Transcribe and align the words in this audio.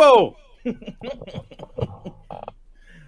People, 0.00 0.36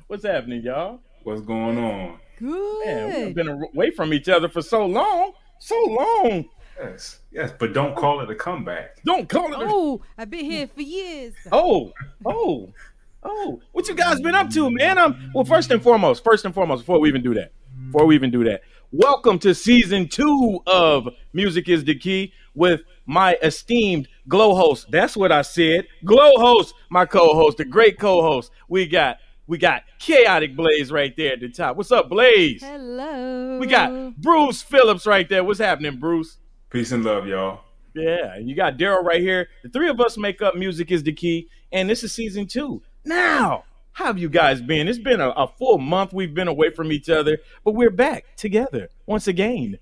what's 0.09 0.25
happening, 0.27 0.61
y'all? 0.63 1.01
What's 1.23 1.41
going 1.41 1.79
on? 1.79 2.19
Good. 2.39 2.87
Man, 2.87 3.27
we've 3.27 3.35
been 3.35 3.49
away 3.49 3.91
from 3.93 4.13
each 4.13 4.29
other 4.29 4.47
for 4.51 4.61
so 4.61 4.85
long, 4.85 5.33
so 5.59 5.75
long. 5.75 6.45
Yes, 6.79 7.21
yes, 7.31 7.51
but 7.59 7.73
don't 7.73 7.97
call 7.97 8.21
it 8.21 8.31
a 8.31 8.35
comeback. 8.35 9.03
Don't 9.05 9.27
call 9.27 9.55
it. 9.55 9.59
Oh, 9.59 10.03
I've 10.19 10.29
been 10.29 10.45
here 10.45 10.67
for 10.67 10.83
years. 10.83 11.33
Oh, 11.51 11.95
oh, 12.27 12.75
oh! 13.23 13.63
What 13.73 13.89
you 13.89 13.95
guys 13.95 14.21
been 14.21 14.35
up 14.35 14.51
to, 14.51 14.71
man? 14.71 14.99
I'm 14.99 15.31
well, 15.35 15.47
first 15.47 15.71
and 15.71 15.83
foremost, 15.83 16.23
first 16.23 16.45
and 16.45 16.55
foremost, 16.55 16.83
before 16.83 17.01
we 17.01 17.09
even 17.09 17.23
do 17.23 17.33
that, 17.35 17.53
before 17.87 18.05
we 18.05 18.15
even 18.17 18.31
do 18.31 18.45
that, 18.45 18.61
welcome 18.93 19.39
to 19.39 19.55
season 19.55 20.07
two 20.07 20.61
of 20.67 21.09
Music 21.33 21.69
Is 21.69 21.83
the 21.83 21.95
Key 21.95 22.33
with 22.55 22.83
my 23.07 23.37
esteemed 23.43 24.07
Glow 24.29 24.55
host. 24.55 24.87
That's 24.91 25.17
what 25.17 25.33
I 25.33 25.43
said. 25.43 25.87
Glow 26.05 26.33
host, 26.37 26.75
my 26.91 27.07
co-host, 27.07 27.57
the 27.57 27.65
great 27.65 27.99
co-host. 27.99 28.53
We 28.69 28.87
got 28.87 29.17
we 29.47 29.59
got 29.59 29.83
KaoticBlaze 29.99 30.93
right 30.93 31.17
there 31.17 31.33
at 31.33 31.41
the 31.41 31.49
top. 31.49 31.77
What's 31.77 31.91
up, 31.91 32.11
Blaze? 32.11 32.63
Hello. 32.63 33.59
We 33.59 33.67
got 33.67 34.17
Bruce 34.17 34.63
Phillips 34.63 35.07
right 35.07 35.29
there. 35.29 35.43
What's 35.43 35.59
happening, 35.59 35.99
Bruce? 35.99 36.39
Peace 36.71 36.93
and 36.93 37.05
love, 37.05 37.27
y'all. 37.27 37.61
Yeah, 37.95 38.35
and 38.35 38.49
you 38.49 38.55
got 38.55 38.79
Daryle 38.79 39.03
right 39.03 39.21
here. 39.21 39.49
The 39.63 39.71
three 39.71 39.89
of 39.89 40.01
us 40.01 40.17
make 40.17 40.41
up 40.41 40.55
Music 40.55 40.91
is 40.91 41.03
the 41.03 41.13
Key, 41.13 41.49
and 41.73 41.89
this 41.89 42.05
is 42.05 42.13
season 42.13 42.47
two. 42.47 42.83
Now, 43.05 43.65
how 43.93 44.07
have 44.07 44.19
you 44.19 44.29
guys 44.29 44.61
been? 44.63 44.89
It's 44.89 44.99
been 44.99 45.21
a, 45.21 45.31
a 45.31 45.47
full 45.47 45.79
month 45.79 46.13
we've 46.13 46.35
been 46.35 46.49
away 46.49 46.71
from 46.71 46.91
each 46.93 47.09
other, 47.11 47.39
but 47.65 47.73
we're 47.75 47.91
back 47.91 48.25
together 48.37 48.89
once 49.07 49.27
again. 49.29 49.79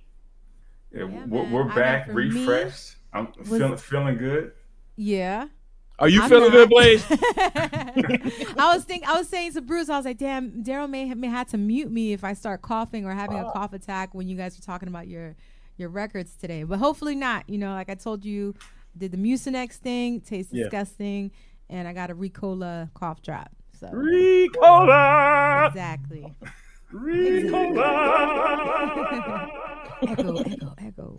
Yeah, 0.92 1.04
Yeah, 1.04 1.24
we're, 1.26 1.48
we're 1.50 1.74
back, 1.74 2.06
for 2.06 2.14
me, 2.14 2.24
refreshed. 2.40 2.96
I'm 3.12 3.32
feeling 3.44 3.76
feeling 3.76 4.16
good. 4.16 4.52
Yeah. 4.96 5.46
Are 5.98 6.08
you 6.08 6.22
I'm 6.22 6.28
feeling 6.30 6.50
not. 6.52 6.52
good, 6.52 6.68
Blaze? 6.70 7.04
I 7.10 8.72
was 8.74 8.84
think 8.84 9.06
I 9.08 9.16
was 9.18 9.28
saying 9.28 9.52
to 9.52 9.60
Bruce, 9.60 9.88
I 9.88 9.96
was 9.96 10.06
like, 10.06 10.18
damn, 10.18 10.62
Daryle 10.64 10.88
may, 10.88 11.06
have 11.06 11.18
may 11.18 11.28
have 11.28 11.48
to 11.48 11.58
mute 11.58 11.90
me 11.90 12.12
if 12.12 12.24
I 12.24 12.32
start 12.32 12.62
coughing 12.62 13.04
or 13.04 13.12
having 13.14 13.38
Oh. 13.38 13.48
a 13.48 13.52
cough 13.52 13.72
attack 13.72 14.14
when 14.14 14.26
you 14.28 14.36
guys 14.36 14.58
are 14.58 14.62
talking 14.62 14.88
about 14.88 15.08
your 15.08 15.36
your 15.76 15.88
records 15.88 16.34
today. 16.36 16.62
But 16.62 16.78
hopefully 16.78 17.14
not. 17.14 17.48
You 17.48 17.58
know, 17.58 17.72
like 17.72 17.88
I 17.90 17.94
told 17.94 18.24
you, 18.24 18.54
did 18.96 19.12
the 19.12 19.18
Mucinex 19.18 19.74
thing, 19.74 20.20
tastes 20.20 20.52
Yeah. 20.52 20.64
disgusting, 20.64 21.30
and 21.68 21.86
I 21.86 21.92
got 21.92 22.10
a 22.10 22.14
Ricola 22.14 22.92
cough 22.94 23.22
drop. 23.22 23.50
So 23.80 23.88
Ricola, 23.88 25.68
exactly. 25.68 26.34
Ricola. 26.92 27.88
echo, 30.02 30.36
echo, 30.36 30.74
echo. 30.78 31.18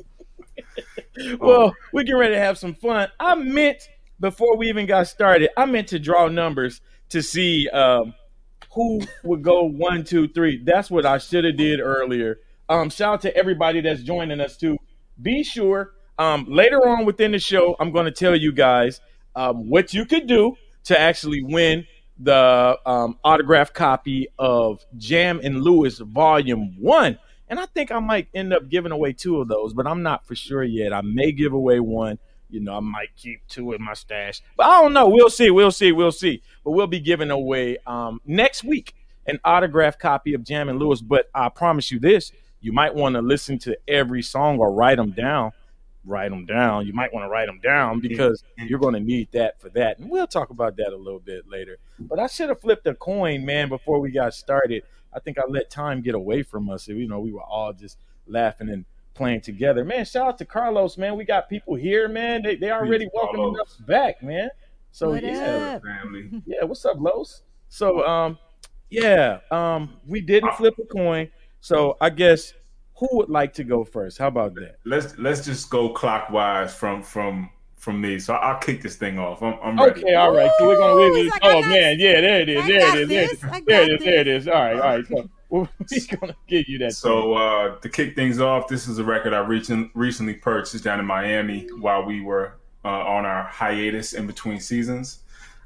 well, 1.39 1.73
we 1.91 2.03
get 2.03 2.13
ready 2.13 2.35
to 2.35 2.39
have 2.39 2.59
some 2.59 2.75
fun. 2.75 3.09
I 3.19 3.33
meant 3.33 3.81
before 4.19 4.55
we 4.57 4.69
even 4.69 4.85
got 4.85 5.07
started, 5.07 5.49
I 5.57 5.65
meant 5.65 5.87
to 5.87 5.97
draw 5.97 6.27
numbers 6.27 6.81
to 7.09 7.23
see 7.23 7.67
um, 7.69 8.13
who 8.73 9.01
would 9.23 9.41
go 9.41 9.63
one, 9.63 10.03
two, 10.03 10.27
three. 10.27 10.61
That's 10.63 10.91
what 10.91 11.03
I 11.03 11.17
should 11.17 11.45
have 11.45 11.57
did 11.57 11.79
earlier. 11.79 12.41
Um, 12.69 12.91
shout 12.91 13.15
out 13.15 13.21
to 13.21 13.35
everybody 13.35 13.81
that's 13.81 14.03
joining 14.03 14.39
us 14.39 14.55
too. 14.55 14.77
Be 15.19 15.43
sure 15.43 15.93
um, 16.21 16.45
later 16.47 16.87
on 16.87 17.05
within 17.05 17.31
the 17.31 17.39
show, 17.39 17.75
I'm 17.79 17.91
going 17.91 18.05
to 18.05 18.11
tell 18.11 18.35
you 18.35 18.51
guys 18.51 19.01
um, 19.35 19.67
what 19.67 19.95
you 19.95 20.05
could 20.05 20.27
do 20.27 20.55
to 20.83 20.99
actually 20.99 21.41
win 21.41 21.87
the 22.23 22.79
um, 22.85 23.17
autographed 23.23 23.73
copy 23.73 24.27
of 24.37 24.85
Jam 24.97 25.39
and 25.43 25.61
Lewis 25.61 25.99
Volume 25.99 26.75
One. 26.79 27.17
And 27.49 27.59
I 27.59 27.65
think 27.65 27.91
I 27.91 27.99
might 27.99 28.27
end 28.33 28.53
up 28.53 28.69
giving 28.69 28.91
away 28.91 29.11
two 29.11 29.41
of 29.41 29.47
those, 29.47 29.73
but 29.73 29.85
I'm 29.85 30.03
not 30.03 30.25
for 30.25 30.35
sure 30.35 30.63
yet. 30.63 30.93
I 30.93 31.01
may 31.01 31.31
give 31.31 31.51
away 31.51 31.79
one. 31.79 32.17
You 32.49 32.59
know, 32.59 32.77
I 32.77 32.79
might 32.79 33.09
keep 33.17 33.41
two 33.47 33.73
in 33.73 33.81
my 33.81 33.93
stash, 33.93 34.41
but 34.57 34.67
I 34.67 34.81
don't 34.81 34.93
know. 34.93 35.07
We'll 35.07 35.29
see. 35.29 35.51
We'll 35.51 35.71
see. 35.71 35.91
We'll 35.91 36.11
see. 36.11 36.41
But 36.63 36.71
we'll 36.71 36.87
be 36.87 36.99
giving 36.99 37.31
away 37.31 37.77
um, 37.87 38.21
next 38.25 38.63
week 38.63 38.93
an 39.25 39.39
autographed 39.45 39.99
copy 39.99 40.33
of 40.33 40.43
Jam 40.43 40.69
and 40.69 40.77
Lewis. 40.77 41.01
But 41.01 41.29
I 41.33 41.49
promise 41.49 41.91
you 41.91 41.99
this: 41.99 42.31
you 42.59 42.71
might 42.73 42.93
want 42.93 43.15
to 43.15 43.21
listen 43.21 43.57
to 43.59 43.77
every 43.87 44.21
song 44.21 44.59
or 44.59 44.71
write 44.71 44.97
them 44.97 45.11
down. 45.11 45.51
Write 46.03 46.31
them 46.31 46.45
down. 46.45 46.87
You 46.87 46.93
might 46.93 47.13
want 47.13 47.25
to 47.25 47.29
write 47.29 47.45
them 47.45 47.59
down 47.61 47.99
because 47.99 48.43
you're 48.57 48.79
going 48.79 48.95
to 48.95 48.99
need 48.99 49.29
that 49.33 49.61
for 49.61 49.69
that. 49.69 49.99
And 49.99 50.09
we'll 50.09 50.25
talk 50.27 50.49
about 50.49 50.75
that 50.77 50.93
a 50.93 50.97
little 50.97 51.19
bit 51.19 51.47
later. 51.47 51.77
But 51.99 52.19
I 52.19 52.27
should 52.27 52.49
have 52.49 52.59
flipped 52.59 52.87
a 52.87 52.95
coin, 52.95 53.45
man, 53.45 53.69
before 53.69 53.99
we 53.99 54.11
got 54.11 54.33
started. 54.33 54.83
I 55.13 55.19
think 55.19 55.37
I 55.37 55.43
let 55.47 55.69
time 55.69 56.01
get 56.01 56.15
away 56.15 56.41
from 56.41 56.69
us. 56.69 56.87
You 56.87 57.07
know, 57.07 57.19
we 57.19 57.31
were 57.31 57.43
all 57.43 57.73
just 57.73 57.97
laughing 58.25 58.69
and 58.69 58.85
playing 59.13 59.41
together. 59.41 59.83
Man, 59.85 60.05
shout 60.05 60.27
out 60.27 60.37
to 60.39 60.45
Carlos, 60.45 60.97
man. 60.97 61.15
We 61.17 61.25
got 61.25 61.49
people 61.49 61.75
here, 61.75 62.07
man. 62.07 62.41
They 62.41 62.55
they 62.55 62.71
already 62.71 63.05
Peace, 63.05 63.11
welcoming 63.13 63.53
Carlos. 63.53 63.67
us 63.67 63.77
back, 63.85 64.23
man. 64.23 64.49
So 64.91 65.11
What 65.11 65.23
yeah, 65.23 65.75
up? 65.75 65.83
Family. 65.83 66.29
yeah. 66.45 66.63
What's 66.63 66.85
up, 66.85 66.97
Los? 66.99 67.43
So 67.69 68.05
um, 68.07 68.39
yeah, 68.89 69.39
um, 69.51 69.97
we 70.07 70.21
didn't 70.21 70.53
flip 70.55 70.75
a 70.79 70.85
coin. 70.85 71.29
So 71.59 71.97
I 72.01 72.09
guess 72.09 72.53
who 73.01 73.07
would 73.17 73.29
like 73.29 73.51
to 73.55 73.63
go 73.65 73.83
first? 73.83 74.17
How 74.19 74.27
about 74.27 74.53
that? 74.55 74.77
Let's 74.85 75.17
let's 75.17 75.43
just 75.43 75.69
go 75.69 75.89
clockwise 75.89 76.73
from 76.73 77.01
from 77.03 77.49
from 77.77 77.99
me. 77.99 78.19
So 78.19 78.35
I'll 78.35 78.59
kick 78.59 78.81
this 78.83 78.95
thing 78.95 79.17
off. 79.17 79.41
I'm, 79.41 79.55
I'm 79.63 79.75
ready. 79.77 80.01
Okay, 80.01 80.13
all 80.13 80.33
right. 80.35 80.51
So 80.59 80.67
we're 80.67 80.77
gonna. 80.77 80.93
Ooh, 80.93 81.13
we- 81.13 81.29
like, 81.31 81.39
oh 81.43 81.61
got- 81.61 81.69
man, 81.69 81.99
yeah, 81.99 82.21
there 82.21 82.41
it 82.41 82.49
is. 82.49 82.63
I 82.63 82.67
There 82.67 82.77
it 82.77 83.01
is. 83.01 83.09
There 83.09 83.23
it 83.23 83.29
this. 83.29 83.33
is. 83.33 83.43
I 83.43 83.49
There 83.49 83.59
it 83.59 83.65
got 83.65 83.91
is. 83.99 84.03
There 84.05 84.19
it 84.21 84.23
this. 84.25 84.41
is. 84.43 84.47
All 84.47 84.53
right, 84.53 84.73
all 84.75 84.79
right. 84.79 85.05
So 85.07 85.29
we're 85.49 85.67
gonna 86.19 86.35
give 86.47 86.69
you 86.69 86.77
that. 86.77 86.93
So 86.93 87.33
uh, 87.33 87.75
to 87.79 87.89
kick 87.89 88.15
things 88.15 88.39
off, 88.39 88.67
this 88.69 88.87
is 88.87 88.99
a 88.99 89.03
record 89.03 89.33
I 89.33 89.39
recent, 89.39 89.91
recently 89.95 90.35
purchased 90.35 90.83
down 90.83 90.99
in 90.99 91.05
Miami 91.05 91.67
while 91.79 92.05
we 92.05 92.21
were 92.21 92.57
uh, 92.85 92.87
on 92.87 93.25
our 93.25 93.43
hiatus 93.45 94.13
in 94.13 94.27
between 94.27 94.59
seasons. 94.61 95.19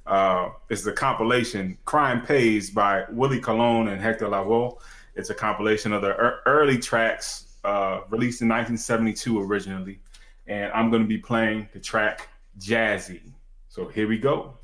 Uh, 0.07 0.49
it's 0.69 0.83
the 0.83 0.91
compilation 0.93 1.77
"Crime 1.85 2.25
Pays" 2.25 2.69
by 2.69 3.03
Willie 3.11 3.39
Colon 3.41 3.89
and 3.89 4.01
Hector 4.01 4.27
Lavoe. 4.27 4.79
It's 5.15 5.29
a 5.29 5.35
compilation 5.35 5.93
of 5.93 6.01
the 6.01 6.09
ear- 6.09 6.39
early 6.45 6.77
tracks 6.77 7.57
uh, 7.63 8.01
released 8.09 8.41
in 8.41 8.49
1972 8.49 9.41
originally, 9.41 9.99
and 10.47 10.71
I'm 10.73 10.89
going 10.89 11.01
to 11.01 11.07
be 11.07 11.17
playing 11.17 11.69
the 11.73 11.79
track 11.79 12.29
"Jazzy." 12.59 13.21
So 13.69 13.87
here 13.87 14.07
we 14.07 14.17
go. 14.17 14.57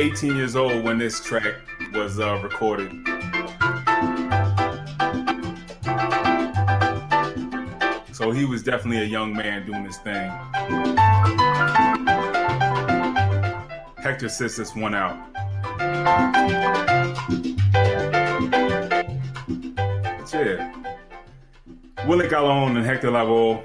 18 0.00 0.36
years 0.36 0.54
old 0.54 0.84
when 0.84 0.96
this 0.96 1.20
track 1.20 1.56
was 1.92 2.20
uh, 2.20 2.38
recorded. 2.40 2.92
So 8.12 8.30
he 8.30 8.44
was 8.44 8.62
definitely 8.62 9.02
a 9.02 9.06
young 9.06 9.32
man 9.32 9.66
doing 9.66 9.84
his 9.84 9.96
thing. 9.98 10.30
Hector 13.98 14.28
sits 14.28 14.56
this 14.56 14.76
one 14.76 14.94
out. 14.94 15.18
That's 19.76 20.34
it. 20.34 20.60
Willie 22.06 22.28
Colon 22.28 22.76
and 22.76 22.86
Hector 22.86 23.10
Lavoe, 23.10 23.64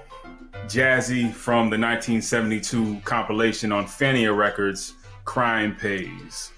Jazzy 0.65 1.31
from 1.31 1.69
the 1.69 1.77
1972 1.77 3.01
compilation 3.03 3.71
on 3.71 3.85
Fania 3.85 4.35
Records, 4.35 4.95
Crime 5.25 5.75
Pays. 5.75 6.51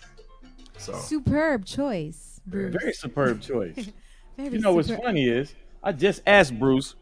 So 0.77 0.93
Superb 0.93 1.65
choice, 1.65 2.41
Bruce. 2.45 2.75
Very 2.79 2.93
superb 2.93 3.41
choice. 3.41 3.89
Very 4.37 4.55
You 4.55 4.59
know 4.59 4.73
what's 4.73 4.91
funny 4.91 5.29
is 5.29 5.53
I 5.81 5.93
just 5.93 6.21
asked 6.27 6.59
Bruce, 6.59 6.95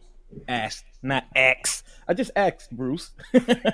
asked, 0.47 0.85
not 1.01 1.25
asked. 1.35 1.83
I 2.07 2.13
just 2.13 2.31
asked 2.35 2.69
Bruce. 2.71 3.11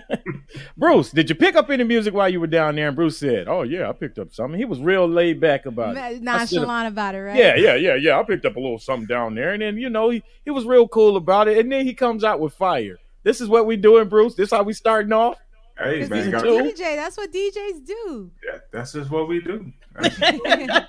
Bruce, 0.78 1.12
did 1.12 1.30
you 1.30 1.36
pick 1.36 1.56
up 1.56 1.70
any 1.70 1.84
music 1.84 2.14
while 2.14 2.30
you 2.30 2.40
were 2.40 2.48
down 2.48 2.76
there? 2.76 2.88
And 2.88 2.96
Bruce 2.96 3.18
said, 3.18 3.48
"Oh 3.48 3.64
yeah, 3.64 3.90
I 3.90 3.92
picked 3.92 4.20
up 4.20 4.32
something." 4.34 4.58
He 4.58 4.66
was 4.66 4.80
real 4.80 5.08
laid 5.08 5.40
back 5.42 5.66
about 5.66 5.98
it. 5.98 6.22
Nonchalant 6.22 6.88
about 6.88 7.16
it, 7.16 7.22
right? 7.22 7.36
Yeah, 7.36 7.56
yeah, 7.56 7.76
yeah, 7.76 7.96
yeah. 7.96 8.20
I 8.20 8.24
picked 8.24 8.46
up 8.46 8.56
a 8.56 8.60
little 8.60 8.80
something 8.80 9.08
down 9.08 9.36
there, 9.36 9.54
and 9.54 9.62
then 9.62 9.78
you 9.78 9.90
know 9.90 10.10
he, 10.10 10.24
he 10.46 10.52
was 10.52 10.66
real 10.66 10.88
cool 10.88 11.18
about 11.18 11.48
it. 11.48 11.58
And 11.58 11.72
then 11.72 11.86
he 11.86 11.94
comes 11.94 12.24
out 12.24 12.40
with 12.40 12.54
fire. 12.54 12.98
This 13.24 13.42
is 13.42 13.50
what 13.50 13.66
we 13.66 13.76
doing, 13.76 14.08
Bruce. 14.08 14.36
This 14.36 14.48
is 14.48 14.54
how 14.54 14.64
we 14.64 14.74
starting 14.74 15.12
off. 15.12 15.38
Hey, 15.80 16.02
'Cause 16.02 16.10
man, 16.10 16.18
he's 16.20 16.28
a 16.28 16.32
got- 16.32 16.44
DJ. 16.44 16.96
That's 16.96 17.18
what 17.18 17.32
DJs 17.32 17.86
do. 17.86 18.32
yeah, 18.46 18.60
that's 18.72 18.92
just 18.94 19.10
what 19.10 19.28
we 19.28 19.40
do. 19.42 19.72
like, 20.02 20.18
Yeah. 20.20 20.86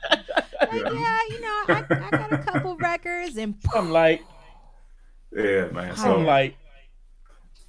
yeah, 0.73 1.19
you 1.29 1.41
know, 1.41 1.63
I, 1.69 1.85
I 1.91 2.11
got 2.11 2.33
a 2.33 2.39
couple 2.39 2.77
records 2.77 3.37
and 3.37 3.55
I'm 3.75 3.91
like, 3.91 4.23
yeah, 5.33 5.67
man. 5.69 5.97
So 5.97 6.17
I'm 6.17 6.25
like, 6.27 6.57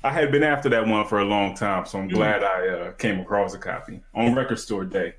I 0.03 0.11
had 0.11 0.31
been 0.31 0.41
after 0.43 0.67
that 0.69 0.87
one 0.87 1.05
for 1.07 1.19
a 1.19 1.25
long 1.25 1.53
time, 1.55 1.85
so 1.85 1.99
I'm 1.99 2.09
Mm. 2.09 2.13
glad 2.13 2.43
I 2.43 2.67
uh, 2.67 2.91
came 2.93 3.19
across 3.19 3.53
a 3.53 3.59
copy 3.59 4.01
on 4.15 4.33
Record 4.33 4.57
Store 4.59 4.83
Day. 4.83 5.13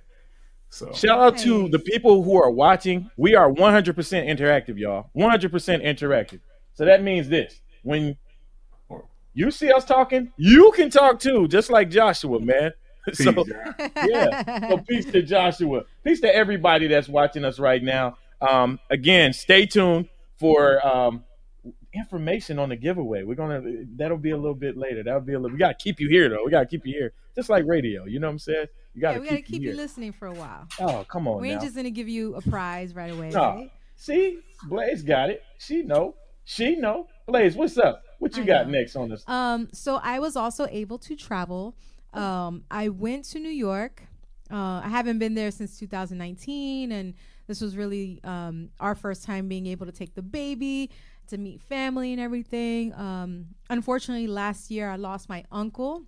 So 0.70 0.90
shout 0.93 1.20
out 1.20 1.38
to 1.38 1.69
the 1.69 1.78
people 1.78 2.22
who 2.25 2.43
are 2.43 2.50
watching. 2.50 3.10
We 3.16 3.34
are 3.37 3.49
100% 3.52 3.94
interactive, 3.94 4.78
y'all. 4.78 5.10
100% 5.16 5.84
interactive. 5.84 6.40
So 6.75 6.84
that 6.87 7.02
means 7.02 7.28
this: 7.28 7.60
when 7.82 8.16
you 9.34 9.50
see 9.50 9.70
us 9.73 9.84
talking, 9.84 10.32
you 10.37 10.73
can 10.76 10.90
talk 10.90 11.19
too, 11.19 11.49
just 11.49 11.70
like 11.70 11.90
Joshua, 11.90 12.40
man. 12.40 12.73
peace, 13.06 13.25
so 13.25 13.44
yeah. 14.06 14.69
So 14.69 14.79
peace 14.79 15.06
to 15.06 15.23
Joshua. 15.23 15.82
Peace 16.05 16.20
to 16.20 16.32
everybody 16.32 16.87
that's 16.87 17.08
watching 17.08 17.44
us 17.44 17.58
right 17.58 17.82
now. 17.82 18.17
Um, 18.40 18.79
again, 18.90 19.32
stay 19.32 19.67
tuned 19.67 20.08
for 20.38 20.84
um, 20.87 21.25
information 21.94 22.58
on 22.58 22.69
the 22.69 22.76
giveaway. 22.76 23.23
We're 23.25 23.34
gonna 23.34 23.62
that'll 23.96 24.19
be 24.19 24.31
a 24.31 24.37
little 24.37 24.55
bit 24.55 24.76
later. 24.76 25.02
That'll 25.02 25.20
be 25.20 25.35
a 25.35 25.38
little. 25.38 25.55
We 25.55 25.58
gotta 25.58 25.75
keep 25.75 26.00
you 26.00 26.08
here 26.08 26.28
though. 26.28 26.44
We 26.44 26.50
gotta 26.50 26.67
keep 26.67 26.87
you 26.87 26.93
here, 26.93 27.12
just 27.35 27.49
like 27.49 27.64
radio. 27.67 28.05
You 28.05 28.20
know 28.20 28.28
what 28.28 28.35
I'm 28.35 28.38
saying? 28.38 28.67
You 28.94 29.00
gotta 29.00 29.20
we 29.20 29.26
gotta 29.26 29.37
keep, 29.38 29.46
keep 29.46 29.62
you 29.62 29.70
you 29.70 29.76
listening 29.76 30.12
for 30.12 30.26
a 30.26 30.35
while. 30.35 30.67
Oh, 30.81 31.05
come 31.08 31.26
on 31.26 31.40
we 31.40 31.49
now. 31.49 31.55
ain't 31.55 31.62
just 31.62 31.75
gonna 31.75 31.90
give 31.90 32.08
you 32.08 32.35
a 32.35 32.43
prize 32.43 32.94
right 32.94 33.12
away. 33.12 33.31
No. 33.31 33.40
right? 33.40 33.70
See, 33.96 34.40
Blaze 34.69 35.02
got 35.02 35.31
it. 35.31 35.43
She 35.58 35.82
know. 35.82 36.14
She 36.44 36.76
know. 36.76 37.08
Blaze, 37.26 37.56
what's 37.56 37.78
up? 37.78 38.02
What 38.23 38.37
you 38.37 38.45
I 38.45 38.47
got 38.47 38.67
know. 38.69 38.79
next 38.79 38.95
on 38.95 39.09
this? 39.09 39.25
Um, 39.29 39.69
so 39.73 39.97
I 40.03 40.21
was 40.21 40.37
also 40.37 40.67
able 40.71 40.97
to 40.99 41.17
travel. 41.17 41.77
Um, 42.15 42.63
I 42.71 42.89
went 42.89 43.25
to 43.33 43.41
New 43.41 43.49
York. 43.51 44.05
Uh, 44.51 44.81
I 44.85 44.89
haven't 44.89 45.19
been 45.19 45.35
there 45.35 45.51
since 45.51 45.79
2019, 45.79 46.93
and 46.93 47.15
this 47.49 47.61
was 47.61 47.77
really 47.77 48.21
um, 48.23 48.69
our 48.79 48.95
first 48.95 49.25
time 49.25 49.49
being 49.49 49.67
able 49.67 49.87
to 49.87 49.93
take 49.93 50.15
the 50.15 50.23
baby 50.23 50.91
to 51.29 51.39
meet 51.39 51.61
family 51.63 52.13
and 52.13 52.21
everything. 52.21 52.95
Um, 52.95 53.47
unfortunately, 53.71 54.27
last 54.29 54.71
year 54.71 54.89
I 54.89 54.97
lost 54.97 55.29
my 55.29 55.43
uncle. 55.51 56.03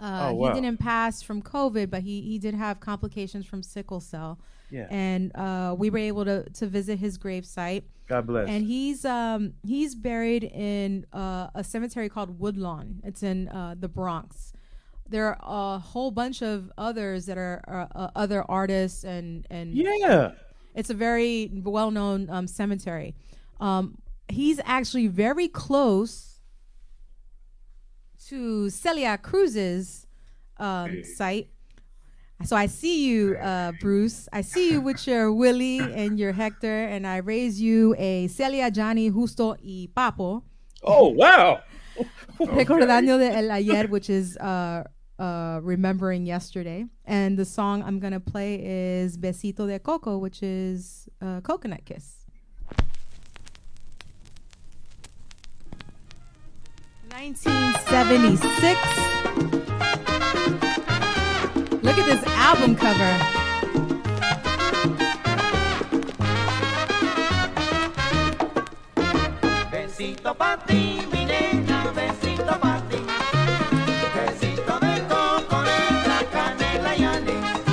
Uh, 0.00 0.30
Oh, 0.30 0.34
wow. 0.34 0.54
He 0.54 0.60
didn't 0.60 0.78
pass 0.80 1.22
from 1.22 1.42
COVID, 1.42 1.90
but 1.90 2.02
he 2.02 2.22
he 2.22 2.38
did 2.38 2.54
have 2.54 2.80
complications 2.80 3.46
from 3.46 3.62
sickle 3.62 4.00
cell, 4.00 4.40
Yeah. 4.70 4.86
and 4.90 5.30
uh, 5.36 5.74
we 5.78 5.90
were 5.90 5.98
able 5.98 6.24
to 6.24 6.42
to 6.58 6.66
visit 6.66 6.98
his 6.98 7.18
gravesite 7.18 7.84
God 8.08 8.26
bless. 8.26 8.48
and 8.48 8.64
he's 8.64 9.04
um 9.04 9.54
he's 9.64 9.94
buried 9.94 10.44
in 10.44 11.06
uh, 11.12 11.48
a 11.54 11.64
cemetery 11.64 12.08
called 12.08 12.38
Woodlawn. 12.38 13.00
It's 13.04 13.22
in 13.22 13.48
uh, 13.48 13.74
the 13.78 13.88
Bronx. 13.88 14.52
There 15.08 15.26
are 15.42 15.76
a 15.76 15.78
whole 15.78 16.10
bunch 16.10 16.42
of 16.42 16.70
others 16.76 17.26
that 17.26 17.38
are, 17.38 17.62
are 17.66 17.88
uh, 17.94 18.10
other 18.16 18.44
artists 18.48 19.04
and 19.04 19.46
and 19.50 19.74
yeah. 19.74 20.32
it's 20.74 20.90
a 20.90 20.94
very 20.94 21.50
well 21.64 21.90
known 21.90 22.28
um, 22.30 22.46
cemetery. 22.46 23.14
Um, 23.60 23.98
he's 24.28 24.60
actually 24.64 25.06
very 25.06 25.48
close 25.48 26.40
to 28.28 28.70
Celia 28.70 29.18
Cruz's 29.18 30.06
um, 30.58 30.90
Hey. 30.90 31.02
site. 31.02 31.48
So 32.44 32.54
I 32.54 32.66
see 32.66 33.06
you, 33.06 33.36
uh, 33.36 33.72
Bruce. 33.80 34.28
I 34.32 34.42
see 34.42 34.70
you 34.70 34.80
with 34.80 35.06
your 35.06 35.32
Willie 35.32 35.78
and 35.78 36.18
your 36.18 36.32
Hector, 36.32 36.84
and 36.84 37.06
I 37.06 37.16
raise 37.18 37.60
you 37.60 37.94
a 37.98 38.28
Celia, 38.28 38.70
Johnny, 38.70 39.08
Justo 39.08 39.56
y 39.62 39.88
Papo. 39.96 40.42
Oh 40.82 41.08
wow. 41.08 41.60
Recordando 42.40 43.18
de 43.18 43.34
el 43.34 43.50
ayer, 43.50 43.88
which 43.88 44.10
is 44.10 44.36
uh, 44.36 44.84
uh, 45.18 45.60
remembering 45.62 46.26
yesterday. 46.26 46.84
And 47.06 47.38
the 47.38 47.44
song 47.44 47.82
I'm 47.82 47.98
gonna 47.98 48.20
play 48.20 48.60
is 48.62 49.16
Besito 49.16 49.66
de 49.66 49.78
Coco, 49.78 50.18
which 50.18 50.42
is 50.42 51.08
uh, 51.22 51.40
coconut 51.40 51.84
kiss. 51.86 52.26
Nineteen 57.10 57.74
seventy 57.88 58.36
six. 58.36 58.78
Look 61.96 62.08
at 62.08 62.20
this 62.20 62.32
album 62.36 62.76
cover. 62.76 63.12
Besito 69.72 70.34
pa' 70.36 70.56
ti, 70.66 71.00
mi 71.10 71.24
nena, 71.24 71.88
besito 71.96 72.52
pa' 72.60 72.82
ti. 72.90 73.00
Besito 74.12 74.76
de 74.84 74.94
coco, 75.08 75.56
negra, 75.64 76.18
canela 76.30 76.92
y 76.96 77.04
anís. 77.04 77.64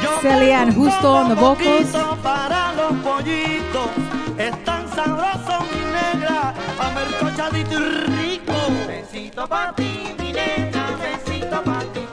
Yo 0.00 0.10
Celia 0.22 0.62
and 0.62 0.70
tengo 0.70 0.84
Justo 0.84 1.08
on 1.10 1.28
the 1.30 1.34
vocals. 1.34 1.90
para 2.22 2.72
los 2.74 2.92
pollitos. 3.02 3.90
Es 4.38 4.54
tan 4.64 4.86
sabroso, 4.94 5.66
mi 5.74 5.82
negra, 5.90 6.54
a 6.78 6.86
ver 6.94 7.08
cochadito 7.18 7.74
y 7.74 7.82
rico. 8.14 8.54
Besito 8.86 9.48
pa' 9.48 9.74
ti, 9.74 10.14
mi 10.20 10.30
nena, 10.32 10.94
besito 11.02 11.60
pa' 11.64 11.82
ti. 11.92 12.09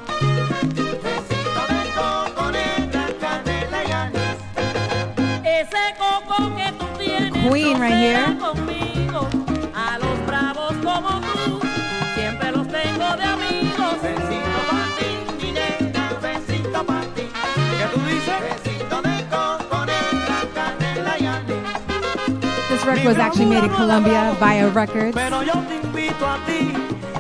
Canela 20.53 21.17
y 21.20 21.25
anís. 21.25 22.70
This 22.70 22.86
record 22.86 23.06
was 23.06 23.17
actually 23.17 23.46
made 23.46 23.63
in 23.63 23.70
Colombia 23.72 24.36
Vaya 24.39 24.70
Records. 24.70 25.13
Pero 25.15 25.44
yo 25.44 25.53
te 25.67 25.75
invito 25.75 26.25
a 26.25 26.38
ti 26.46 26.74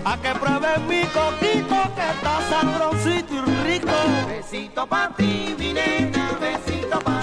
a 0.03 0.17
que 0.17 0.33
pruebes 0.39 0.79
mi 0.87 1.03
coquito 1.13 1.77
que 1.95 2.05
está 2.13 2.41
sabrosito 2.49 3.33
y 3.35 3.41
rico. 3.65 3.93
Besito 4.27 4.87
pa' 4.87 5.09
ti, 5.15 5.55
mi 5.57 5.73
nena, 5.73 6.31
besito 6.39 6.99
pa' 6.99 7.16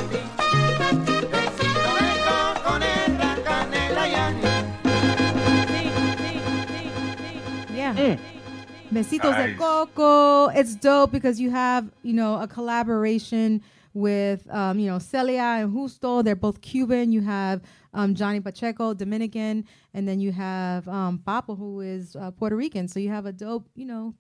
Besitos 8.95 9.37
de 9.37 9.55
Coco. 9.57 10.49
It's 10.49 10.75
dope 10.77 11.11
because 11.11 11.41
you 11.41 11.51
have, 11.51 11.91
you 12.03 12.13
know, 12.13 12.41
a 12.41 12.47
collaboration 12.47 13.61
with, 13.93 14.49
um, 14.51 14.79
you 14.79 14.89
know, 14.91 14.99
Celia 14.99 15.43
and 15.61 15.73
Justo. 15.75 16.23
They're 16.23 16.37
both 16.37 16.61
Cuban. 16.61 17.13
You 17.13 17.21
have 17.23 17.63
um, 17.93 18.15
Johnny 18.15 18.41
Pacheco, 18.41 18.95
Dominican, 18.95 19.65
and 19.93 20.07
then 20.07 20.21
you 20.21 20.33
have 20.33 20.87
um, 20.89 21.21
Papo, 21.27 21.59
who 21.59 21.81
is 21.81 22.15
uh, 22.17 22.31
Puerto 22.31 22.57
Rican. 22.57 22.87
So 22.89 23.01
you 23.01 23.09
have 23.11 23.27
a 23.27 23.33
dope, 23.33 23.69
you 23.75 23.85
know, 23.85 24.15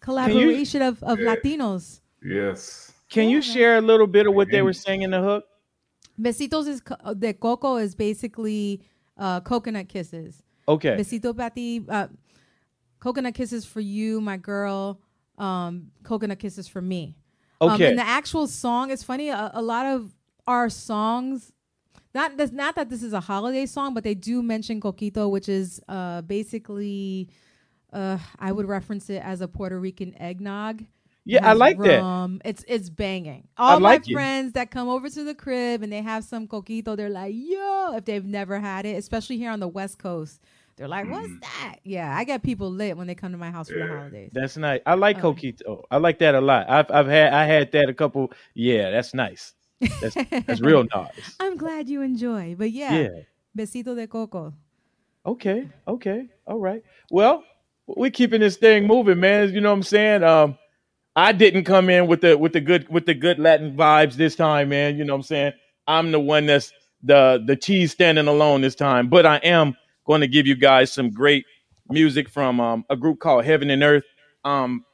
collaboration 0.00 0.82
of, 0.82 1.02
of 1.02 1.18
Yeah. 1.18 1.34
Latinos. 1.34 2.00
Yes. 2.22 2.92
Can 3.10 3.30
you 3.30 3.40
share 3.40 3.78
a 3.78 3.80
little 3.80 4.06
bit 4.06 4.26
of 4.26 4.34
what 4.34 4.50
they 4.50 4.60
were 4.60 4.72
saying 4.74 5.02
in 5.02 5.10
the 5.12 5.20
hook? 5.20 5.44
Besitos 6.20 6.66
is 6.68 6.80
co- 6.82 7.14
de 7.14 7.32
Coco 7.32 7.76
is 7.76 7.94
basically 7.94 8.82
uh, 9.16 9.40
coconut 9.40 9.88
kisses. 9.88 10.42
Okay. 10.66 10.96
Besito 10.96 11.34
Patty, 11.34 11.82
uh, 11.88 12.08
coconut 13.00 13.34
kisses 13.34 13.64
for 13.64 13.80
you, 13.80 14.20
my 14.20 14.36
girl. 14.36 15.00
Um, 15.38 15.92
coconut 16.02 16.38
kisses 16.38 16.66
for 16.68 16.80
me. 16.82 17.16
Um, 17.60 17.70
Okay. 17.72 17.88
and 17.88 17.98
the 17.98 18.06
actual 18.06 18.46
song 18.46 18.90
is 18.90 19.02
funny. 19.02 19.28
A, 19.28 19.50
a 19.54 19.62
lot 19.62 19.86
of 19.86 20.14
our 20.46 20.68
songs, 20.68 21.52
not 22.14 22.36
that's 22.36 22.52
not 22.52 22.74
that 22.76 22.88
this 22.88 23.02
is 23.02 23.12
a 23.12 23.20
holiday 23.20 23.66
song, 23.66 23.94
but 23.94 24.04
they 24.04 24.14
do 24.14 24.42
mention 24.42 24.80
coquito, 24.80 25.30
which 25.30 25.48
is 25.48 25.80
uh, 25.88 26.22
basically, 26.22 27.28
uh, 27.92 28.18
I 28.38 28.52
would 28.52 28.66
reference 28.66 29.10
it 29.10 29.22
as 29.22 29.40
a 29.40 29.48
Puerto 29.48 29.78
Rican 29.78 30.14
eggnog. 30.20 30.84
Yeah, 31.24 31.46
I 31.46 31.52
like 31.52 31.78
that. 31.78 32.40
It's 32.44 32.64
it's 32.66 32.88
banging. 32.88 33.48
All 33.58 33.78
like 33.80 34.00
my 34.08 34.12
friends 34.14 34.52
that 34.54 34.70
come 34.70 34.88
over 34.88 35.10
to 35.10 35.24
the 35.24 35.34
crib 35.34 35.82
and 35.82 35.92
they 35.92 36.00
have 36.00 36.24
some 36.24 36.48
coquito, 36.48 36.96
they're 36.96 37.10
like, 37.10 37.34
"Yo!" 37.36 37.92
If 37.94 38.06
they've 38.06 38.24
never 38.24 38.58
had 38.58 38.86
it, 38.86 38.96
especially 38.96 39.36
here 39.36 39.50
on 39.50 39.60
the 39.60 39.68
West 39.68 39.98
Coast, 39.98 40.40
they're 40.78 40.88
like, 40.88 41.10
"What's 41.10 41.28
that?" 41.42 41.76
Yeah, 41.84 42.16
I 42.16 42.24
get 42.24 42.42
people 42.42 42.70
lit 42.70 42.96
when 42.96 43.06
they 43.06 43.14
come 43.14 43.32
to 43.32 43.38
my 43.38 43.50
house 43.50 43.68
for 43.68 43.78
the 43.78 43.86
holidays. 43.86 44.30
That's 44.32 44.56
nice. 44.56 44.80
I 44.86 44.94
like 44.94 45.16
Um, 45.22 45.34
coquito. 45.34 45.82
I 45.90 45.98
like 45.98 46.18
that 46.20 46.34
a 46.34 46.40
lot. 46.40 46.70
I've 46.70 46.90
I've 46.90 47.06
had 47.08 47.32
I 47.34 47.44
had 47.44 47.72
that 47.72 47.88
a 47.88 47.94
couple. 47.94 48.32
Yeah, 48.54 48.90
that's 48.90 49.12
nice. 49.14 49.52
That's 50.00 50.14
that's 50.46 50.60
real 50.60 50.84
nice. 50.94 51.36
I'm 51.38 51.56
glad 51.56 51.88
you 51.88 52.02
enjoy, 52.02 52.54
but 52.56 52.70
yeah, 52.70 52.98
Yeah. 53.02 53.08
besito 53.56 53.94
de 53.94 54.06
coco. 54.06 54.54
Okay. 55.26 55.68
Okay. 55.86 56.28
All 56.46 56.58
right. 56.58 56.82
Well, 57.10 57.44
we're 57.86 58.10
keeping 58.10 58.40
this 58.40 58.56
thing 58.56 58.86
moving, 58.86 59.20
man. 59.20 59.52
You 59.52 59.60
know 59.60 59.70
what 59.70 59.76
I'm 59.76 59.82
saying? 59.82 60.22
Um, 60.22 60.56
I 61.16 61.32
didn't 61.32 61.64
come 61.64 61.90
in 61.90 62.06
with 62.06 62.20
the 62.20 62.38
with 62.38 62.52
the 62.52 62.60
good 62.60 62.88
with 62.88 63.06
the 63.06 63.14
good 63.14 63.38
Latin 63.38 63.76
vibes 63.76 64.14
this 64.14 64.36
time, 64.36 64.68
man. 64.70 64.96
You 64.96 65.04
know 65.04 65.14
what 65.14 65.18
I'm 65.18 65.22
saying? 65.24 65.52
I'm 65.86 66.12
the 66.12 66.20
one 66.20 66.46
that's 66.46 66.72
the 67.02 67.42
the 67.44 67.56
cheese 67.56 67.92
standing 67.92 68.28
alone 68.28 68.60
this 68.60 68.74
time, 68.74 69.08
but 69.08 69.26
I 69.26 69.36
am 69.38 69.76
going 70.08 70.22
to 70.22 70.26
give 70.26 70.46
you 70.46 70.56
guys 70.56 70.90
some 70.90 71.10
great 71.10 71.44
music 71.90 72.28
from 72.28 72.58
um, 72.60 72.84
a 72.90 72.96
group 72.96 73.20
called 73.20 73.44
Heaven 73.44 73.70
and 73.70 73.82
Earth. 73.82 74.04
Um, 74.44 74.84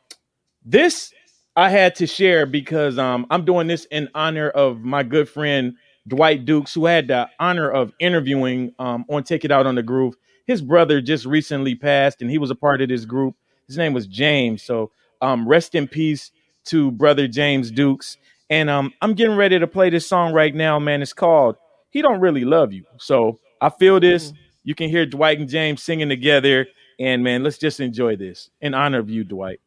this 0.65 1.13
I 1.57 1.71
had 1.71 1.95
to 1.97 2.07
share 2.07 2.47
because 2.47 2.99
um, 2.99 3.27
I'm 3.31 3.45
doing 3.45 3.69
this 3.69 3.85
in 3.87 4.09
honor 4.15 4.51
of 4.51 4.81
my 4.81 5.05
good 5.05 5.29
friend 5.29 5.77
Dwight 6.09 6.45
Dukes, 6.45 6.75
who 6.75 6.87
had 6.87 7.09
the 7.09 7.31
honor 7.39 7.71
of 7.71 7.93
interviewing 8.01 8.75
um, 8.81 9.05
on 9.09 9.23
Take 9.23 9.45
It 9.45 9.53
Out 9.53 9.67
on 9.67 9.77
the 9.77 9.83
Groove. 9.83 10.17
His 10.47 10.61
brother 10.61 11.01
just 11.01 11.25
recently 11.25 11.77
passed, 11.77 12.21
and 12.21 12.31
he 12.31 12.39
was 12.39 12.51
a 12.51 12.57
part 12.57 12.83
of 12.83 12.89
this 12.89 13.05
group. 13.05 13.37
His 13.69 13.79
name 13.79 13.93
was 13.93 14.07
James. 14.07 14.63
So 14.63 14.91
um, 15.23 15.47
rest 15.49 15.77
in 15.77 15.87
peace 15.87 16.33
to 16.67 16.91
brother 16.91 17.29
James 17.29 17.71
Dukes. 17.71 18.19
And 18.51 18.69
um, 18.69 18.93
I'm 19.01 19.15
getting 19.15 19.37
ready 19.37 19.59
to 19.59 19.67
play 19.67 19.91
this 19.91 20.07
song 20.07 20.33
right 20.33 20.55
now, 20.55 20.79
man. 20.81 21.03
It's 21.03 21.13
called 21.13 21.57
"He 21.91 22.03
Don't 22.03 22.21
Really 22.21 22.45
Love 22.45 22.73
You." 22.73 22.85
So 22.99 23.39
I 23.61 23.71
feel 23.71 24.01
this. 24.01 24.33
You 24.65 24.75
can 24.75 24.89
hear 24.89 25.07
Dwight 25.07 25.39
and 25.39 25.49
James 25.49 25.83
singing 25.83 26.09
together, 26.09 26.67
and 26.99 27.23
man, 27.23 27.43
let's 27.43 27.59
just 27.59 27.81
enjoy 27.81 28.17
this 28.17 28.51
in 28.61 28.75
honor 28.75 28.99
of 28.99 29.11
you, 29.11 29.23
Dwight. 29.23 29.61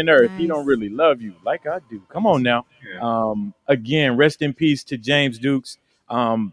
And 0.00 0.10
Earth. 0.10 0.32
He 0.36 0.46
don't 0.46 0.66
really 0.66 0.88
love 0.88 1.22
you 1.22 1.34
like 1.44 1.66
I 1.66 1.78
do. 1.88 2.02
Come 2.08 2.26
on 2.26 2.42
now. 2.42 2.66
Yeah. 2.92 3.00
Um, 3.00 3.54
again, 3.68 4.16
rest 4.16 4.42
in 4.42 4.52
peace 4.52 4.82
to 4.84 4.98
James 4.98 5.38
Dukes. 5.38 5.78
Um, 6.08 6.52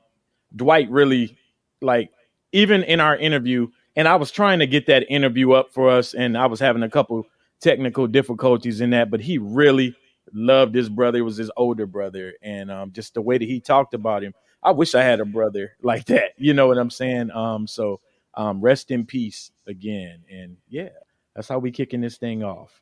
Dwight 0.56 0.90
really 0.92 1.38
like 1.82 2.12
even 2.52 2.84
in 2.84 3.00
our 3.00 3.16
interview, 3.16 3.68
and 3.96 4.08
I 4.08 4.16
was 4.16 4.32
trying 4.32 4.60
to 4.60 4.68
get 4.68 4.86
that 4.88 5.10
interview 5.10 5.54
up 5.54 5.74
for 5.74 5.90
us, 5.90 6.14
and 6.14 6.38
I 6.38 6.46
was 6.46 6.60
having 6.60 6.84
a 6.84 6.90
couple 6.90 7.26
technical 7.60 8.08
difficulties 8.08 8.82
in 8.82 8.92
that, 8.92 9.10
but 9.10 9.20
he 9.20 9.38
really 9.38 9.96
loved 10.34 10.76
his 10.76 10.90
brother. 10.90 11.20
It 11.20 11.24
was 11.24 11.38
his 11.38 11.52
older 11.58 11.86
brother, 11.86 12.34
and 12.42 12.72
um, 12.72 12.92
just 12.92 13.14
the 13.14 13.22
way 13.22 13.38
that 13.38 13.48
he 13.48 13.60
talked 13.60 13.94
about 13.94 14.24
him. 14.24 14.34
I 14.64 14.72
wish 14.72 14.96
I 14.96 15.04
had 15.04 15.20
a 15.20 15.26
brother 15.26 15.74
like 15.82 16.06
that. 16.06 16.32
You 16.38 16.54
know 16.54 16.68
what 16.68 16.78
I'm 16.78 16.90
saying? 16.90 17.32
Um, 17.32 17.68
so 17.68 18.00
um, 18.34 18.62
rest 18.62 18.92
in 18.92 19.06
peace 19.06 19.52
again, 19.68 20.24
and 20.32 20.58
yeah, 20.70 20.90
that's 21.36 21.48
how 21.48 21.60
we 21.60 21.72
kicking 21.72 22.02
this 22.02 22.18
thing 22.18 22.44
off. 22.44 22.82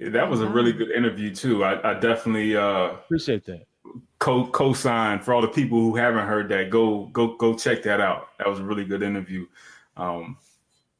Yeah, 0.00 0.08
that 0.10 0.30
was 0.30 0.40
a 0.40 0.48
really 0.48 0.72
good 0.72 0.90
interview 0.90 1.34
too. 1.34 1.62
I, 1.64 1.90
I 1.90 1.94
definitely 1.94 2.56
uh, 2.56 2.92
Appreciate 2.92 3.44
that. 3.46 3.66
co 4.18 4.46
co-sign 4.46 5.20
for 5.20 5.34
all 5.34 5.42
the 5.42 5.48
people 5.48 5.78
who 5.80 5.94
haven't 5.96 6.26
heard 6.26 6.48
that. 6.48 6.70
Go 6.70 7.06
go 7.12 7.36
go 7.36 7.54
check 7.54 7.82
that 7.84 8.00
out. 8.00 8.28
That 8.38 8.48
was 8.48 8.58
a 8.60 8.64
really 8.64 8.84
good 8.84 9.02
interview. 9.02 9.46
Um, 9.96 10.38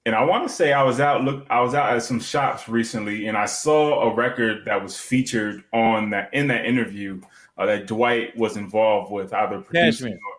and 0.06 0.14
I 0.14 0.24
want 0.24 0.46
to 0.48 0.54
say 0.54 0.72
I 0.72 0.82
was 0.82 1.00
out 1.00 1.24
look 1.24 1.46
I 1.50 1.60
was 1.60 1.74
out 1.74 1.94
at 1.94 2.02
some 2.02 2.20
shops 2.20 2.68
recently 2.68 3.26
and 3.28 3.36
I 3.36 3.46
saw 3.46 4.10
a 4.10 4.14
record 4.14 4.64
that 4.66 4.82
was 4.82 4.96
featured 4.96 5.62
on 5.72 6.10
that 6.10 6.30
in 6.32 6.48
that 6.48 6.64
interview 6.66 7.20
uh, 7.58 7.66
that 7.66 7.86
Dwight 7.86 8.36
was 8.36 8.56
involved 8.56 9.12
with 9.12 9.32
either 9.32 9.60
producing 9.60 10.08
Cashmere. 10.08 10.14
or 10.14 10.36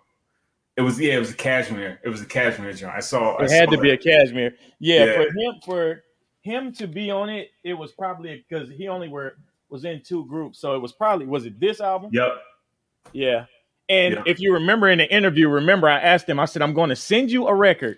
it 0.78 0.82
was 0.82 1.00
yeah 1.00 1.14
it 1.16 1.20
was 1.20 1.30
a 1.32 1.36
cashmere 1.36 2.00
it 2.04 2.10
was 2.10 2.22
a 2.22 2.26
cashmere 2.26 2.74
joint. 2.74 2.94
I 2.96 3.00
saw 3.02 3.36
I 3.36 3.44
It 3.46 3.52
had 3.52 3.70
saw 3.70 3.76
to 3.76 3.82
be 3.82 3.92
a 3.92 3.98
cashmere. 3.98 4.54
Yeah, 4.80 5.06
Yeah. 5.06 5.14
for 5.16 5.22
him 5.32 5.54
for 5.66 6.04
him 6.42 6.72
to 6.74 6.88
be 6.88 7.12
on 7.12 7.30
it, 7.30 7.52
it 7.64 7.74
was 7.74 7.92
probably 7.92 8.44
because 8.48 8.70
he 8.70 8.88
only 8.88 9.08
were 9.08 9.36
was 9.70 9.86
in 9.86 10.02
two 10.02 10.26
groups. 10.26 10.60
So 10.60 10.76
it 10.76 10.80
was 10.80 10.92
probably 10.92 11.26
was 11.26 11.46
it 11.46 11.60
this 11.60 11.80
album? 11.80 12.10
Yep. 12.14 12.42
Yeah. 13.14 13.46
And 13.90 14.16
Yeah. 14.16 14.24
if 14.26 14.40
you 14.40 14.54
remember 14.54 14.90
in 14.90 14.98
the 15.00 15.12
interview, 15.14 15.48
remember 15.50 15.88
I 15.90 16.00
asked 16.00 16.28
him, 16.28 16.40
I 16.40 16.46
said, 16.46 16.62
I'm 16.62 16.74
going 16.74 16.90
to 16.90 16.96
send 16.96 17.32
you 17.32 17.48
a 17.48 17.54
record 17.54 17.98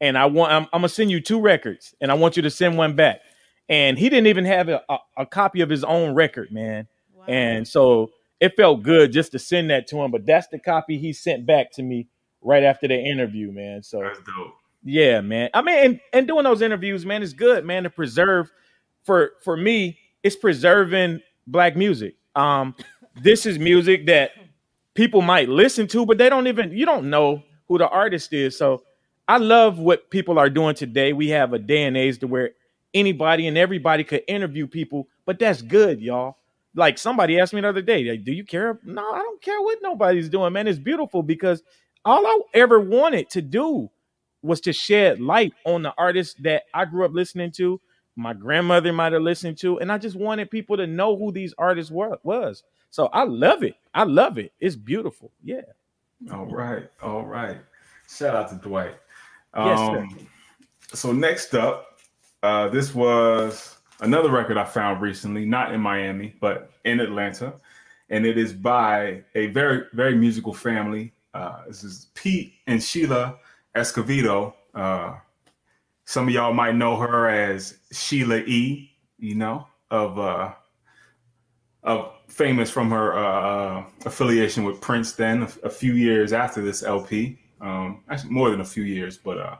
and 0.00 0.16
I 0.16 0.26
want 0.26 0.52
I'm, 0.52 0.62
I'm 0.72 0.80
gonna 0.80 0.88
send 0.88 1.10
you 1.10 1.20
two 1.20 1.40
records 1.40 1.94
and 2.00 2.10
I 2.10 2.14
want 2.14 2.36
you 2.36 2.42
to 2.42 2.50
send 2.50 2.76
one 2.78 2.94
back. 2.96 3.20
And 3.68 3.98
he 3.98 4.08
didn't 4.08 4.26
even 4.26 4.44
have 4.46 4.68
a, 4.68 4.82
a, 4.88 4.98
a 5.18 5.26
copy 5.26 5.60
of 5.60 5.70
his 5.70 5.84
own 5.84 6.14
record, 6.14 6.50
man. 6.50 6.88
Wow. 7.14 7.24
And 7.28 7.68
so 7.68 8.10
it 8.40 8.56
felt 8.56 8.82
good 8.82 9.12
just 9.12 9.32
to 9.32 9.38
send 9.38 9.70
that 9.70 9.86
to 9.88 10.00
him. 10.00 10.10
But 10.10 10.26
that's 10.26 10.48
the 10.48 10.58
copy 10.58 10.98
he 10.98 11.12
sent 11.12 11.46
back 11.46 11.70
to 11.72 11.82
me 11.82 12.08
right 12.42 12.62
after 12.64 12.88
the 12.88 12.98
interview, 12.98 13.52
man. 13.52 13.82
So 13.82 14.00
That's 14.00 14.18
dope. 14.20 14.54
Yeah, 14.82 15.20
man. 15.20 15.50
I 15.54 15.62
mean, 15.62 15.76
and, 15.76 16.00
and 16.12 16.26
doing 16.26 16.44
those 16.44 16.62
interviews, 16.62 17.04
man, 17.04 17.22
is 17.22 17.32
good, 17.32 17.64
man, 17.64 17.82
to 17.84 17.90
preserve 17.90 18.50
for 19.04 19.32
for 19.42 19.56
me, 19.56 19.98
it's 20.22 20.36
preserving 20.36 21.20
black 21.46 21.76
music. 21.76 22.16
Um, 22.34 22.74
this 23.16 23.46
is 23.46 23.58
music 23.58 24.06
that 24.06 24.32
people 24.94 25.22
might 25.22 25.48
listen 25.48 25.86
to, 25.88 26.06
but 26.06 26.18
they 26.18 26.28
don't 26.28 26.46
even 26.46 26.72
you 26.72 26.86
don't 26.86 27.10
know 27.10 27.42
who 27.68 27.78
the 27.78 27.88
artist 27.88 28.32
is. 28.32 28.56
So 28.56 28.82
I 29.28 29.38
love 29.38 29.78
what 29.78 30.10
people 30.10 30.38
are 30.38 30.50
doing 30.50 30.74
today. 30.74 31.12
We 31.12 31.28
have 31.28 31.52
a 31.52 31.58
day 31.58 31.84
and 31.84 31.96
age 31.96 32.18
to 32.20 32.26
where 32.26 32.50
anybody 32.94 33.46
and 33.46 33.56
everybody 33.56 34.04
could 34.04 34.22
interview 34.26 34.66
people, 34.66 35.08
but 35.24 35.38
that's 35.38 35.62
good, 35.62 36.00
y'all. 36.00 36.36
Like 36.74 36.98
somebody 36.98 37.38
asked 37.38 37.52
me 37.52 37.60
the 37.60 37.68
other 37.68 37.82
day, 37.82 38.04
like, 38.04 38.24
do 38.24 38.32
you 38.32 38.44
care? 38.44 38.78
No, 38.84 39.02
I 39.02 39.18
don't 39.18 39.42
care 39.42 39.60
what 39.60 39.78
nobody's 39.82 40.28
doing, 40.28 40.52
man. 40.52 40.68
It's 40.68 40.78
beautiful 40.78 41.22
because 41.22 41.62
all 42.04 42.26
I 42.26 42.40
ever 42.54 42.80
wanted 42.80 43.28
to 43.30 43.42
do 43.42 43.90
was 44.42 44.60
to 44.62 44.72
shed 44.72 45.20
light 45.20 45.52
on 45.64 45.82
the 45.82 45.94
artists 45.98 46.34
that 46.40 46.64
I 46.74 46.84
grew 46.84 47.04
up 47.04 47.12
listening 47.12 47.50
to, 47.52 47.80
my 48.16 48.32
grandmother 48.34 48.92
might 48.92 49.12
have 49.12 49.22
listened 49.22 49.58
to, 49.58 49.78
and 49.80 49.90
I 49.90 49.98
just 49.98 50.16
wanted 50.16 50.50
people 50.50 50.76
to 50.76 50.86
know 50.86 51.16
who 51.16 51.32
these 51.32 51.54
artists 51.58 51.90
were 51.90 52.18
was. 52.22 52.62
So 52.90 53.06
I 53.06 53.24
love 53.24 53.62
it. 53.62 53.76
I 53.94 54.04
love 54.04 54.38
it. 54.38 54.52
It's 54.60 54.76
beautiful. 54.76 55.30
Yeah. 55.42 55.62
All 56.32 56.46
right, 56.46 56.88
all 57.02 57.24
right. 57.24 57.58
Shout 58.08 58.34
out 58.34 58.50
to 58.50 58.56
Dwight. 58.56 58.94
Yes, 59.56 59.78
sir. 59.78 59.98
Um, 60.00 60.26
so 60.92 61.12
next 61.12 61.54
up, 61.54 62.00
uh, 62.42 62.68
this 62.68 62.94
was 62.94 63.78
another 64.00 64.30
record 64.30 64.56
I 64.56 64.64
found 64.64 65.00
recently, 65.00 65.44
not 65.44 65.72
in 65.72 65.80
Miami, 65.80 66.34
but 66.40 66.70
in 66.84 67.00
Atlanta, 67.00 67.54
and 68.10 68.26
it 68.26 68.36
is 68.36 68.52
by 68.52 69.22
a 69.34 69.46
very, 69.48 69.84
very 69.92 70.14
musical 70.14 70.52
family. 70.52 71.12
Uh, 71.32 71.62
this 71.68 71.84
is 71.84 72.08
Pete 72.14 72.54
and 72.66 72.82
Sheila 72.82 73.38
Escovedo. 73.74 74.54
Uh, 74.74 75.16
some 76.04 76.28
of 76.28 76.34
y'all 76.34 76.52
might 76.52 76.74
know 76.74 76.96
her 76.96 77.28
as 77.28 77.78
Sheila 77.92 78.38
E. 78.38 78.90
You 79.18 79.34
know 79.34 79.66
of 79.90 80.18
uh, 80.18 80.52
of 81.82 82.12
famous 82.28 82.70
from 82.70 82.90
her 82.90 83.14
uh, 83.16 83.84
affiliation 84.04 84.64
with 84.64 84.80
Prince. 84.80 85.12
Then 85.12 85.42
a, 85.42 85.48
a 85.64 85.70
few 85.70 85.92
years 85.94 86.32
after 86.32 86.62
this 86.62 86.82
LP, 86.82 87.38
um, 87.60 88.02
actually 88.08 88.30
more 88.30 88.50
than 88.50 88.60
a 88.60 88.64
few 88.64 88.82
years, 88.84 89.18
but 89.18 89.38
uh, 89.38 89.56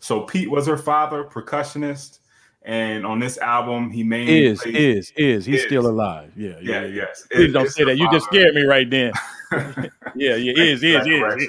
so 0.00 0.22
Pete 0.22 0.50
was 0.50 0.66
her 0.66 0.76
father, 0.76 1.24
percussionist, 1.24 2.18
and 2.62 3.04
on 3.06 3.18
this 3.18 3.38
album 3.38 3.90
he 3.90 4.02
mainly 4.02 4.46
Is, 4.46 4.62
played- 4.62 4.74
is, 4.76 5.12
is. 5.16 5.44
He's 5.46 5.60
Is. 5.60 5.66
still 5.66 5.86
alive. 5.86 6.32
Yeah. 6.36 6.56
yeah, 6.62 6.82
Yeah. 6.82 6.86
yes. 6.86 7.26
Please 7.30 7.50
It- 7.50 7.52
don't 7.52 7.68
say 7.70 7.84
that. 7.84 7.96
You 7.98 8.10
just 8.10 8.26
scared 8.26 8.54
me 8.54 8.62
right 8.62 8.88
then. 8.88 9.12
Yeah, 10.16 10.36
yeah. 10.36 10.52
Is, 10.56 10.82
is, 10.84 11.06
is. 11.06 11.48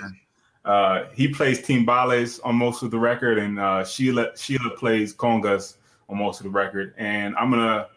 Uh, 0.66 1.06
he 1.14 1.28
plays 1.28 1.62
timbales 1.62 2.40
on 2.44 2.56
most 2.56 2.82
of 2.82 2.90
the 2.90 2.98
record, 2.98 3.38
and 3.38 3.60
uh, 3.60 3.86
Sheila 3.86 4.36
Sheila 4.36 4.72
plays 4.72 5.14
congas 5.14 5.76
on 6.10 6.18
most 6.18 6.40
of 6.40 6.46
the 6.46 6.50
record. 6.50 6.94
And 6.98 7.36
I'm 7.36 7.52
gonna 7.52 7.88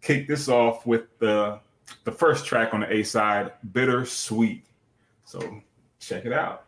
kick 0.00 0.26
this 0.26 0.48
off 0.48 0.86
with 0.86 1.18
the 1.18 1.60
the 2.04 2.12
first 2.12 2.46
track 2.46 2.72
on 2.72 2.80
the 2.80 2.92
A 2.92 3.02
side, 3.02 3.52
"Bitter 3.72 4.06
Sweet." 4.06 4.64
So 5.24 5.60
check 6.00 6.24
it 6.24 6.32
out. 6.32 6.65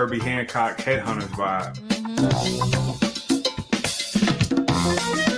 Herbie 0.00 0.18
Hancock 0.18 0.78
Headhunters 0.78 1.28
vibe. 1.36 1.76
So 5.26 5.29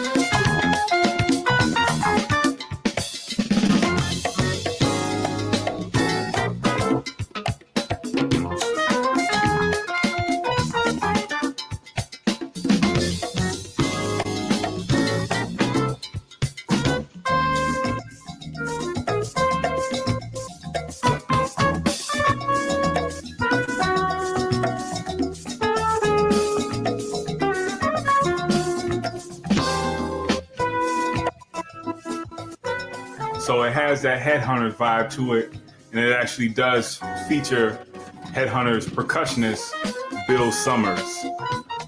has 34.02 34.20
that 34.20 34.42
headhunter 34.42 34.72
vibe 34.72 35.12
to 35.12 35.34
it, 35.34 35.52
and 35.92 36.00
it 36.00 36.12
actually 36.12 36.48
does 36.48 36.96
feature 37.28 37.78
Headhunters 38.26 38.88
percussionist 38.88 39.72
Bill 40.26 40.50
Summers 40.50 41.24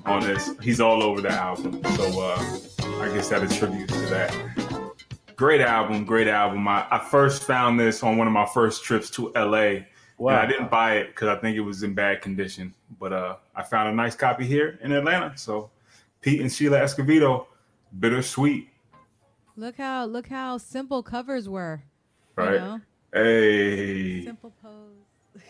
on 0.04 0.22
this. 0.22 0.50
He's 0.62 0.80
all 0.80 1.02
over 1.02 1.20
the 1.20 1.30
album, 1.30 1.80
so 1.96 2.20
uh, 2.20 2.58
I 3.00 3.08
guess 3.12 3.30
that 3.30 3.42
attributes 3.42 3.92
to 3.92 4.06
that. 4.06 5.34
Great 5.34 5.60
album, 5.60 6.04
great 6.04 6.28
album. 6.28 6.68
I, 6.68 6.86
I 6.90 6.98
first 6.98 7.42
found 7.42 7.80
this 7.80 8.02
on 8.02 8.16
one 8.16 8.26
of 8.26 8.32
my 8.32 8.46
first 8.46 8.84
trips 8.84 9.10
to 9.10 9.32
LA. 9.34 9.86
Wow. 10.16 10.30
And 10.30 10.36
I 10.36 10.46
didn't 10.46 10.70
buy 10.70 10.96
it 10.98 11.08
because 11.08 11.28
I 11.28 11.36
think 11.36 11.56
it 11.56 11.60
was 11.60 11.82
in 11.82 11.94
bad 11.94 12.22
condition, 12.22 12.72
but 13.00 13.12
uh, 13.12 13.36
I 13.56 13.64
found 13.64 13.88
a 13.88 13.92
nice 13.92 14.14
copy 14.14 14.44
here 14.44 14.78
in 14.82 14.92
Atlanta. 14.92 15.36
So 15.36 15.70
Pete 16.20 16.40
and 16.40 16.52
Sheila 16.52 16.78
Escovedo, 16.78 17.46
bittersweet, 17.98 18.68
Look 19.56 19.76
how 19.76 20.04
look 20.06 20.26
how 20.28 20.58
simple 20.58 21.04
covers 21.04 21.48
were. 21.48 21.84
You 22.36 22.44
right? 22.44 22.60
know? 22.60 22.80
Hey. 23.12 24.24
Simple 24.24 24.52
pose. 24.62 25.44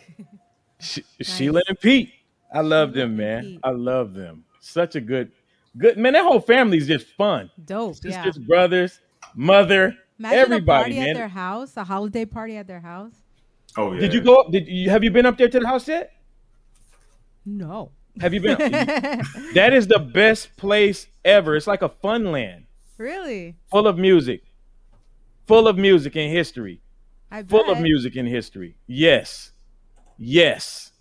Sh- 0.80 1.00
Sheila 1.22 1.62
and 1.68 1.78
Pete. 1.80 2.12
I 2.52 2.60
love 2.60 2.92
them, 2.92 3.16
man. 3.16 3.42
Pete. 3.42 3.60
I 3.64 3.70
love 3.70 4.14
them. 4.14 4.44
Such 4.60 4.96
a 4.96 5.00
good, 5.00 5.32
good 5.76 5.96
man. 5.96 6.12
That 6.12 6.24
whole 6.24 6.40
family 6.40 6.78
is 6.78 6.86
just 6.86 7.06
fun. 7.08 7.50
Dope. 7.64 7.96
Yeah. 8.02 8.22
Sisters, 8.22 8.38
brothers, 8.44 9.00
mother, 9.34 9.96
Imagine 10.18 10.38
everybody, 10.38 10.62
a 10.62 10.64
party 10.66 10.94
man. 11.00 11.08
at 11.08 11.14
their 11.14 11.28
house, 11.28 11.76
a 11.76 11.84
holiday 11.84 12.24
party 12.24 12.56
at 12.56 12.66
their 12.66 12.80
house. 12.80 13.12
Oh 13.76 13.92
yeah. 13.92 14.00
Did 14.00 14.14
you 14.14 14.20
go 14.20 14.36
up? 14.36 14.52
Did 14.52 14.68
you 14.68 14.90
have 14.90 15.02
you 15.02 15.10
been 15.10 15.26
up 15.26 15.36
there 15.36 15.48
to 15.48 15.60
the 15.60 15.66
house 15.66 15.88
yet? 15.88 16.12
No. 17.44 17.90
Have 18.20 18.32
you 18.32 18.40
been? 18.40 18.56
that 19.54 19.72
is 19.72 19.88
the 19.88 19.98
best 19.98 20.56
place 20.56 21.08
ever. 21.24 21.56
It's 21.56 21.66
like 21.66 21.82
a 21.82 21.88
fun 21.88 22.30
land, 22.30 22.66
really? 22.96 23.56
full 23.70 23.88
of 23.88 23.98
music, 23.98 24.44
full 25.46 25.68
of 25.68 25.76
music 25.76 26.16
and 26.16 26.30
history, 26.32 26.80
I 27.30 27.42
bet. 27.42 27.50
full 27.50 27.70
of 27.70 27.80
music 27.80 28.16
and 28.16 28.28
history. 28.28 28.76
Yes, 28.86 29.52
yes. 30.18 30.92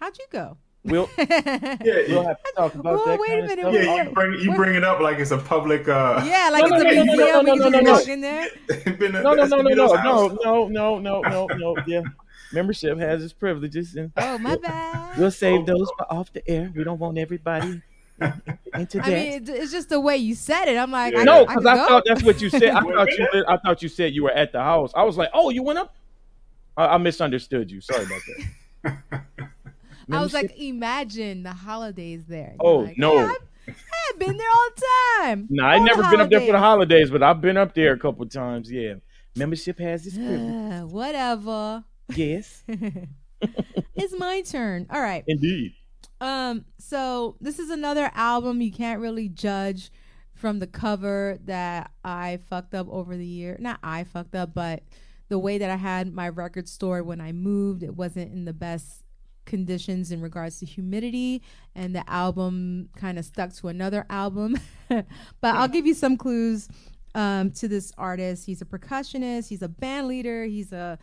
How'd 0.00 0.18
you 0.18 0.24
go? 0.30 0.56
We'll 0.84 1.10
Yeah, 1.18 1.76
we'll 1.80 2.08
you, 2.08 2.22
have 2.22 2.42
to 2.44 2.52
talk 2.56 2.74
about 2.76 2.94
Well, 2.94 3.04
that. 3.06 3.18
wait 3.18 3.38
a 3.42 3.46
kind 3.48 3.58
of 3.60 3.72
minute, 3.72 3.82
stuff. 3.82 3.96
yeah, 3.96 4.04
you 4.04 4.10
bring 4.10 4.40
you 4.40 4.54
bring 4.54 4.74
it 4.76 4.84
up 4.84 5.00
like 5.00 5.18
it's 5.18 5.32
a 5.32 5.38
public. 5.38 5.88
Uh, 5.88 6.22
Yeah, 6.24 6.48
like 6.52 6.68
No, 6.70 6.76
it's 6.76 6.84
no, 6.84 6.90
a 6.90 6.94
no, 6.94 7.02
no, 7.04 7.14
museum. 7.16 7.44
no, 7.46 7.54
no, 7.54 7.68
no, 7.68 7.80
no, 7.80 7.92
no. 7.94 8.12
in 8.12 8.20
there. 8.20 8.48
No, 9.22 9.34
no, 9.34 9.46
no, 9.46 9.56
no, 9.62 9.74
no, 9.74 9.86
no, 9.94 10.68
no, 10.68 10.68
no, 10.68 10.98
no, 11.00 11.20
no, 11.22 11.46
no. 11.56 11.76
Yeah, 11.88 12.02
membership 12.52 12.98
has 12.98 13.24
its 13.24 13.32
privileges, 13.32 13.96
and 13.96 14.12
Oh, 14.16 14.38
my 14.38 14.56
bad. 14.56 15.18
we'll 15.18 15.32
save 15.32 15.66
those 15.66 15.90
for 15.98 16.12
off 16.12 16.32
the 16.32 16.48
air. 16.48 16.70
We 16.74 16.84
don't 16.84 17.00
want 17.00 17.18
everybody 17.18 17.82
into 18.74 18.98
that. 18.98 19.06
I 19.06 19.10
mean, 19.10 19.44
it's 19.48 19.72
just 19.72 19.88
the 19.88 20.00
way 20.00 20.16
you 20.16 20.34
said 20.34 20.66
it. 20.68 20.76
I'm 20.76 20.90
like, 20.90 21.14
I, 21.16 21.22
no, 21.24 21.42
I 21.42 21.46
because 21.46 21.56
could 21.56 21.66
I, 21.66 21.88
thought 21.88 22.02
that's 22.06 22.22
what 22.22 22.40
you 22.40 22.50
said. 22.50 22.64
I 22.70 22.80
thought 22.80 23.10
you. 23.10 23.28
minute. 23.32 23.46
I 23.48 23.56
thought 23.58 23.82
you 23.82 23.88
said 23.88 24.12
you 24.14 24.24
were 24.24 24.30
at 24.32 24.52
the 24.52 24.60
house. 24.60 24.92
I 24.94 25.02
was 25.04 25.16
like, 25.16 25.30
oh, 25.34 25.50
you 25.50 25.62
went 25.62 25.78
up. 25.78 25.94
I, 26.76 26.86
I 26.86 26.98
misunderstood 26.98 27.70
you. 27.70 27.80
Sorry 27.80 28.04
about 28.04 28.20
that. 28.82 29.02
I 30.12 30.20
was 30.22 30.32
like, 30.32 30.56
imagine 30.58 31.42
the 31.42 31.52
holidays 31.52 32.24
there. 32.26 32.54
You're 32.62 32.70
Oh, 32.70 32.76
like, 32.78 32.96
no. 32.98 33.14
Yeah, 33.16 33.32
I've, 33.68 33.74
I've 34.12 34.18
been 34.20 34.36
there 34.36 34.48
all 34.48 34.68
the 34.76 34.82
time. 35.22 35.46
Nah, 35.50 35.66
I 35.68 35.74
All 35.74 35.80
the 35.80 35.86
never 35.86 36.02
been 36.10 36.20
up 36.20 36.30
there 36.30 36.40
for 36.40 36.52
the 36.52 36.58
holidays. 36.58 37.08
holidays, 37.08 37.10
but 37.10 37.22
I've 37.24 37.40
been 37.40 37.56
up 37.56 37.74
there 37.74 37.92
a 37.92 37.98
couple 37.98 38.24
times. 38.26 38.70
Yeah, 38.70 38.94
membership 39.34 39.78
has 39.80 40.06
its 40.06 40.16
privilege. 40.16 40.72
Uh, 40.82 40.86
whatever. 40.86 41.82
yes, 42.14 42.62
It's 43.96 44.14
my 44.18 44.42
turn. 44.42 44.86
All 44.90 45.00
right. 45.00 45.24
indeed. 45.26 45.74
Um, 46.20 46.64
so 46.78 47.36
this 47.40 47.58
is 47.58 47.70
another 47.70 48.10
album 48.14 48.60
you 48.60 48.72
can't 48.72 49.00
really 49.00 49.28
judge 49.28 49.90
from 50.34 50.58
the 50.58 50.66
cover 50.66 51.38
that 51.44 51.90
I 52.04 52.38
fucked 52.48 52.74
up 52.74 52.88
over 52.90 53.16
the 53.16 53.26
year. 53.26 53.56
Not 53.58 53.78
I 53.82 54.04
fucked 54.04 54.34
up, 54.34 54.54
but 54.54 54.82
the 55.28 55.38
way 55.38 55.58
that 55.58 55.70
I 55.70 55.76
had 55.76 56.12
my 56.12 56.28
record 56.28 56.68
store 56.68 57.02
when 57.02 57.20
I 57.20 57.32
moved, 57.32 57.82
it 57.82 57.96
wasn't 57.96 58.32
in 58.32 58.44
the 58.44 58.52
best 58.52 59.02
conditions 59.44 60.10
in 60.10 60.20
regards 60.20 60.58
to 60.58 60.66
humidity 60.66 61.40
and 61.74 61.94
the 61.94 62.08
album 62.10 62.88
kind 62.96 63.18
of 63.18 63.24
stuck 63.24 63.52
to 63.54 63.68
another 63.68 64.04
album. 64.10 64.58
but 64.88 65.06
I'll 65.42 65.68
give 65.68 65.86
you 65.86 65.94
some 65.94 66.16
clues 66.16 66.68
um, 67.14 67.50
to 67.52 67.68
this 67.68 67.92
artist. 67.96 68.44
He's 68.44 68.60
a 68.60 68.66
percussionist, 68.66 69.48
he's 69.48 69.62
a 69.62 69.68
band 69.68 70.08
leader, 70.08 70.44
he's 70.44 70.72
a 70.72 70.98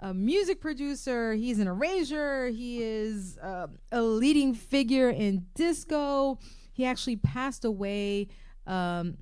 a 0.00 0.14
music 0.14 0.60
producer, 0.60 1.34
he's 1.34 1.58
an 1.58 1.66
arranger, 1.66 2.48
he 2.48 2.82
is 2.82 3.36
uh, 3.38 3.66
a 3.90 4.02
leading 4.02 4.54
figure 4.54 5.10
in 5.10 5.46
disco. 5.54 6.38
He 6.72 6.84
actually 6.84 7.16
passed 7.16 7.64
away 7.64 8.28
um, 8.66 9.18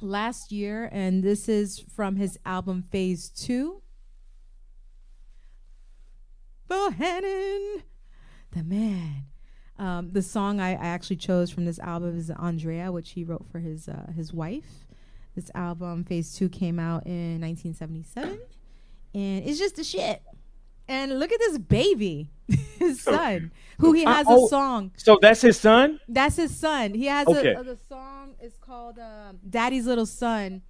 last 0.00 0.52
year, 0.52 0.88
and 0.92 1.22
this 1.22 1.48
is 1.48 1.80
from 1.94 2.16
his 2.16 2.38
album 2.46 2.84
Phase 2.90 3.30
2. 3.30 3.82
Bohannon, 6.70 7.82
the 8.52 8.62
man. 8.62 9.26
Um, 9.78 10.10
the 10.12 10.22
song 10.22 10.60
I, 10.60 10.70
I 10.70 10.86
actually 10.86 11.16
chose 11.16 11.50
from 11.50 11.64
this 11.64 11.80
album 11.80 12.16
is 12.16 12.30
Andrea, 12.30 12.92
which 12.92 13.10
he 13.10 13.24
wrote 13.24 13.46
for 13.50 13.58
his 13.58 13.88
uh, 13.88 14.12
his 14.14 14.32
wife. 14.32 14.86
This 15.34 15.50
album, 15.54 16.04
Phase 16.04 16.34
2, 16.34 16.48
came 16.50 16.78
out 16.78 17.06
in 17.06 17.40
1977 17.40 18.38
and 19.14 19.44
it's 19.44 19.58
just 19.58 19.76
the 19.76 19.84
shit. 19.84 20.22
And 20.88 21.18
look 21.18 21.32
at 21.32 21.38
this 21.38 21.58
baby, 21.58 22.30
his 22.78 23.00
So 23.00 23.12
son, 23.12 23.52
who 23.78 23.92
he 23.92 24.04
I- 24.04 24.12
has 24.14 24.26
oh. 24.28 24.46
a 24.46 24.48
song. 24.48 24.90
So 24.96 25.18
that's 25.20 25.40
his 25.40 25.58
son. 25.58 26.00
That's 26.08 26.36
his 26.36 26.54
son. 26.56 26.94
He 26.94 27.06
has 27.06 27.26
Okay. 27.28 27.54
a, 27.54 27.62
the 27.62 27.78
song 27.88 28.34
is 28.42 28.56
called 28.60 28.98
um, 28.98 29.38
"Daddy's 29.48 29.86
Little 29.86 30.06
Son," 30.06 30.62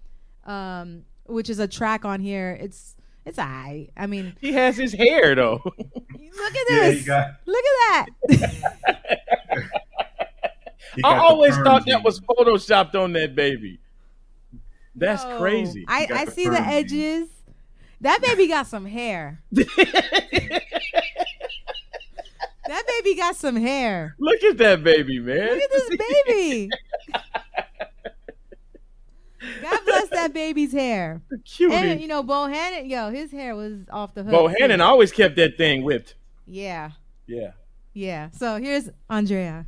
um, 0.44 1.02
which 1.26 1.48
is 1.50 1.58
a 1.58 1.66
track 1.66 2.04
on 2.04 2.20
here. 2.20 2.56
It's 2.60 2.94
it's 3.24 3.38
I. 3.38 3.88
I 3.96 4.06
mean, 4.06 4.34
He 4.40 4.52
has 4.52 4.76
his 4.76 4.92
hair 4.92 5.34
though. 5.34 5.60
look 5.64 5.76
at 5.78 6.66
Yeah, 6.68 6.90
this. 6.90 7.00
you 7.00 7.06
got- 7.06 7.30
look 7.46 7.64
at 7.64 8.06
that. 8.28 9.68
I 11.04 11.16
always 11.16 11.56
thought 11.56 11.84
that 11.86 12.02
was 12.04 12.20
photoshopped 12.20 12.94
on 12.94 13.14
that 13.14 13.34
baby. 13.34 13.80
That's 14.94 15.24
No. 15.24 15.38
crazy. 15.38 15.86
I, 15.88 16.06
I 16.12 16.24
the 16.26 16.30
see 16.32 16.48
the 16.48 16.60
edges. 16.60 16.90
gene. 16.90 17.28
That 18.02 18.20
baby 18.20 18.48
got 18.48 18.66
some 18.66 18.84
hair. 18.84 19.40
that 19.52 19.70
baby 22.86 23.14
got 23.14 23.36
some 23.36 23.54
hair. 23.56 24.16
Look 24.18 24.42
at 24.42 24.58
that 24.58 24.82
baby, 24.82 25.20
man. 25.20 25.48
Look 25.48 25.62
at 25.62 25.70
this 25.70 25.88
baby. 26.26 26.68
God 29.62 29.80
bless 29.84 30.08
that 30.10 30.32
baby's 30.32 30.72
hair. 30.72 31.20
Cutie. 31.44 31.74
And 31.74 32.00
you 32.00 32.08
know, 32.08 32.22
Bohannon, 32.24 32.88
yo, 32.88 33.10
his 33.10 33.30
hair 33.30 33.54
was 33.54 33.78
off 33.90 34.14
the 34.14 34.24
hook. 34.24 34.32
Bohannon 34.32 34.76
too. 34.78 34.82
always 34.82 35.12
kept 35.12 35.36
that 35.36 35.56
thing 35.56 35.82
whipped. 35.84 36.14
Yeah, 36.46 36.90
Yeah. 37.26 37.52
yeah. 37.92 38.30
So 38.30 38.56
here's 38.56 38.90
Andrea. 39.08 39.66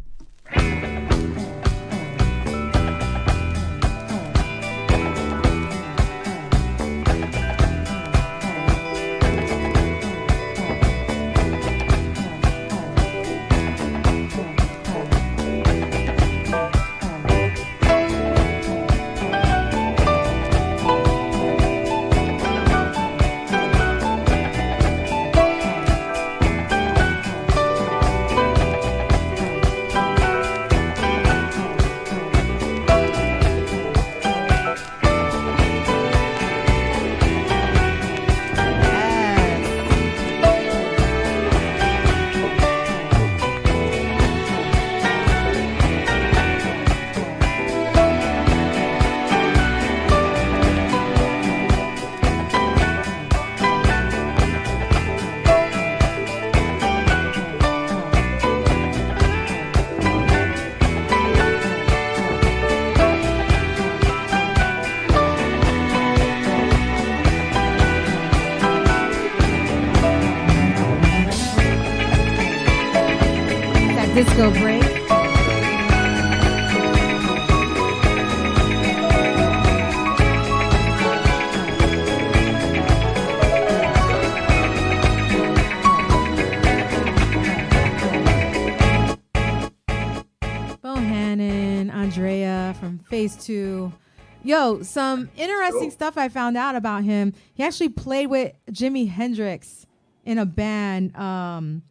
Yo, 94.54 94.82
some 94.82 95.28
interesting 95.36 95.90
stuff 95.90 96.16
I 96.16 96.28
found 96.28 96.56
out 96.56 96.76
about 96.76 97.02
him. 97.02 97.32
He 97.54 97.64
actually 97.64 97.88
played 97.88 98.28
with 98.28 98.52
Jimi 98.70 99.08
Hendrix 99.08 99.84
in 100.24 100.38
a 100.38 100.46
band. 100.46 101.16
Um, 101.16 101.82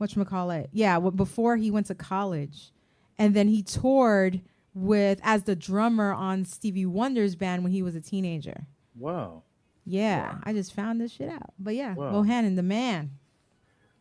it? 0.00 0.68
Yeah, 0.72 0.94
w- 0.94 1.10
before 1.12 1.56
he 1.56 1.70
went 1.70 1.86
to 1.86 1.94
college. 1.94 2.72
And 3.18 3.34
then 3.34 3.48
he 3.48 3.62
toured 3.62 4.42
with 4.74 5.18
as 5.22 5.44
the 5.44 5.56
drummer 5.56 6.12
on 6.12 6.44
Stevie 6.44 6.84
Wonder's 6.84 7.36
band 7.36 7.62
when 7.62 7.72
he 7.72 7.82
was 7.82 7.94
a 7.94 8.00
teenager. 8.00 8.66
Wow. 8.98 9.44
Yeah, 9.86 10.36
I 10.42 10.52
just 10.52 10.74
found 10.74 11.00
this 11.00 11.12
shit 11.12 11.30
out. 11.30 11.54
But 11.58 11.74
yeah, 11.74 11.94
Wow. 11.94 12.12
Bohannon, 12.12 12.56
the 12.56 12.62
man. 12.62 13.12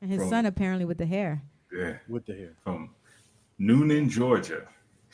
And 0.01 0.11
his 0.11 0.19
Bro. 0.19 0.29
son 0.29 0.45
apparently 0.45 0.83
with 0.83 0.97
the 0.97 1.05
hair. 1.05 1.41
Yeah, 1.71 1.97
with 2.09 2.25
the 2.25 2.33
hair. 2.33 2.53
from 2.63 2.89
Newnan, 3.59 4.09
Georgia. 4.09 4.67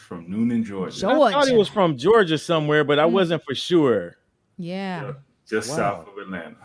From 0.10 0.26
Newnan, 0.26 0.63
Georgia. 0.65 1.00
Jo- 1.02 1.22
I 1.22 1.32
thought 1.32 1.48
he 1.48 1.56
was 1.56 1.67
from 1.67 1.95
Georgia 1.95 2.39
somewhere, 2.39 2.84
but 2.84 2.98
I 2.98 3.06
wasn't 3.06 3.43
for 3.43 3.54
sure. 3.54 4.17
Yeah. 4.58 5.04
Yeah, 5.04 5.13
just 5.48 5.69
Wow. 5.69 5.76
south 5.76 6.08
of 6.08 6.17
Atlanta. 6.17 6.58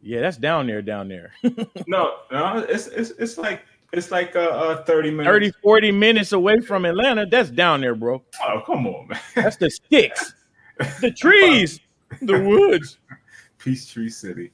Yeah, 0.00 0.20
that's 0.22 0.38
down 0.38 0.66
there, 0.66 0.80
down 0.80 1.08
there. 1.08 1.32
No, 1.86 2.14
no, 2.32 2.64
it's 2.66 2.86
it's 2.86 3.10
it's 3.18 3.36
like 3.36 3.60
it's 3.92 4.10
like 4.10 4.34
uh, 4.36 4.38
uh 4.40 4.84
30 4.84 5.10
minutes. 5.10 5.26
30, 5.28 5.52
40 5.62 5.92
minutes 5.92 6.32
away 6.32 6.60
from 6.60 6.86
Atlanta. 6.86 7.26
That's 7.26 7.50
down 7.50 7.82
there, 7.82 7.94
bro. 7.94 8.22
Oh, 8.42 8.62
come 8.64 8.86
on, 8.86 9.08
man. 9.08 9.20
That's 9.34 9.56
the 9.56 9.68
sticks, 9.68 10.32
the 11.02 11.10
trees, 11.10 11.78
the 12.22 12.40
woods. 12.42 12.96
Peachtree 13.58 14.08
City. 14.08 14.50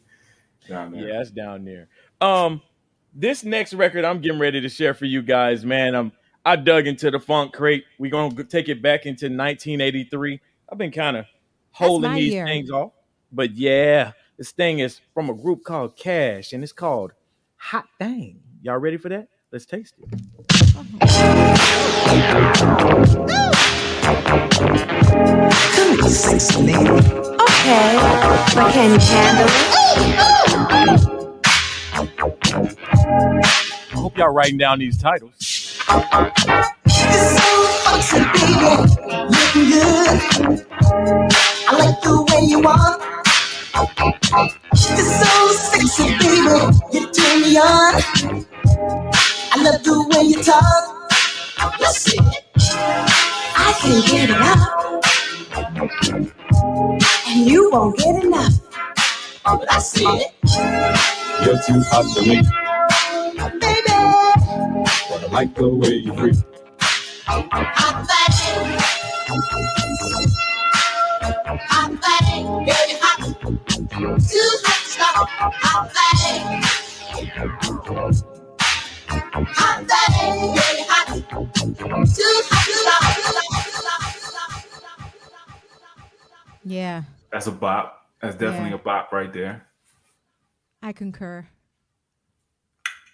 Down 0.68 0.90
there. 0.90 1.06
Yeah, 1.06 1.18
that's 1.18 1.30
down 1.30 1.64
there. 1.64 1.86
Um, 2.20 2.60
this 3.14 3.44
next 3.44 3.74
record 3.74 4.04
I'm 4.04 4.20
getting 4.20 4.40
ready 4.40 4.60
to 4.60 4.68
share 4.68 4.92
for 4.94 5.04
you 5.04 5.22
guys, 5.22 5.64
man. 5.64 5.94
Um, 5.94 6.10
I 6.46 6.54
dug 6.54 6.86
into 6.86 7.10
the 7.10 7.18
funk 7.18 7.52
crate. 7.52 7.84
We're 7.98 8.12
gonna 8.12 8.44
take 8.44 8.68
it 8.68 8.80
back 8.80 9.04
into 9.04 9.26
1983. 9.26 10.40
I've 10.70 10.78
been 10.78 10.92
kind 10.92 11.16
of 11.16 11.26
holding 11.72 12.14
these 12.14 12.34
year. 12.34 12.46
things 12.46 12.70
off, 12.70 12.92
but 13.32 13.56
yeah, 13.56 14.12
this 14.38 14.52
thing 14.52 14.78
is 14.78 15.00
from 15.12 15.28
a 15.28 15.34
group 15.34 15.64
called 15.64 15.96
Cash, 15.96 16.52
and 16.52 16.62
it's 16.62 16.72
called 16.72 17.14
Hot 17.56 17.86
Thing. 17.98 18.42
Y'all 18.62 18.78
ready 18.78 18.96
for 18.96 19.08
that? 19.08 19.26
Let's 19.50 19.66
taste 19.66 19.94
it. 19.98 20.08
Come 25.72 25.96
here, 25.96 26.08
sexy 26.08 26.62
lady. 26.62 26.90
Okay, 26.90 27.98
but 28.54 28.72
can 28.72 28.92
you 28.92 28.98
handle 29.00 29.48
it? 29.48 29.52
I 33.90 33.96
hope 33.96 34.16
y'all 34.16 34.32
writing 34.32 34.58
down 34.58 34.78
these 34.78 34.96
titles. 34.96 35.65
You're 35.88 36.02
so 36.04 37.48
foxy, 37.84 38.18
baby. 38.34 38.72
Looking 39.30 39.70
good. 39.70 40.66
I 41.68 41.76
like 41.78 42.02
the 42.02 42.26
way 42.30 42.42
you 42.46 42.60
walk. 42.60 43.00
You're 44.74 45.12
so 45.22 45.48
sexy, 45.52 46.04
baby. 46.18 46.58
You 46.92 47.12
turn 47.12 47.42
me 47.42 47.58
on. 47.58 48.02
I 49.52 49.56
love 49.62 49.82
the 49.84 50.06
way 50.10 50.24
you 50.24 50.42
talk. 50.42 51.08
I 53.44 53.72
can't 53.80 54.06
get 54.06 54.30
enough. 54.30 54.70
And 57.28 57.46
you 57.48 57.70
won't 57.72 57.96
get 57.98 58.24
enough. 58.24 58.54
I'm 59.44 59.80
see 59.80 60.04
it. 60.06 60.32
You're 61.44 61.62
too 61.62 61.82
tough 61.90 62.14
to 62.16 62.22
me 62.22 62.42
like 65.30 65.54
the 65.54 65.68
way 65.68 65.94
you 65.96 66.14
freak. 66.16 66.36
Hot 67.26 68.06
thing. 68.06 68.78
Hot 71.68 71.90
thing. 72.02 72.44
Girl, 72.46 72.84
you're 72.88 72.98
hot. 73.00 73.18
Too 73.40 73.62
hot 74.64 74.80
to 74.82 74.88
stop. 74.88 75.28
Hot 75.28 75.86
thing. 75.92 76.62
Hot 79.08 79.82
thing. 79.86 80.32
Girl, 80.54 80.72
you're 80.76 80.88
hot. 80.88 81.06
Too 81.08 82.34
hot 82.50 82.64
to 82.66 82.72
stop. 82.72 83.02
Yeah, 86.64 87.02
That's 87.30 87.46
a 87.46 87.52
bop. 87.52 88.08
That's 88.20 88.34
definitely 88.34 88.70
Yeah. 88.70 88.74
a 88.76 88.78
bop 88.78 89.12
right 89.12 89.32
there. 89.32 89.66
I 90.82 90.92
concur. 90.92 91.46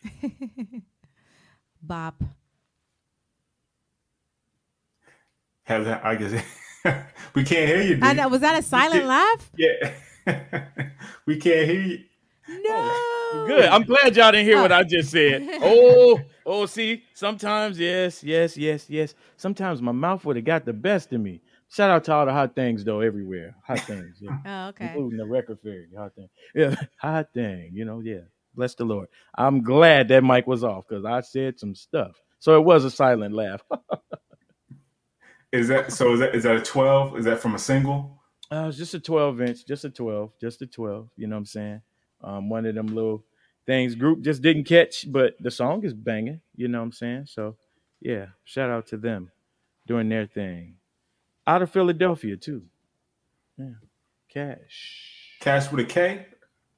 Bop. 1.82 2.22
Have 5.64 5.84
that 5.84 6.04
I 6.04 6.14
guess 6.16 6.32
we 7.34 7.44
can't 7.44 7.68
hear 7.68 7.82
you, 7.82 7.94
dude. 7.94 8.04
I 8.04 8.12
know, 8.12 8.28
was 8.28 8.40
that 8.40 8.58
a 8.58 8.62
silent 8.62 9.06
laugh? 9.06 9.50
Yeah. 9.56 9.92
we 11.26 11.36
can't 11.36 11.68
hear 11.68 11.80
you. 11.80 11.98
No. 12.48 12.58
Oh, 12.70 13.44
good. 13.46 13.64
I'm 13.66 13.84
glad 13.84 14.16
y'all 14.16 14.32
didn't 14.32 14.46
hear 14.46 14.60
what 14.60 14.72
oh. 14.72 14.76
I 14.76 14.82
just 14.82 15.10
said. 15.10 15.48
Oh, 15.62 16.20
oh, 16.44 16.66
see, 16.66 17.04
sometimes, 17.14 17.78
yes, 17.78 18.22
yes, 18.22 18.56
yes, 18.56 18.90
yes. 18.90 19.14
Sometimes 19.36 19.80
my 19.80 19.92
mouth 19.92 20.24
would 20.24 20.36
have 20.36 20.44
got 20.44 20.64
the 20.64 20.72
best 20.72 21.12
of 21.12 21.20
me. 21.20 21.40
Shout 21.68 21.88
out 21.88 22.04
to 22.04 22.12
all 22.12 22.26
the 22.26 22.32
hot 22.32 22.54
things 22.54 22.84
though, 22.84 23.00
everywhere. 23.00 23.54
Hot 23.64 23.80
things, 23.80 24.18
yeah. 24.20 24.36
Oh, 24.44 24.68
okay. 24.70 24.86
Including 24.86 25.18
the 25.18 25.26
record 25.26 25.58
fair. 25.62 25.86
Hot 25.96 26.14
thing. 26.14 26.28
Yeah, 26.54 26.74
hot 26.98 27.28
thing, 27.32 27.70
you 27.72 27.84
know, 27.84 28.00
yeah. 28.00 28.22
Bless 28.54 28.74
the 28.74 28.84
Lord. 28.84 29.08
I'm 29.36 29.62
glad 29.62 30.08
that 30.08 30.24
mic 30.24 30.46
was 30.46 30.64
off 30.64 30.84
because 30.88 31.04
I 31.04 31.20
said 31.20 31.58
some 31.58 31.74
stuff. 31.74 32.20
So 32.38 32.56
it 32.56 32.64
was 32.64 32.84
a 32.84 32.90
silent 32.90 33.34
laugh. 33.34 33.62
Is 35.52 35.68
that 35.68 35.92
so? 35.92 36.14
Is 36.14 36.20
that 36.20 36.34
is 36.34 36.44
that 36.44 36.56
a 36.56 36.62
twelve? 36.62 37.18
Is 37.18 37.26
that 37.26 37.40
from 37.40 37.54
a 37.54 37.58
single? 37.58 38.22
Uh, 38.50 38.66
it's 38.68 38.76
just 38.76 38.92
a 38.94 39.00
12 39.00 39.40
inch, 39.40 39.66
just 39.66 39.84
a 39.86 39.90
12, 39.90 40.32
just 40.38 40.60
a 40.60 40.66
12. 40.66 41.08
You 41.16 41.26
know 41.26 41.36
what 41.36 41.40
I'm 41.40 41.46
saying? 41.46 41.80
Um, 42.22 42.50
one 42.50 42.66
of 42.66 42.74
them 42.74 42.88
little 42.88 43.24
things 43.64 43.94
group 43.94 44.20
just 44.22 44.42
didn't 44.42 44.64
catch, 44.64 45.10
but 45.10 45.36
the 45.40 45.50
song 45.50 45.84
is 45.84 45.94
banging. 45.94 46.40
You 46.54 46.68
know 46.68 46.78
what 46.78 46.84
I'm 46.84 46.92
saying? 46.92 47.26
So, 47.26 47.56
yeah, 48.00 48.26
shout 48.44 48.68
out 48.70 48.86
to 48.88 48.98
them 48.98 49.30
doing 49.86 50.10
their 50.10 50.26
thing. 50.26 50.76
Out 51.46 51.62
of 51.62 51.70
Philadelphia, 51.70 52.36
too. 52.36 52.62
Yeah. 53.56 53.70
Cash 54.28 55.38
Cash 55.40 55.70
with 55.70 55.80
a 55.86 55.88
K. 55.88 56.26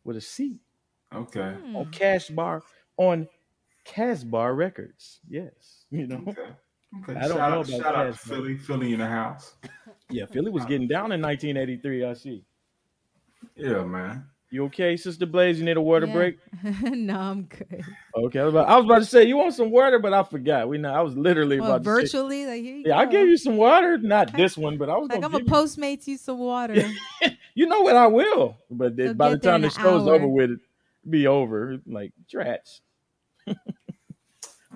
with 0.04 0.16
a 0.16 0.20
C 0.20 0.60
Okay. 1.14 1.55
Hmm. 1.64 1.77
on 1.77 1.90
Cash 1.90 2.29
Bar, 2.29 2.62
on 2.96 3.29
Casbar 3.87 4.57
Records. 4.57 5.20
Yes. 5.29 5.85
You 5.90 6.07
know? 6.09 6.24
Okay. 6.29 6.42
Okay. 7.03 7.18
I 7.20 7.29
don't 7.29 7.37
shout 7.37 7.50
know 7.50 7.59
out, 7.61 7.68
about 7.68 7.81
shout 7.83 7.94
out 7.94 8.12
to 8.12 8.18
Philly. 8.18 8.57
Philly 8.57 8.92
in 8.92 8.98
the 9.00 9.07
house. 9.07 9.55
Yeah, 10.11 10.27
Philly 10.27 10.50
was 10.50 10.64
getting 10.64 10.87
down 10.88 11.12
in 11.12 11.20
1983, 11.20 12.05
I 12.05 12.14
see. 12.14 12.44
Yeah, 13.57 13.83
man. 13.85 14.27
You 14.50 14.66
okay, 14.66 14.96
Sister 14.96 15.27
Blaze? 15.27 15.59
You 15.59 15.64
need 15.64 15.77
a 15.77 15.81
water 15.81 16.07
Yeah. 16.07 16.12
break? 16.12 16.38
no, 16.83 17.18
I'm 17.18 17.42
good. 17.44 17.83
Okay, 18.16 18.38
I 18.38 18.44
was, 18.44 18.55
about, 18.55 18.68
I 18.68 18.77
was 18.77 18.85
about 18.85 18.98
to 19.00 19.05
say 19.05 19.24
you 19.24 19.37
want 19.37 19.55
some 19.55 19.70
water, 19.72 19.98
but 19.98 20.12
I 20.12 20.22
forgot. 20.22 20.68
We 20.68 20.79
know 20.79 20.92
I 20.92 21.00
was 21.00 21.16
literally 21.16 21.59
Well, 21.61 21.70
about 21.72 21.85
to 21.85 21.90
say, 21.90 22.03
virtually, 22.03 22.46
like 22.46 22.62
here 22.62 22.77
you 22.77 22.85
yeah, 22.87 22.98
I 22.98 23.07
gave 23.07 23.27
you 23.27 23.37
some 23.37 23.57
water, 23.57 23.98
not 23.98 24.33
this 24.37 24.57
one, 24.57 24.79
but 24.79 24.88
I 24.88 24.96
was 24.96 25.09
Like 25.09 25.20
gonna 25.22 25.27
I'm 25.27 25.33
gonna 25.33 25.44
give 25.44 25.48
you, 25.48 25.55
postmate 25.55 26.07
you 26.07 26.16
some 26.16 26.38
water. 26.38 26.74
you 27.55 27.66
know 27.66 27.81
what 27.81 27.96
I 27.96 28.07
will, 28.07 28.57
but 28.70 28.94
then 28.96 29.07
You'll 29.07 29.14
by 29.14 29.31
the 29.31 29.38
time 29.38 29.62
the 29.62 29.70
show's 29.70 30.07
hour. 30.07 30.14
over 30.14 30.29
with, 30.29 30.50
it 30.53 30.61
be 31.09 31.27
over. 31.27 31.79
Like 31.87 32.12
trats, 32.31 32.81
All 33.49 33.55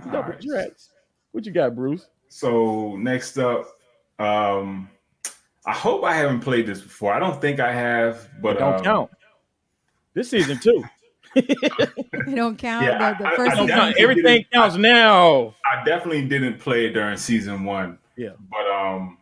double 0.05 0.31
right. 0.33 0.41
trats. 0.41 0.91
What 1.33 1.45
you 1.47 1.53
got, 1.53 1.75
Bruce? 1.75 2.07
So 2.29 2.97
next 2.97 3.39
up, 3.39 3.67
um, 4.19 4.89
I 5.67 5.73
hope 5.73 6.05
I 6.05 6.15
haven't 6.15 6.41
played 6.41 6.67
this 6.67 6.81
before. 6.81 7.13
I 7.13 7.19
don't 7.19 7.41
think 7.41 7.61
I 7.61 7.73
have, 7.73 8.29
but 8.41 8.59
Don't 8.59 8.75
um, 8.75 8.85
count. 8.85 9.11
This 10.15 10.31
season 10.31 10.59
too. 10.59 10.83
They 11.35 11.43
don't 12.35 12.57
count 12.59 12.85
Yeah, 12.87 13.13
the, 13.13 13.23
the 13.25 13.29
I- 13.29 13.33
I- 13.33 13.37
first 13.37 13.53
I 13.53 13.55
Don't 13.57 13.69
count. 13.69 13.97
Everything 13.99 14.25
didn't- 14.25 14.51
counts 14.51 14.77
now. 14.77 15.55
I 15.71 15.85
definitely 15.85 16.27
didn't 16.27 16.59
play 16.59 16.87
it 16.87 16.93
during 16.93 17.17
season 17.17 17.65
one. 17.65 17.99
Yeah. 18.17 18.31
But 18.51 18.67
um, 18.71 19.19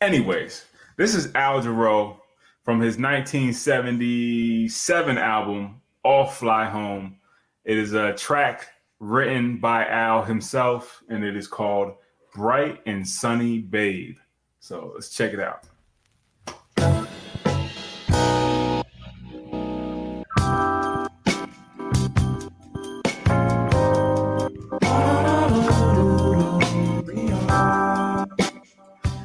anyways, 0.00 0.64
this 0.96 1.14
is 1.14 1.34
Al 1.34 1.60
Jarreau 1.62 2.16
from 2.64 2.80
his 2.80 2.96
1977 2.96 5.18
album 5.18 5.80
All 6.04 6.26
Fly 6.26 6.66
Home. 6.66 7.16
It 7.64 7.76
is 7.76 7.92
a 7.92 8.12
track 8.14 8.68
written 9.00 9.58
by 9.58 9.84
Al 9.86 10.22
himself, 10.22 11.02
and 11.08 11.24
it 11.24 11.36
is 11.36 11.48
called 11.48 11.94
Bright 12.34 12.80
and 12.86 13.06
Sunny 13.06 13.58
Babe. 13.58 14.16
So 14.60 14.92
let's 14.94 15.10
check 15.10 15.32
it 15.32 15.40
out. 15.40 15.64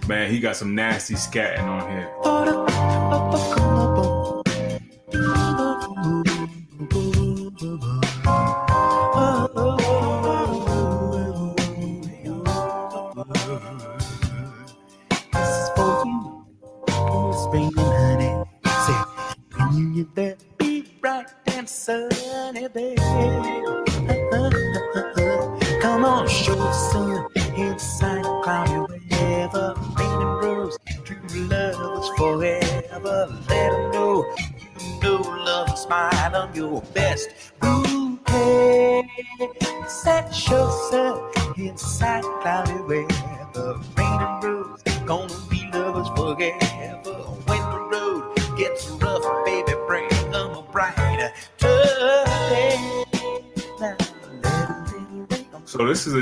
Man, 0.08 0.32
he 0.32 0.40
got 0.40 0.56
some 0.56 0.74
nasty 0.74 1.16
scatting 1.16 1.64
on 1.64 1.92
here. 1.92 2.10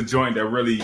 Joint 0.05 0.35
that 0.35 0.45
really, 0.45 0.81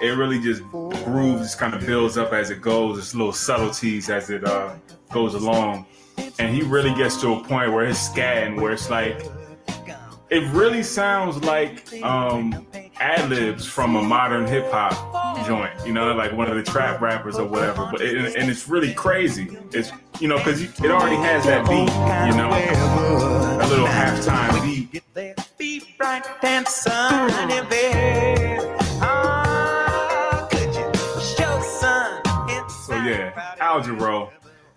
it 0.00 0.16
really 0.16 0.40
just 0.40 0.62
grooves, 0.62 1.54
kind 1.54 1.74
of 1.74 1.84
builds 1.86 2.16
up 2.16 2.32
as 2.32 2.50
it 2.50 2.60
goes. 2.60 2.98
It's 2.98 3.14
little 3.14 3.32
subtleties 3.32 4.08
as 4.10 4.30
it 4.30 4.44
uh, 4.44 4.74
goes 5.12 5.34
along, 5.34 5.86
and 6.38 6.54
he 6.54 6.62
really 6.62 6.94
gets 6.94 7.20
to 7.20 7.34
a 7.34 7.44
point 7.44 7.72
where 7.72 7.84
it's 7.84 8.08
scatting, 8.08 8.60
where 8.60 8.72
it's 8.72 8.90
like, 8.90 9.22
it 10.28 10.42
really 10.52 10.82
sounds 10.82 11.42
like 11.44 12.02
um, 12.02 12.66
ad 12.98 13.30
libs 13.30 13.64
from 13.66 13.94
a 13.96 14.02
modern 14.02 14.46
hip 14.46 14.68
hop 14.70 15.46
joint, 15.46 15.72
you 15.86 15.92
know, 15.92 16.12
like 16.14 16.32
one 16.32 16.50
of 16.50 16.56
the 16.56 16.62
trap 16.62 17.00
rappers 17.00 17.38
or 17.38 17.46
whatever. 17.46 17.88
But 17.90 18.00
it, 18.00 18.34
and 18.36 18.50
it's 18.50 18.68
really 18.68 18.92
crazy. 18.94 19.56
It's 19.72 19.92
you 20.20 20.28
know 20.28 20.38
because 20.38 20.62
it 20.62 20.90
already 20.90 21.16
has 21.16 21.44
that 21.44 21.68
beat, 21.68 21.90
you 22.28 22.36
know, 22.36 22.48
a 22.50 23.68
little 23.68 23.86
halftime 23.86 24.62
beat. 24.64 25.45
Get 25.78 25.98
bright 25.98 26.24
and 26.42 26.66
sunny, 26.66 27.68
babe. 27.68 28.60
Ah, 29.02 30.48
could 30.50 30.74
you 30.74 30.92
show 31.20 31.60
sun 31.60 32.22
So 32.70 32.94
yeah, 32.94 33.54
Al 33.60 33.82
Jarreau, 33.82 34.30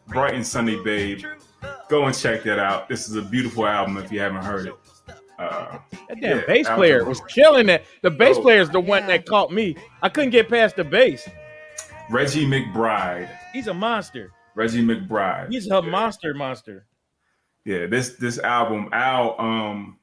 Bright 0.07 0.33
and 0.33 0.45
Sunny 0.45 0.81
Babe. 0.83 1.23
Go 1.89 2.05
and 2.05 2.13
check 2.17 2.43
that 2.43 2.59
out. 2.59 2.89
This 2.89 3.07
is 3.07 3.15
a 3.15 3.21
beautiful 3.21 3.65
album 3.65 3.95
if 3.97 4.12
you 4.12 4.19
haven't 4.19 4.43
heard 4.43 4.67
it. 4.67 4.73
Uh, 5.38 5.77
That 6.09 6.19
damn 6.19 6.39
Yeah, 6.39 6.43
bass 6.45 6.67
player 6.67 7.05
was 7.05 7.21
killing 7.29 7.67
that. 7.67 7.85
The 8.01 8.12
bass 8.12 8.35
Oh. 8.38 8.41
player 8.41 8.59
is 8.59 8.69
the 8.69 8.81
one 8.81 9.07
that 9.07 9.25
caught 9.25 9.53
me. 9.53 9.77
I 10.01 10.09
couldn't 10.09 10.31
get 10.31 10.49
past 10.49 10.75
the 10.75 10.83
bass. 10.83 11.29
Reggie 12.09 12.45
McBride. 12.45 13.29
He's 13.53 13.67
a 13.67 13.73
monster. 13.73 14.31
Reggie 14.53 14.83
McBride. 14.83 15.49
He's 15.49 15.67
a 15.67 15.81
monster, 15.81 16.33
monster. 16.33 16.88
Yeah, 17.63 17.85
this 17.85 18.15
this 18.17 18.38
album, 18.39 18.89
Al, 18.91 19.39
um, 19.39 19.98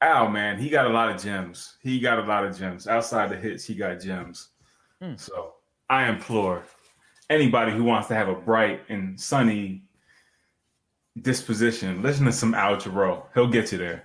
Al, 0.00 0.28
man, 0.28 0.58
he 0.58 0.68
got 0.68 0.86
a 0.86 0.90
lot 0.90 1.10
of 1.10 1.20
gems. 1.20 1.76
He 1.82 1.98
got 1.98 2.18
a 2.18 2.22
lot 2.22 2.44
of 2.44 2.56
gems. 2.56 2.86
Outside 2.86 3.30
the 3.30 3.36
hits, 3.36 3.64
he 3.64 3.74
got 3.74 4.00
gems. 4.00 4.48
Hmm. 5.02 5.16
So 5.16 5.54
I 5.90 6.08
implore 6.08 6.64
anybody 7.30 7.72
who 7.72 7.84
wants 7.84 8.08
to 8.08 8.14
have 8.14 8.28
a 8.28 8.34
bright 8.34 8.82
and 8.88 9.20
sunny 9.20 9.82
disposition, 11.22 12.02
listen 12.02 12.24
to 12.26 12.32
some 12.32 12.54
Al 12.54 12.76
Jarreau. 12.76 13.24
He'll 13.34 13.48
get 13.48 13.72
you 13.72 13.78
there. 13.78 14.04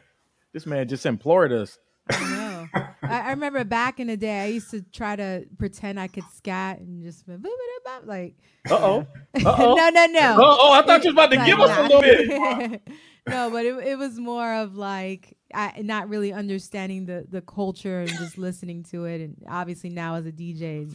This 0.51 0.65
man 0.65 0.87
just 0.87 1.05
implored 1.05 1.51
us. 1.51 1.77
I 2.09 2.29
know. 2.29 2.67
I, 3.03 3.21
I 3.21 3.29
remember 3.31 3.63
back 3.63 3.99
in 3.99 4.07
the 4.07 4.17
day, 4.17 4.41
I 4.41 4.45
used 4.47 4.71
to 4.71 4.81
try 4.81 5.15
to 5.15 5.45
pretend 5.57 5.99
I 5.99 6.07
could 6.07 6.23
scat 6.35 6.79
and 6.79 7.03
just 7.03 7.25
be, 7.25 7.33
"Boop-a-da-bop," 7.33 8.03
like. 8.05 8.35
Uh 8.69 8.75
oh. 8.75 9.07
Uh 9.45 9.55
oh. 9.57 9.75
no, 9.75 9.89
no, 9.89 10.05
no. 10.05 10.37
Oh, 10.39 10.57
oh, 10.61 10.71
I 10.73 10.81
thought 10.83 11.03
you 11.03 11.09
was 11.09 11.15
about 11.15 11.31
to 11.31 11.37
Like, 11.37 11.45
give 11.45 11.59
us 11.59 11.77
a 11.77 11.81
little 11.81 12.01
bit. 12.01 12.81
no, 13.27 13.49
but 13.49 13.65
it, 13.65 13.75
it 13.87 13.97
was 13.97 14.19
more 14.19 14.53
of 14.53 14.75
like 14.75 15.37
I, 15.53 15.81
not 15.81 16.09
really 16.09 16.33
understanding 16.33 17.05
the 17.05 17.25
the 17.29 17.41
culture 17.41 18.01
and 18.01 18.09
just 18.09 18.37
listening 18.37 18.83
to 18.91 19.05
it, 19.05 19.21
and 19.21 19.43
obviously 19.47 19.89
now 19.89 20.15
as 20.15 20.25
a 20.25 20.31
DJ, 20.31 20.91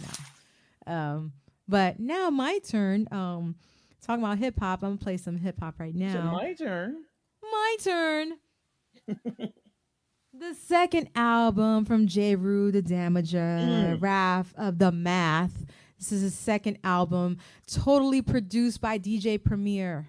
no. 0.86 0.92
Um, 0.92 1.32
but 1.68 2.00
now 2.00 2.30
my 2.30 2.58
turn. 2.58 3.06
Um, 3.10 3.56
talking 4.02 4.24
about 4.24 4.38
hip 4.38 4.58
hop, 4.58 4.82
I'm 4.82 4.90
gonna 4.90 4.98
play 4.98 5.16
some 5.16 5.36
hip 5.36 5.60
hop 5.60 5.78
right 5.78 5.94
now. 5.94 6.32
my 6.32 6.54
turn. 6.54 7.04
My 7.42 7.76
turn. 7.82 8.32
the 10.38 10.54
second 10.54 11.08
album 11.14 11.84
from 11.84 12.06
Jeru, 12.06 12.70
The 12.70 12.82
Damaja, 12.82 14.00
Wrath 14.00 14.54
of 14.56 14.78
the 14.78 14.92
Math. 14.92 15.64
This 15.98 16.12
is 16.12 16.22
his 16.22 16.34
second 16.34 16.78
album, 16.84 17.38
totally 17.66 18.22
produced 18.22 18.80
by 18.80 18.98
DJ 18.98 19.42
Premier. 19.42 20.08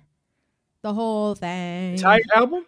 The 0.81 0.93
whole 0.93 1.35
thing. 1.35 1.93
Entire 1.93 2.21
album? 2.33 2.65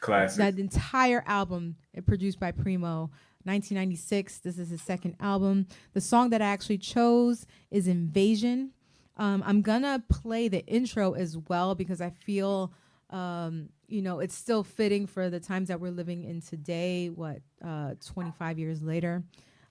Classic. 0.00 0.38
That 0.38 0.58
entire 0.58 1.22
album 1.26 1.76
it 1.92 2.06
produced 2.06 2.40
by 2.40 2.50
Primo. 2.50 3.10
1996. 3.44 4.38
This 4.38 4.58
is 4.58 4.70
his 4.70 4.82
second 4.82 5.16
album. 5.18 5.66
The 5.94 6.00
song 6.00 6.30
that 6.30 6.40
I 6.40 6.46
actually 6.46 6.78
chose 6.78 7.46
is 7.70 7.88
Invasion. 7.88 8.70
Um, 9.16 9.42
I'm 9.44 9.62
gonna 9.62 10.02
play 10.08 10.48
the 10.48 10.64
intro 10.66 11.12
as 11.12 11.36
well 11.48 11.74
because 11.74 12.00
I 12.00 12.10
feel, 12.10 12.72
um, 13.10 13.68
you 13.88 14.00
know, 14.00 14.20
it's 14.20 14.34
still 14.34 14.62
fitting 14.62 15.06
for 15.06 15.28
the 15.28 15.40
times 15.40 15.68
that 15.68 15.80
we're 15.80 15.90
living 15.90 16.24
in 16.24 16.40
today. 16.40 17.10
What, 17.10 17.40
uh, 17.62 17.94
25 18.04 18.58
years 18.58 18.82
later. 18.82 19.22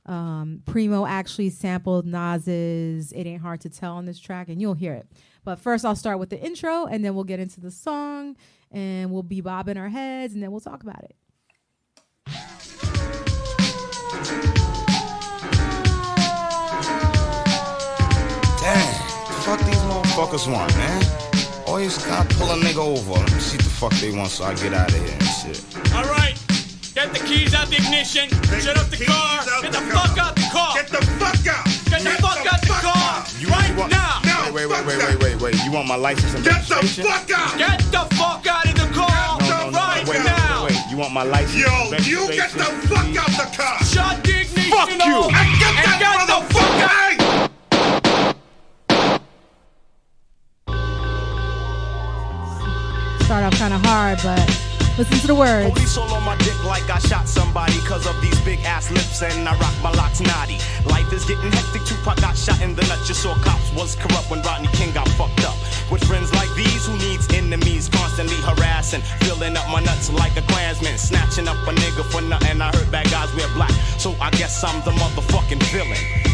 Um, 0.05 0.63
Primo 0.65 1.05
actually 1.05 1.49
sampled 1.49 2.05
Nas's 2.05 3.11
"It 3.13 3.25
Ain't 3.27 3.41
Hard 3.41 3.61
to 3.61 3.69
Tell" 3.69 3.93
on 3.93 4.05
this 4.05 4.19
track, 4.19 4.49
and 4.49 4.59
you'll 4.59 4.73
hear 4.73 4.93
it. 4.93 5.07
But 5.43 5.59
first, 5.59 5.85
I'll 5.85 5.95
start 5.95 6.19
with 6.19 6.29
the 6.29 6.39
intro, 6.39 6.85
and 6.85 7.03
then 7.03 7.15
we'll 7.15 7.23
get 7.23 7.39
into 7.39 7.59
the 7.59 7.71
song, 7.71 8.35
and 8.69 9.11
we'll 9.11 9.23
be 9.23 9.41
bobbing 9.41 9.77
our 9.77 9.89
heads, 9.89 10.33
and 10.33 10.43
then 10.43 10.51
we'll 10.51 10.59
talk 10.59 10.83
about 10.83 11.03
it. 11.03 11.15
Damn, 18.61 18.93
fuck 19.41 19.59
these 19.65 19.81
motherfuckers 19.89 20.51
want, 20.51 20.75
man. 20.75 21.03
Always 21.65 21.97
gotta 22.05 22.35
pull 22.35 22.51
a 22.51 22.57
nigga 22.57 22.77
over. 22.77 23.13
Let 23.13 23.33
me 23.33 23.39
see 23.39 23.57
the 23.57 23.63
fuck 23.63 23.93
they 23.93 24.11
want 24.15 24.29
so 24.29 24.43
I 24.43 24.53
get 24.53 24.73
out 24.73 24.91
of 24.91 24.95
here 24.95 25.11
and 25.11 25.23
shit. 25.23 25.65
All 25.95 26.03
right, 26.03 26.37
get 26.93 27.11
the 27.13 27.19
keys 27.25 27.55
out 27.55 27.67
the 27.69 27.77
ignition. 27.77 28.29
Shut 28.61 28.77
up 28.77 28.87
the 28.91 29.03
car. 29.03 29.41
Get 29.63 29.71
the 29.71 29.79
fuck 29.89 30.17
out 30.19 30.35
the 30.35 30.47
car. 30.53 30.75
Get 30.75 30.87
the 30.89 31.01
fuck 31.17 31.47
out! 31.47 31.65
Get 31.89 32.01
the 32.03 32.11
fuck 32.21 32.45
out 32.45 32.61
the 32.61 32.67
car 32.67 32.70
You, 33.41 33.47
right 33.49 33.69
you 33.71 33.75
want, 33.75 33.91
now. 33.91 34.19
No, 34.23 34.53
Wait, 34.53 34.67
wait, 34.69 34.85
wait, 34.85 34.85
wait, 34.85 34.97
wait, 35.01 35.17
wait, 35.23 35.41
wait. 35.41 35.55
You 35.65 35.71
want 35.71 35.87
my 35.87 35.95
license 35.95 36.35
and 36.35 36.43
Get 36.45 36.61
the 36.67 36.75
fuck 36.75 37.31
out! 37.31 37.57
Get 37.57 37.79
the 37.89 38.05
fuck 38.15 38.45
out 38.45 38.65
of 38.69 38.75
the 38.75 38.87
car 38.93 39.39
No, 39.41 39.47
no, 39.49 39.69
no, 39.71 39.79
right 39.79 40.07
wait, 40.07 40.23
now. 40.23 40.65
wait, 40.65 40.73
wait. 40.73 40.91
You 40.91 40.97
want 40.97 41.11
my 41.13 41.23
license? 41.23 41.55
Yo, 41.55 41.91
and 41.91 42.05
you 42.05 42.27
get 42.31 42.51
the 42.51 42.65
fuck 42.85 43.05
please? 43.05 43.17
out 43.17 43.31
the 43.33 43.57
car! 43.57 43.79
Shut 43.83 44.23
the 44.23 44.41
ignition 44.41 44.69
Fuck 44.69 44.89
you. 45.07 45.15
off 45.25 45.33
And 45.33 45.59
get 45.59 45.73
and 45.73 45.85
that 45.89 45.97
get 45.99 46.13
the 46.27 46.37
fuck 46.53 46.69
out. 46.85 47.01
motherfucker! 47.09 48.31
Start 53.25 53.43
off 53.45 53.57
kind 53.59 53.73
of 53.73 53.81
hard, 53.85 54.19
but 54.23 54.70
listen 54.97 55.17
to 55.19 55.27
the 55.27 55.35
words. 55.35 55.69
Police 55.71 55.97
all 55.97 56.13
on 56.13 56.23
my 56.23 56.35
dick 56.37 56.57
like 56.65 56.89
I 56.89 56.99
shot 56.99 57.27
somebody 57.27 57.77
Cause 57.85 58.05
of 58.07 58.19
these 58.21 58.39
big 58.41 58.59
ass 58.65 58.91
lips 58.91 59.21
and 59.21 59.47
I 59.47 59.57
rock 59.59 59.73
my 59.83 59.91
locks 59.91 60.21
naughty. 60.21 60.57
Life 60.85 61.11
is 61.13 61.25
getting 61.25 61.51
hectic, 61.51 61.83
Tupac 61.85 62.19
got 62.21 62.37
shot 62.37 62.61
in 62.61 62.75
the 62.75 62.81
nut. 62.83 62.99
You 63.07 63.13
saw 63.13 63.35
cops 63.35 63.71
was 63.73 63.95
corrupt 63.95 64.29
when 64.29 64.41
Rodney 64.41 64.69
King 64.73 64.93
got 64.93 65.07
fucked 65.09 65.43
up. 65.45 65.57
With 65.91 66.03
friends 66.03 66.33
like 66.33 66.49
these 66.55 66.85
who 66.85 66.97
needs 66.97 67.27
enemies 67.33 67.89
Constantly 67.89 68.39
harassing, 68.47 69.01
filling 69.21 69.57
up 69.57 69.67
my 69.69 69.81
nuts 69.81 70.11
like 70.11 70.35
a 70.37 70.41
Snatching 70.97 71.47
up 71.47 71.57
a 71.67 71.71
nigga 71.71 72.03
for 72.11 72.21
nothing. 72.21 72.61
I 72.61 72.75
heard 72.75 72.91
bad 72.91 73.09
guys 73.09 73.33
wear 73.35 73.47
black 73.55 73.71
So 73.97 74.15
I 74.21 74.29
guess 74.31 74.63
I'm 74.63 74.83
the 74.83 74.91
motherfucking 74.91 75.63
villain 75.71 76.30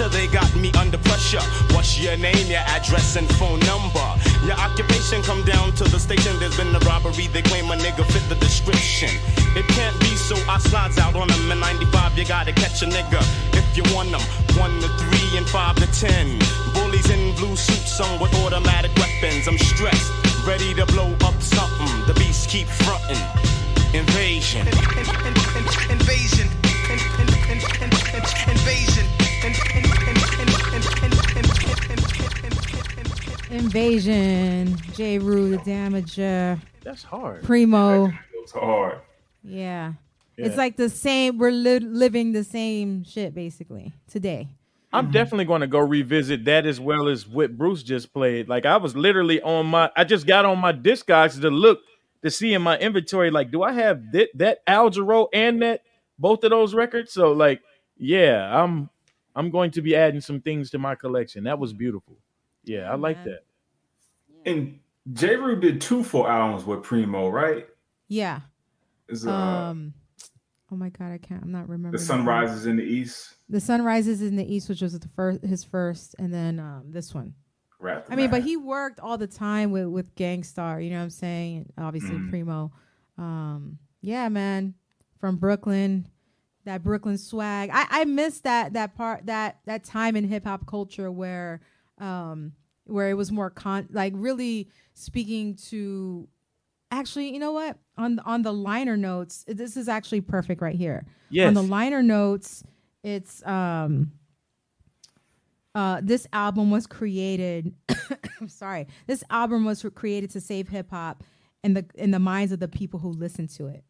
pressure, 0.00 0.18
they 0.18 0.26
got 0.32 0.54
me 0.56 0.72
under 0.78 0.98
pressure. 0.98 1.40
What's 1.74 1.98
your 1.98 2.16
name, 2.16 2.46
your 2.48 2.64
address, 2.66 3.16
and 3.16 3.28
phone 3.36 3.60
number? 3.60 4.08
Your 4.44 4.56
occupation 4.56 5.22
come 5.22 5.44
down 5.44 5.72
to 5.72 5.84
the 5.84 5.98
station. 5.98 6.38
There's 6.38 6.56
been 6.56 6.74
a 6.74 6.78
robbery, 6.80 7.26
they 7.28 7.42
claim 7.42 7.70
a 7.70 7.76
nigga 7.76 8.04
fit 8.06 8.26
the 8.28 8.36
description. 8.36 9.10
It 9.56 9.66
can't 9.68 9.98
be 10.00 10.16
so 10.16 10.36
I 10.48 10.58
slides 10.58 10.98
out 10.98 11.16
on 11.16 11.28
them. 11.28 11.50
In 11.50 11.60
95, 11.60 12.18
you 12.18 12.24
gotta 12.24 12.52
catch 12.52 12.82
a 12.82 12.86
nigga 12.86 13.20
if 13.52 13.76
you 13.76 13.84
want 13.94 14.10
them. 14.10 14.22
One 14.58 14.80
to 14.80 14.88
three 14.96 15.36
and 15.36 15.46
five 15.48 15.76
to 15.76 15.86
ten. 15.92 16.38
Bullies 16.74 17.10
in 17.10 17.34
blue 17.36 17.56
suits, 17.56 17.92
some 17.92 18.20
with 18.20 18.32
automatic 18.44 18.92
weapons. 18.96 19.48
I'm 19.48 19.58
stressed, 19.58 20.10
ready 20.46 20.72
to 20.74 20.86
blow 20.86 21.12
up 21.28 21.36
something. 21.42 21.92
The 22.06 22.14
beast 22.14 22.48
keep 22.48 22.68
fronting. 22.68 23.20
Invasion. 23.92 24.66
Invasion. 24.68 25.16
Invasion. 25.90 26.48
Invasion. 28.48 28.89
Invasion, 33.50 34.76
Jeru, 34.94 35.50
the 35.50 35.58
Damaja, 35.58 36.60
That's 36.84 37.02
hard. 37.02 37.42
Primo. 37.42 38.12
It's 38.34 38.52
hard. 38.52 39.00
Yeah. 39.42 39.94
Yeah. 40.36 40.46
It's 40.46 40.56
like 40.56 40.76
the 40.76 40.88
same. 40.88 41.36
We're 41.36 41.50
li- 41.50 41.80
living 41.80 42.32
the 42.32 42.44
same 42.44 43.02
shit 43.04 43.34
basically 43.34 43.92
today. 44.08 44.48
I'm 44.92 45.10
definitely 45.10 45.44
going 45.44 45.60
to 45.60 45.66
go 45.68 45.78
revisit 45.78 46.44
that 46.46 46.66
as 46.66 46.80
well 46.80 47.08
as 47.08 47.26
what 47.26 47.56
Bruce 47.56 47.82
just 47.82 48.12
played. 48.12 48.48
Like 48.48 48.66
I 48.66 48.76
was 48.76 48.96
literally 48.96 49.40
on 49.42 49.66
my, 49.66 49.90
I 49.96 50.04
just 50.04 50.26
got 50.26 50.44
on 50.44 50.58
my 50.58 50.72
Discogs 50.72 51.40
to 51.40 51.50
look 51.50 51.80
to 52.22 52.30
see 52.30 52.54
in 52.54 52.62
my 52.62 52.78
inventory, 52.78 53.30
like, 53.30 53.50
do 53.50 53.62
I 53.62 53.72
have 53.72 54.12
that 54.12 54.28
that 54.34 54.58
Al 54.66 54.90
Jarreau 54.90 55.28
and 55.32 55.62
that 55.62 55.82
both 56.18 56.44
of 56.44 56.50
those 56.50 56.74
records? 56.74 57.12
So 57.12 57.32
like, 57.32 57.62
yeah, 57.96 58.62
I'm 58.62 58.90
I'm 59.34 59.50
going 59.50 59.70
to 59.72 59.82
be 59.82 59.94
adding 59.96 60.20
some 60.20 60.40
things 60.40 60.70
to 60.70 60.78
my 60.78 60.94
collection. 60.94 61.44
That 61.44 61.58
was 61.58 61.72
beautiful. 61.72 62.16
Yeah, 62.64 62.90
I 62.90 62.94
like 62.96 63.16
man. 63.18 63.26
that. 63.26 64.50
And 64.50 64.78
Jeru 65.12 65.60
did 65.60 65.80
two 65.80 66.04
full 66.04 66.26
albums 66.26 66.64
with 66.64 66.82
Primo, 66.82 67.28
right? 67.28 67.66
Yeah. 68.08 68.40
Is 69.08 69.26
uh, 69.26 69.30
Um. 69.32 69.94
Oh 70.72 70.76
my 70.76 70.88
god, 70.90 71.10
I 71.10 71.18
can't. 71.18 71.42
I'm 71.42 71.50
not 71.50 71.68
remembering. 71.68 71.92
the 71.92 71.98
sun 71.98 72.24
rises 72.24 72.66
in 72.66 72.76
the 72.76 72.84
east. 72.84 73.34
The 73.48 73.60
sun 73.60 73.82
rises 73.82 74.22
in 74.22 74.36
the 74.36 74.54
east, 74.54 74.68
which 74.68 74.82
was 74.82 74.96
the 74.96 75.08
first, 75.08 75.42
his 75.44 75.64
first, 75.64 76.14
and 76.20 76.32
then 76.32 76.60
um, 76.60 76.84
this 76.90 77.12
one. 77.12 77.34
Wrath 77.80 78.06
of 78.06 78.12
I 78.12 78.16
mean, 78.16 78.30
but 78.30 78.42
he 78.42 78.56
worked 78.56 79.00
all 79.00 79.18
the 79.18 79.26
time 79.26 79.72
with 79.72 79.86
with 79.86 80.14
Gang 80.14 80.44
Starr. 80.44 80.80
You 80.80 80.90
know 80.90 80.98
what 80.98 81.04
I'm 81.04 81.10
saying? 81.10 81.72
Obviously, 81.76 82.16
Mhm. 82.16 82.30
Primo. 82.30 82.72
Um, 83.18 83.78
yeah, 84.00 84.28
man, 84.28 84.74
from 85.18 85.36
Brooklyn, 85.36 86.06
that 86.66 86.84
Brooklyn 86.84 87.18
swag. 87.18 87.70
I 87.72 87.86
I 87.90 88.04
miss 88.04 88.40
that 88.42 88.74
that 88.74 88.94
part 88.96 89.26
that 89.26 89.58
that 89.66 89.82
time 89.82 90.14
in 90.14 90.24
hip 90.24 90.44
hop 90.44 90.66
culture 90.66 91.10
where 91.10 91.62
um 92.00 92.52
where 92.84 93.08
it 93.10 93.14
was 93.14 93.30
more 93.30 93.50
con 93.50 93.88
like 93.90 94.12
really 94.16 94.68
speaking 94.94 95.56
to. 95.68 96.28
Actually, 96.92 97.32
you 97.32 97.38
know 97.38 97.52
what? 97.52 97.78
On 97.96 98.18
on 98.20 98.42
the 98.42 98.52
liner 98.52 98.96
notes, 98.96 99.44
this 99.46 99.76
is 99.76 99.88
actually 99.88 100.20
perfect 100.20 100.60
right 100.60 100.74
here. 100.74 101.06
yes. 101.28 101.46
On 101.46 101.54
the 101.54 101.62
liner 101.62 102.02
notes, 102.02 102.64
it's 103.04 103.46
um 103.46 104.10
uh 105.74 106.00
this 106.02 106.26
album 106.32 106.70
was 106.72 106.88
created 106.88 107.72
I'm 108.40 108.48
sorry. 108.48 108.86
This 109.06 109.22
album 109.30 109.64
was 109.64 109.84
created 109.94 110.30
to 110.30 110.40
save 110.40 110.68
hip 110.68 110.90
hop 110.90 111.22
in 111.62 111.74
the 111.74 111.84
in 111.94 112.10
the 112.10 112.18
minds 112.18 112.52
of 112.52 112.58
the 112.58 112.68
people 112.68 112.98
who 112.98 113.10
listen 113.10 113.46
to 113.48 113.68
it. 113.68 113.84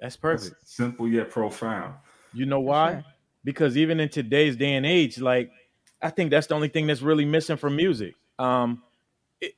That's 0.00 0.16
perfect. 0.16 0.54
That's 0.58 0.74
simple 0.74 1.06
yet 1.08 1.30
profound. 1.30 1.94
You 2.32 2.46
know 2.46 2.60
why? 2.60 2.92
sure. 2.92 3.04
Because 3.44 3.76
even 3.76 4.00
in 4.00 4.08
today's 4.08 4.56
day 4.56 4.74
and 4.74 4.84
age, 4.84 5.18
like 5.18 5.50
I 6.02 6.10
think 6.10 6.30
that's 6.30 6.46
the 6.46 6.54
only 6.54 6.68
thing 6.68 6.86
that's 6.86 7.02
really 7.02 7.24
missing 7.24 7.56
from 7.56 7.76
music. 7.76 8.14
Um, 8.38 8.82
it, 9.40 9.54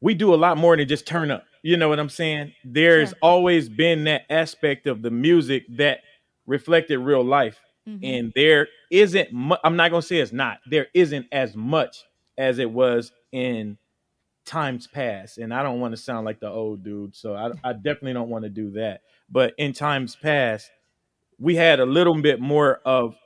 we 0.00 0.14
do 0.14 0.34
a 0.34 0.36
lot 0.36 0.58
more 0.58 0.76
than 0.76 0.86
just 0.88 1.06
turn 1.06 1.30
up. 1.30 1.44
You 1.62 1.76
know 1.76 1.88
what 1.88 2.00
I'm 2.00 2.08
saying? 2.08 2.52
There's 2.64 3.10
Sure. 3.10 3.18
always 3.22 3.68
been 3.68 4.04
that 4.04 4.22
aspect 4.30 4.86
of 4.86 5.02
the 5.02 5.10
music 5.10 5.64
that 5.76 6.00
reflected 6.46 6.98
real 6.98 7.22
life, 7.24 7.58
Mhm. 7.88 8.00
and 8.02 8.32
there 8.34 8.68
isn't. 8.90 9.32
Mu- 9.32 9.56
I'm 9.62 9.76
not 9.76 9.90
gonna 9.92 10.02
say 10.02 10.16
it's 10.18 10.32
not. 10.32 10.58
There 10.66 10.88
isn't 10.94 11.26
as 11.30 11.54
much 11.54 12.04
as 12.36 12.58
it 12.58 12.70
was 12.70 13.12
in 13.30 13.78
times 14.44 14.88
past. 14.88 15.38
And 15.38 15.54
I 15.54 15.62
don't 15.62 15.78
want 15.78 15.92
to 15.92 15.96
sound 15.96 16.24
like 16.26 16.40
the 16.40 16.48
old 16.48 16.82
dude, 16.82 17.14
so 17.14 17.34
I, 17.36 17.52
I 17.62 17.72
definitely 17.74 18.14
don't 18.14 18.28
want 18.28 18.42
to 18.42 18.50
do 18.50 18.70
that. 18.72 19.02
But 19.30 19.54
in 19.56 19.72
times 19.72 20.16
past, 20.16 20.68
we 21.42 21.56
had 21.56 21.80
a 21.80 21.84
little 21.84 22.22
bit 22.22 22.40
more 22.40 22.80
of 22.84 23.16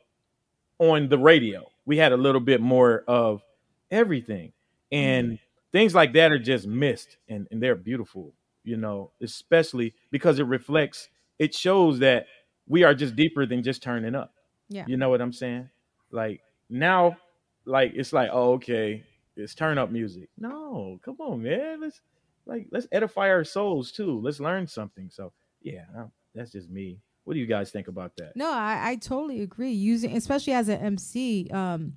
on 0.78 1.08
the 1.08 1.18
radio. 1.18 1.66
We 1.84 1.98
had 1.98 2.12
a 2.12 2.16
little 2.16 2.40
bit 2.40 2.62
more 2.62 3.04
of 3.06 3.42
everything. 3.90 4.52
And 4.90 5.38
things 5.70 5.94
like 5.94 6.14
that 6.14 6.32
are 6.32 6.38
just 6.38 6.66
missed 6.66 7.18
and, 7.28 7.46
and 7.50 7.62
they're 7.62 7.74
beautiful, 7.76 8.32
you 8.64 8.78
know, 8.78 9.10
especially 9.20 9.92
because 10.10 10.38
it 10.38 10.46
reflects, 10.46 11.10
it 11.38 11.54
shows 11.54 11.98
that 11.98 12.26
we 12.66 12.84
are 12.84 12.94
just 12.94 13.16
deeper 13.16 13.44
than 13.44 13.62
just 13.62 13.82
turning 13.82 14.14
up. 14.14 14.32
Yeah. 14.70 14.84
You 14.88 14.96
know 14.96 15.10
what 15.10 15.20
I'm 15.20 15.32
saying? 15.32 15.68
Like 16.10 16.40
now, 16.70 17.18
like 17.66 17.92
it's 17.94 18.14
like, 18.14 18.30
oh, 18.32 18.54
okay, 18.54 19.04
it's 19.36 19.54
turn 19.54 19.76
up 19.76 19.90
music. 19.90 20.30
No, 20.38 20.98
come 21.04 21.16
on, 21.20 21.42
man. 21.42 21.82
Let's 21.82 22.00
like 22.46 22.68
let's 22.70 22.86
edify 22.90 23.28
our 23.28 23.44
souls 23.44 23.92
too. 23.92 24.20
Let's 24.20 24.40
learn 24.40 24.66
something. 24.66 25.10
So 25.12 25.32
yeah, 25.60 25.84
um, 25.94 26.12
that's 26.34 26.52
just 26.52 26.70
me. 26.70 27.00
What 27.26 27.34
do 27.34 27.40
you 27.40 27.46
guys 27.46 27.72
think 27.72 27.88
about 27.88 28.12
that? 28.18 28.36
No, 28.36 28.48
I, 28.52 28.90
I 28.90 28.96
totally 28.96 29.42
agree. 29.42 29.72
Using, 29.72 30.16
especially 30.16 30.52
as 30.52 30.68
an 30.68 30.78
MC, 30.78 31.50
um, 31.52 31.94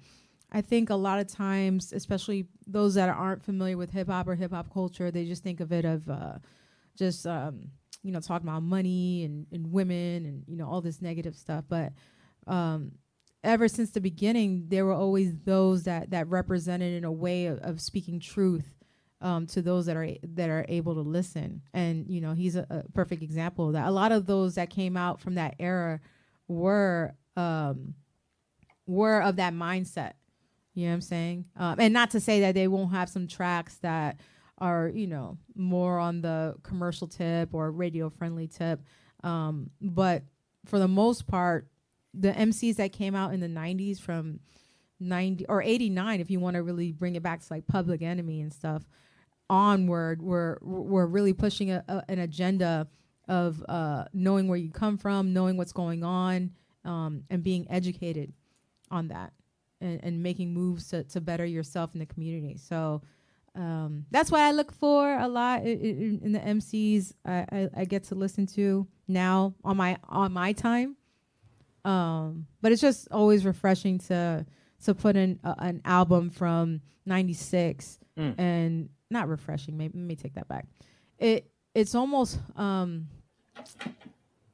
I 0.52 0.62
think 0.62 0.90
a 0.90 0.96
lot 0.96 1.20
of 1.20 1.28
times, 1.28 1.94
especially 1.94 2.48
those 2.66 2.96
that 2.96 3.10
aren't 3.10 3.44
familiar 3.44 3.78
with 3.78 3.92
hip 3.92 4.08
hop 4.08 4.28
or 4.28 4.34
hip 4.34 4.52
hop 4.52 4.74
culture, 4.74 5.12
they 5.12 5.26
just 5.26 5.44
think 5.44 5.60
of 5.60 5.72
it 5.72 5.86
of 5.86 6.10
uh, 6.10 6.40
just 6.98 7.28
um, 7.28 7.70
you 8.02 8.12
know 8.12 8.20
talking 8.20 8.50
about 8.50 8.64
money 8.64 9.24
and, 9.24 9.46
and 9.52 9.72
women 9.72 10.26
and 10.26 10.44
you 10.48 10.58
know 10.58 10.68
all 10.68 10.82
this 10.82 11.00
negative 11.00 11.36
stuff. 11.36 11.64
But 11.70 11.94
um, 12.48 12.94
ever 13.44 13.68
since 13.68 13.92
the 13.92 14.02
beginning, 14.02 14.66
there 14.70 14.84
were 14.84 14.94
always 14.94 15.36
those 15.46 15.84
that 15.84 16.10
that 16.10 16.28
represented 16.28 16.92
in 16.92 17.04
a 17.04 17.12
way 17.12 17.46
of, 17.46 17.60
of 17.60 17.80
speaking 17.80 18.20
truth 18.20 18.79
um, 19.22 19.48
to 19.48 19.62
those 19.62 19.86
that 19.88 19.98
are 19.98 20.10
that 20.24 20.50
are 20.50 20.66
able 20.70 20.96
to 20.96 21.02
listen. 21.02 21.62
And 21.74 22.08
you 22.08 22.22
know, 22.22 22.34
he's 22.34 22.56
a, 22.56 22.66
a 22.70 22.84
perfect 22.94 23.22
example 23.22 23.68
of 23.68 23.74
that. 23.74 23.88
A 23.88 23.92
lot 23.92 24.12
of 24.12 24.26
those 24.26 24.56
that 24.56 24.70
came 24.70 24.96
out 24.96 25.20
from 25.20 25.36
that 25.36 25.56
era 25.60 26.00
were 26.48 27.14
um, 27.36 27.96
were 28.86 29.22
of 29.22 29.38
that 29.38 29.54
mindset. 29.54 30.14
You 30.74 30.86
know 30.86 30.92
what 30.92 30.96
I'm 30.96 31.02
saying? 31.02 31.46
Um, 31.58 31.76
and 31.80 31.94
not 31.94 32.12
to 32.12 32.20
say 32.20 32.42
that 32.42 32.54
they 32.56 32.68
won't 32.68 32.92
have 32.92 33.10
some 33.10 33.28
tracks 33.28 33.76
that 33.78 34.20
are 34.58 34.90
you 34.94 35.08
know 35.08 35.38
more 35.56 36.00
on 36.00 36.22
the 36.22 36.56
commercial 36.64 37.08
tip 37.08 37.54
or 37.54 37.72
radio 37.72 38.10
friendly 38.10 38.48
tip, 38.48 38.82
um, 39.24 39.70
but 39.82 40.24
for 40.66 40.80
the 40.80 40.88
most 40.88 41.28
part, 41.28 41.68
the 42.14 42.32
MCs 42.32 42.76
that 42.78 42.94
came 42.94 43.16
out 43.16 43.34
in 43.34 43.40
the 43.40 43.48
90s 43.48 44.00
from 44.00 44.40
90 45.00 45.46
or 45.48 45.62
89 45.62 46.20
if 46.20 46.30
you 46.30 46.42
want 46.42 46.56
to 46.56 46.64
really 46.64 46.92
bring 46.92 47.16
it 47.16 47.24
back 47.24 47.40
to 47.40 47.48
like 47.54 47.66
public 47.68 48.02
enemy 48.02 48.42
and 48.42 48.54
stuff 48.54 48.84
onward 49.50 50.22
we're 50.22 50.58
we're 50.62 51.06
really 51.08 51.34
pushing 51.34 51.72
a, 51.72 51.84
a, 51.88 52.04
an 52.10 52.20
agenda 52.20 52.88
of 53.28 53.64
uh, 53.70 54.06
knowing 54.14 54.48
where 54.48 54.58
you 54.58 54.72
come 54.72 54.98
from 54.98 55.34
knowing 55.34 55.58
what's 55.58 55.72
going 55.74 56.04
on 56.04 56.52
um, 56.86 57.24
and 57.30 57.44
being 57.44 57.66
educated 57.70 58.34
on 58.92 59.08
that 59.10 59.34
and, 59.82 60.00
and 60.04 60.24
making 60.24 60.54
moves 60.54 60.90
to, 60.90 61.04
to 61.04 61.22
better 61.22 61.46
yourself 61.46 61.94
in 61.94 62.00
the 62.00 62.06
community 62.06 62.58
so 62.58 63.02
um, 63.56 64.06
that's 64.12 64.32
what 64.32 64.42
I 64.42 64.52
look 64.52 64.72
for 64.72 65.18
a 65.18 65.28
lot 65.28 65.64
in, 65.64 65.80
in, 65.80 66.20
in 66.24 66.32
the 66.32 66.40
MCs 66.40 67.14
I, 67.26 67.46
I, 67.52 67.70
I 67.78 67.86
get 67.86 68.04
to 68.06 68.16
listen 68.16 68.46
to 68.48 68.88
now 69.08 69.54
on 69.64 69.78
my 69.78 69.98
on 70.08 70.32
my 70.34 70.54
time 70.54 70.96
um 71.86 72.46
but 72.62 72.72
it's 72.72 72.82
just 72.82 73.08
always 73.12 73.46
refreshing 73.46 73.98
to 74.00 74.46
to 74.84 74.94
put 74.94 75.16
in 75.16 75.40
a, 75.44 75.56
an 75.60 75.82
album 75.86 76.30
from 76.30 76.82
96 77.06 77.98
Mm. 78.18 78.36
and 78.38 78.90
not 79.10 79.28
refreshing 79.28 79.78
maybe 79.78 79.98
let 79.98 80.06
me 80.08 80.16
take 80.16 80.34
that 80.36 80.48
back. 80.48 80.66
It 81.18 81.50
it's 81.76 81.96
almost 81.96 82.40
um 82.56 83.08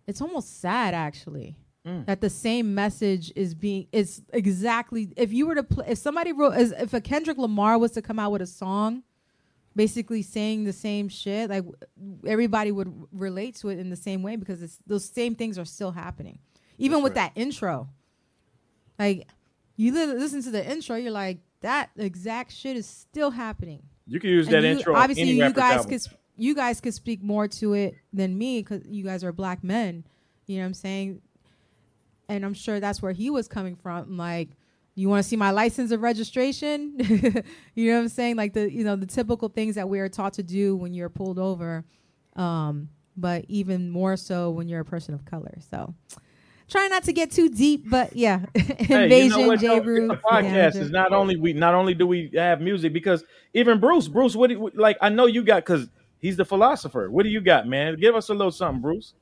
it's 0.07 0.21
almost 0.21 0.59
sad 0.59 0.93
actually 0.93 1.57
Mm. 1.85 2.03
that 2.07 2.19
the 2.19 2.31
same 2.31 2.73
message 2.73 3.31
is 3.35 3.53
being 3.53 3.85
it's 3.91 4.19
exactly 4.33 5.13
if 5.15 5.31
you 5.31 5.45
were 5.45 5.53
to 5.53 5.61
play 5.61 5.85
if 5.89 5.99
somebody 5.99 6.31
wrote 6.31 6.53
as 6.55 6.71
if 6.71 6.95
a 6.95 6.99
Kendrick 6.99 7.37
Lamar 7.37 7.77
was 7.77 7.91
to 7.91 8.01
come 8.01 8.17
out 8.17 8.31
with 8.31 8.41
a 8.41 8.47
song 8.47 9.03
basically 9.75 10.23
saying 10.23 10.63
the 10.63 10.73
same 10.73 11.07
shit 11.09 11.47
like 11.47 11.63
everybody 12.25 12.71
would 12.71 12.91
relate 13.11 13.53
to 13.57 13.69
it 13.69 13.77
in 13.77 13.91
the 13.91 13.95
same 13.95 14.23
way 14.23 14.35
because 14.35 14.63
it's 14.63 14.79
those 14.87 15.05
same 15.05 15.35
things 15.35 15.59
are 15.59 15.65
still 15.65 15.91
happening. 15.91 16.39
Even 16.79 17.03
with 17.03 17.13
that 17.13 17.33
intro. 17.35 17.87
Like 18.97 19.27
you 19.75 19.93
li- 19.93 20.07
listen 20.07 20.41
to 20.41 20.49
the 20.49 20.65
intro 20.67 20.95
you're 20.95 21.11
like 21.11 21.37
that 21.61 21.91
exact 21.97 22.51
shit 22.51 22.75
is 22.77 22.87
still 22.87 23.29
happening 23.29 23.83
You 24.07 24.19
can 24.19 24.29
use 24.29 24.47
And 24.47 24.55
that 24.55 24.63
you- 24.63 24.69
intro. 24.77 24.95
obviously 24.95 25.31
you 25.31 25.51
guys 25.51 25.77
album. 25.77 25.89
could 25.89 26.01
you 26.37 26.53
guys 26.53 26.81
could 26.81 26.93
speak 26.93 27.23
more 27.23 27.47
to 27.47 27.73
it 27.73 27.95
than 28.13 28.37
me 28.37 28.59
because 28.61 28.85
you 28.87 29.03
guys 29.03 29.23
are 29.23 29.31
black 29.31 29.63
men 29.63 30.03
you 30.47 30.57
know 30.57 30.63
what 30.63 30.67
i'm 30.67 30.73
saying 30.73 31.21
and 32.27 32.43
i'm 32.45 32.53
sure 32.53 32.79
that's 32.81 33.01
where 33.01 33.13
he 33.13 33.29
was 33.29 33.47
coming 33.47 33.75
from 33.75 34.17
like 34.17 34.49
you 34.95 35.07
want 35.09 35.23
to 35.23 35.27
see 35.27 35.35
my 35.37 35.51
license 35.51 35.91
of 35.91 36.01
registration 36.01 36.93
you 37.73 37.89
know 37.89 37.95
what 37.97 38.01
i'm 38.03 38.09
saying 38.09 38.35
like 38.35 38.53
the 38.53 38.69
you 38.71 38.83
know 38.83 38.95
the 38.97 39.05
typical 39.05 39.47
things 39.49 39.75
that 39.75 39.87
we 39.87 39.99
are 39.99 40.09
taught 40.09 40.33
to 40.33 40.43
do 40.43 40.75
when 40.75 40.93
you're 40.93 41.09
pulled 41.09 41.39
over 41.39 41.85
um 42.35 42.89
but 43.15 43.45
even 43.47 43.89
more 43.89 44.17
so 44.17 44.49
when 44.51 44.67
you're 44.67 44.81
a 44.81 44.85
person 44.85 45.13
of 45.13 45.23
color 45.23 45.57
so 45.71 45.93
try 46.69 46.87
not 46.87 47.03
to 47.03 47.13
get 47.13 47.31
too 47.31 47.49
deep 47.49 47.89
but 47.89 48.15
yeah 48.15 48.41
Hey, 48.55 49.03
invasion 49.03 49.39
you 49.39 49.47
know 49.47 49.55
J. 49.55 49.67
though? 49.67 49.83
Rue, 49.83 50.07
The 50.07 50.17
podcast 50.17 50.75
is 50.75 50.89
not 50.91 51.13
only 51.13 51.35
we 51.37 51.53
not 51.53 51.73
only 51.75 51.93
do 51.93 52.05
we 52.07 52.31
have 52.35 52.61
music 52.61 52.93
because 52.93 53.23
even 53.53 53.79
Bruce, 53.79 54.07
Bruce, 54.07 54.35
what 54.35 54.47
do 54.47 54.55
you, 54.55 54.71
like? 54.73 54.97
I 55.01 55.09
know 55.09 55.25
you 55.27 55.43
got 55.43 55.65
because 55.65 55.87
he's 56.19 56.35
the 56.37 56.45
philosopher. 56.45 57.09
What 57.09 57.23
do 57.23 57.29
you 57.29 57.39
got, 57.41 57.67
man? 57.67 57.95
Give 57.97 58.15
us 58.15 58.29
a 58.29 58.33
little 58.33 58.51
something, 58.51 58.81
Bruce. 58.81 59.13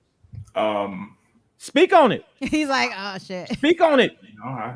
Um, 0.56 1.18
Speak 1.58 1.94
on 1.94 2.12
it. 2.12 2.26
he's 2.40 2.68
like 2.68 2.92
oh 2.98 3.18
shit 3.20 3.50
Speak 3.50 3.80
on 3.82 4.00
it. 4.00 4.18
you 4.22 4.38
know, 4.40 4.50
I, 4.50 4.76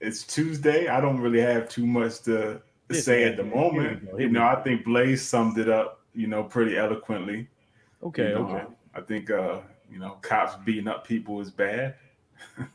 it's 0.00 0.22
Tuesday. 0.24 0.88
I 0.88 1.00
don't 1.00 1.20
really 1.20 1.40
have 1.40 1.68
too 1.68 1.86
much 1.86 2.20
to, 2.22 2.60
to 2.88 2.94
say 2.94 3.24
at 3.24 3.36
the 3.36 3.44
moment. 3.44 4.02
Here 4.02 4.14
we 4.16 4.22
You 4.24 4.28
know, 4.30 4.44
I 4.44 4.62
think 4.62 4.84
Blaze 4.84 5.22
summed 5.22 5.58
it 5.58 5.68
up, 5.68 6.00
you 6.14 6.26
know, 6.28 6.44
pretty 6.44 6.76
eloquently. 6.76 7.48
Okay, 8.02 8.28
You 8.28 8.34
know, 8.36 8.48
okay. 8.48 8.64
I 8.94 9.00
think 9.00 9.30
uh, 9.30 9.58
you 9.90 9.98
know, 9.98 10.18
cops 10.22 10.56
beating 10.64 10.88
up 10.88 11.06
people 11.06 11.40
is 11.40 11.50
bad. 11.50 11.94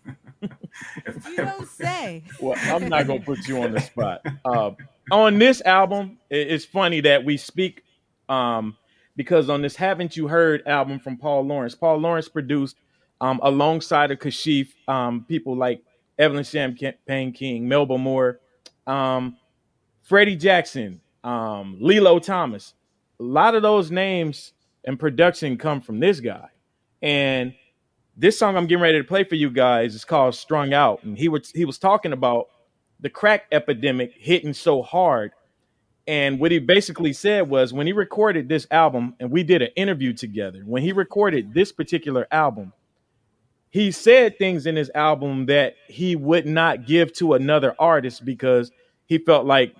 You 1.26 1.38
don't 1.38 1.68
say. 1.68 2.24
Well, 2.42 2.58
I'm 2.64 2.90
not 2.90 3.08
gonna 3.08 3.20
put 3.22 3.48
you 3.48 3.62
on 3.62 3.72
the 3.72 3.80
spot. 3.80 4.26
Uh, 4.44 4.72
on 5.12 5.38
this 5.40 5.62
album, 5.62 6.18
it's 6.30 6.66
funny 6.66 7.00
that 7.02 7.24
we 7.24 7.38
speak 7.38 7.84
um, 8.28 8.76
because 9.16 9.50
on 9.50 9.62
this 9.62 9.76
"Haven't 9.76 10.18
You 10.18 10.28
Heard" 10.28 10.68
album 10.68 11.00
from 11.00 11.18
Paul 11.18 11.46
Laurence, 11.46 11.76
Paul 11.76 11.98
Laurence 11.98 12.28
produced 12.28 12.76
um, 13.22 13.40
alongside 13.44 14.12
of 14.12 14.20
Kashif 14.20 14.70
um, 14.88 15.26
people 15.28 15.56
like 15.56 15.82
Evelyn 16.20 16.44
Champagne 16.44 17.32
King, 17.32 17.68
Melba 17.68 17.98
Moore, 17.98 18.40
um, 18.88 19.38
Freddie 20.02 20.36
Jackson, 20.36 21.00
um, 21.24 21.78
Lillo 21.80 22.20
Thomas. 22.20 22.74
A 23.20 23.24
lot 23.24 23.56
of 23.56 23.62
those 23.62 23.92
names 23.92 24.54
and 24.86 25.00
production 25.00 25.58
come 25.58 25.80
from 25.80 26.00
this 26.00 26.20
guy, 26.20 26.50
and 27.04 27.54
this 28.16 28.40
song 28.40 28.56
I'm 28.56 28.66
getting 28.66 28.82
ready 28.82 28.98
to 28.98 29.04
play 29.04 29.26
for 29.26 29.36
you 29.36 29.52
guys 29.52 29.94
is 29.94 30.06
called 30.06 30.34
"Strung 30.34 30.74
Out," 30.74 31.04
and 31.04 31.18
he 31.18 31.30
was 31.30 31.52
he 31.52 31.66
was 31.66 31.78
talking 31.78 32.14
about 32.14 32.48
the 33.00 33.10
crack 33.10 33.46
epidemic 33.52 34.14
hitting 34.18 34.54
so 34.54 34.82
hard. 34.82 35.34
And 36.08 36.40
what 36.40 36.52
he 36.52 36.60
basically 36.60 37.14
said 37.14 37.50
was 37.50 37.72
when 37.72 37.88
he 37.88 37.94
recorded 37.94 38.50
this 38.50 38.68
album, 38.72 39.16
and 39.20 39.32
we 39.32 39.44
did 39.44 39.62
an 39.62 39.70
interview 39.76 40.14
together, 40.14 40.62
when 40.66 40.84
he 40.84 40.92
recorded 40.92 41.54
this 41.54 41.72
particular 41.72 42.28
album, 42.32 42.74
he 43.70 43.92
said 43.92 44.38
things 44.38 44.66
in 44.66 44.76
his 44.76 44.92
album 44.94 45.46
that 45.48 45.76
he 45.88 46.16
would 46.16 46.46
not 46.46 46.86
give 46.86 47.14
to 47.14 47.34
another 47.34 47.74
artist 47.80 48.26
because 48.26 48.72
he 49.06 49.18
felt 49.18 49.46
like 49.46 49.76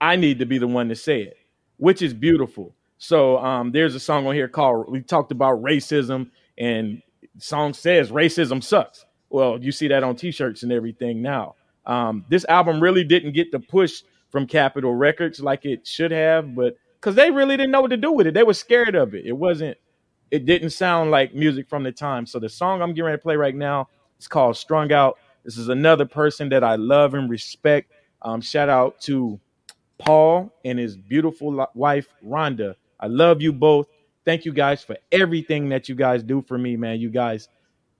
I 0.00 0.16
need 0.16 0.38
to 0.40 0.46
be 0.46 0.58
the 0.58 0.66
one 0.66 0.88
to 0.88 0.96
say 0.96 1.22
it, 1.22 1.36
which 1.76 2.02
is 2.02 2.14
beautiful. 2.14 2.74
So 3.04 3.36
um, 3.36 3.70
there's 3.70 3.94
a 3.94 4.00
song 4.00 4.26
on 4.26 4.34
here 4.34 4.48
called 4.48 4.90
we 4.90 5.02
talked 5.02 5.30
about 5.30 5.62
racism 5.62 6.30
and 6.56 7.02
song 7.38 7.74
says 7.74 8.10
racism 8.10 8.64
sucks. 8.64 9.04
Well, 9.28 9.62
you 9.62 9.72
see 9.72 9.88
that 9.88 10.02
on 10.02 10.16
t-shirts 10.16 10.62
and 10.62 10.72
everything 10.72 11.20
now. 11.20 11.54
Um, 11.84 12.24
this 12.30 12.46
album 12.46 12.82
really 12.82 13.04
didn't 13.04 13.32
get 13.32 13.52
the 13.52 13.60
push 13.60 14.04
from 14.30 14.46
Capitol 14.46 14.94
Records 14.94 15.40
like 15.40 15.66
it 15.66 15.86
should 15.86 16.12
have, 16.12 16.54
but 16.54 16.78
because 16.98 17.14
they 17.14 17.30
really 17.30 17.58
didn't 17.58 17.72
know 17.72 17.82
what 17.82 17.90
to 17.90 17.98
do 17.98 18.10
with 18.10 18.26
it. 18.26 18.32
They 18.32 18.42
were 18.42 18.54
scared 18.54 18.94
of 18.94 19.14
it. 19.14 19.26
It 19.26 19.36
wasn't, 19.36 19.76
it 20.30 20.46
didn't 20.46 20.70
sound 20.70 21.10
like 21.10 21.34
music 21.34 21.68
from 21.68 21.82
the 21.82 21.92
time. 21.92 22.24
So 22.24 22.38
the 22.38 22.48
song 22.48 22.80
I'm 22.80 22.92
getting 22.94 23.04
ready 23.04 23.18
to 23.18 23.22
play 23.22 23.36
right 23.36 23.54
now 23.54 23.90
is 24.18 24.26
called 24.26 24.56
Strung 24.56 24.92
Out. 24.92 25.18
This 25.44 25.58
is 25.58 25.68
another 25.68 26.06
person 26.06 26.48
that 26.48 26.64
I 26.64 26.76
love 26.76 27.12
and 27.12 27.28
respect. 27.28 27.92
Um, 28.22 28.40
shout 28.40 28.70
out 28.70 28.98
to 29.02 29.38
Paul 29.98 30.50
and 30.64 30.78
his 30.78 30.96
beautiful 30.96 31.68
wife, 31.74 32.08
Rhonda. 32.26 32.76
I 33.00 33.06
love 33.06 33.42
you 33.42 33.52
both. 33.52 33.86
Thank 34.24 34.44
you 34.44 34.52
guys 34.52 34.82
for 34.82 34.96
everything 35.12 35.68
that 35.68 35.88
you 35.88 35.94
guys 35.94 36.22
do 36.22 36.42
for 36.42 36.56
me, 36.56 36.76
man. 36.76 36.98
You 37.00 37.10
guys 37.10 37.48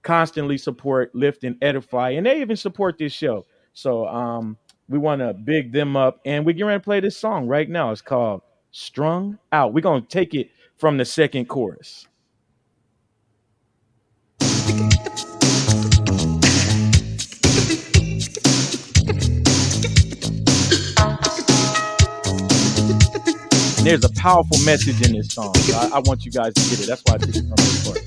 constantly 0.02 0.58
support, 0.58 1.14
lift, 1.14 1.44
and 1.44 1.56
edify, 1.62 2.10
and 2.10 2.26
they 2.26 2.40
even 2.40 2.56
support 2.56 2.98
this 2.98 3.12
show. 3.12 3.44
So 3.72 4.06
um, 4.06 4.56
we 4.88 4.98
want 4.98 5.20
to 5.20 5.34
big 5.34 5.72
them 5.72 5.96
up, 5.96 6.20
and 6.24 6.46
we're 6.46 6.54
going 6.54 6.78
to 6.78 6.84
play 6.84 7.00
this 7.00 7.16
song 7.16 7.46
right 7.46 7.68
now. 7.68 7.90
It's 7.90 8.00
called 8.00 8.42
"Strung 8.70 9.38
Out." 9.52 9.74
We're 9.74 9.80
going 9.80 10.02
to 10.02 10.08
take 10.08 10.34
it 10.34 10.50
from 10.76 10.96
the 10.96 11.04
second 11.04 11.46
chorus. 11.48 12.06
And 23.84 23.90
there's 23.90 24.04
a 24.06 24.14
powerful 24.18 24.56
message 24.64 25.06
in 25.06 25.12
this 25.14 25.28
song. 25.34 25.54
So 25.56 25.76
I, 25.76 25.96
I 25.96 25.98
want 25.98 26.24
you 26.24 26.30
guys 26.30 26.54
to 26.54 26.70
get 26.70 26.80
it. 26.80 26.86
That's 26.86 27.02
why 27.04 27.16
I 27.16 27.18
took 27.18 27.28
it 27.28 27.42
from 27.42 27.50
this 27.50 27.86
part. 27.86 27.98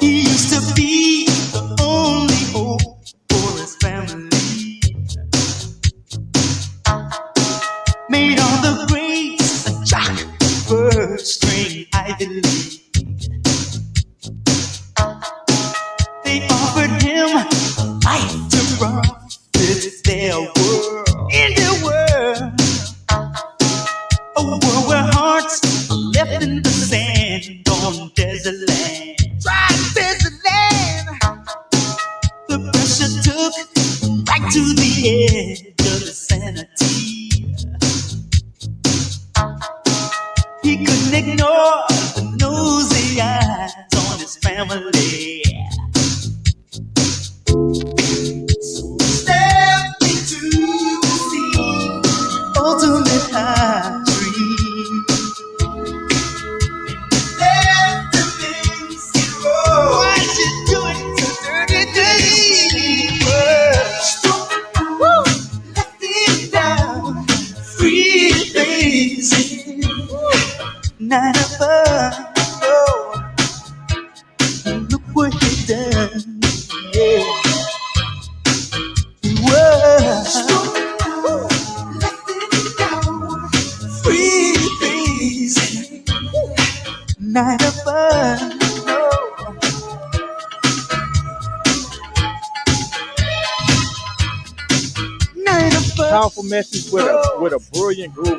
He 0.00 0.22
used 0.22 0.52
to 0.52 0.74
be 0.74 1.26
the 1.26 1.76
only 1.80 2.34
hope 2.50 2.82
for 3.28 3.58
his 3.60 3.76
family. 3.76 4.80
Made 8.08 8.40
all 8.40 8.62
the 8.62 8.86
grades 8.88 9.68
a 9.68 9.84
jock, 9.84 10.18
first 10.66 11.40
string. 11.40 11.86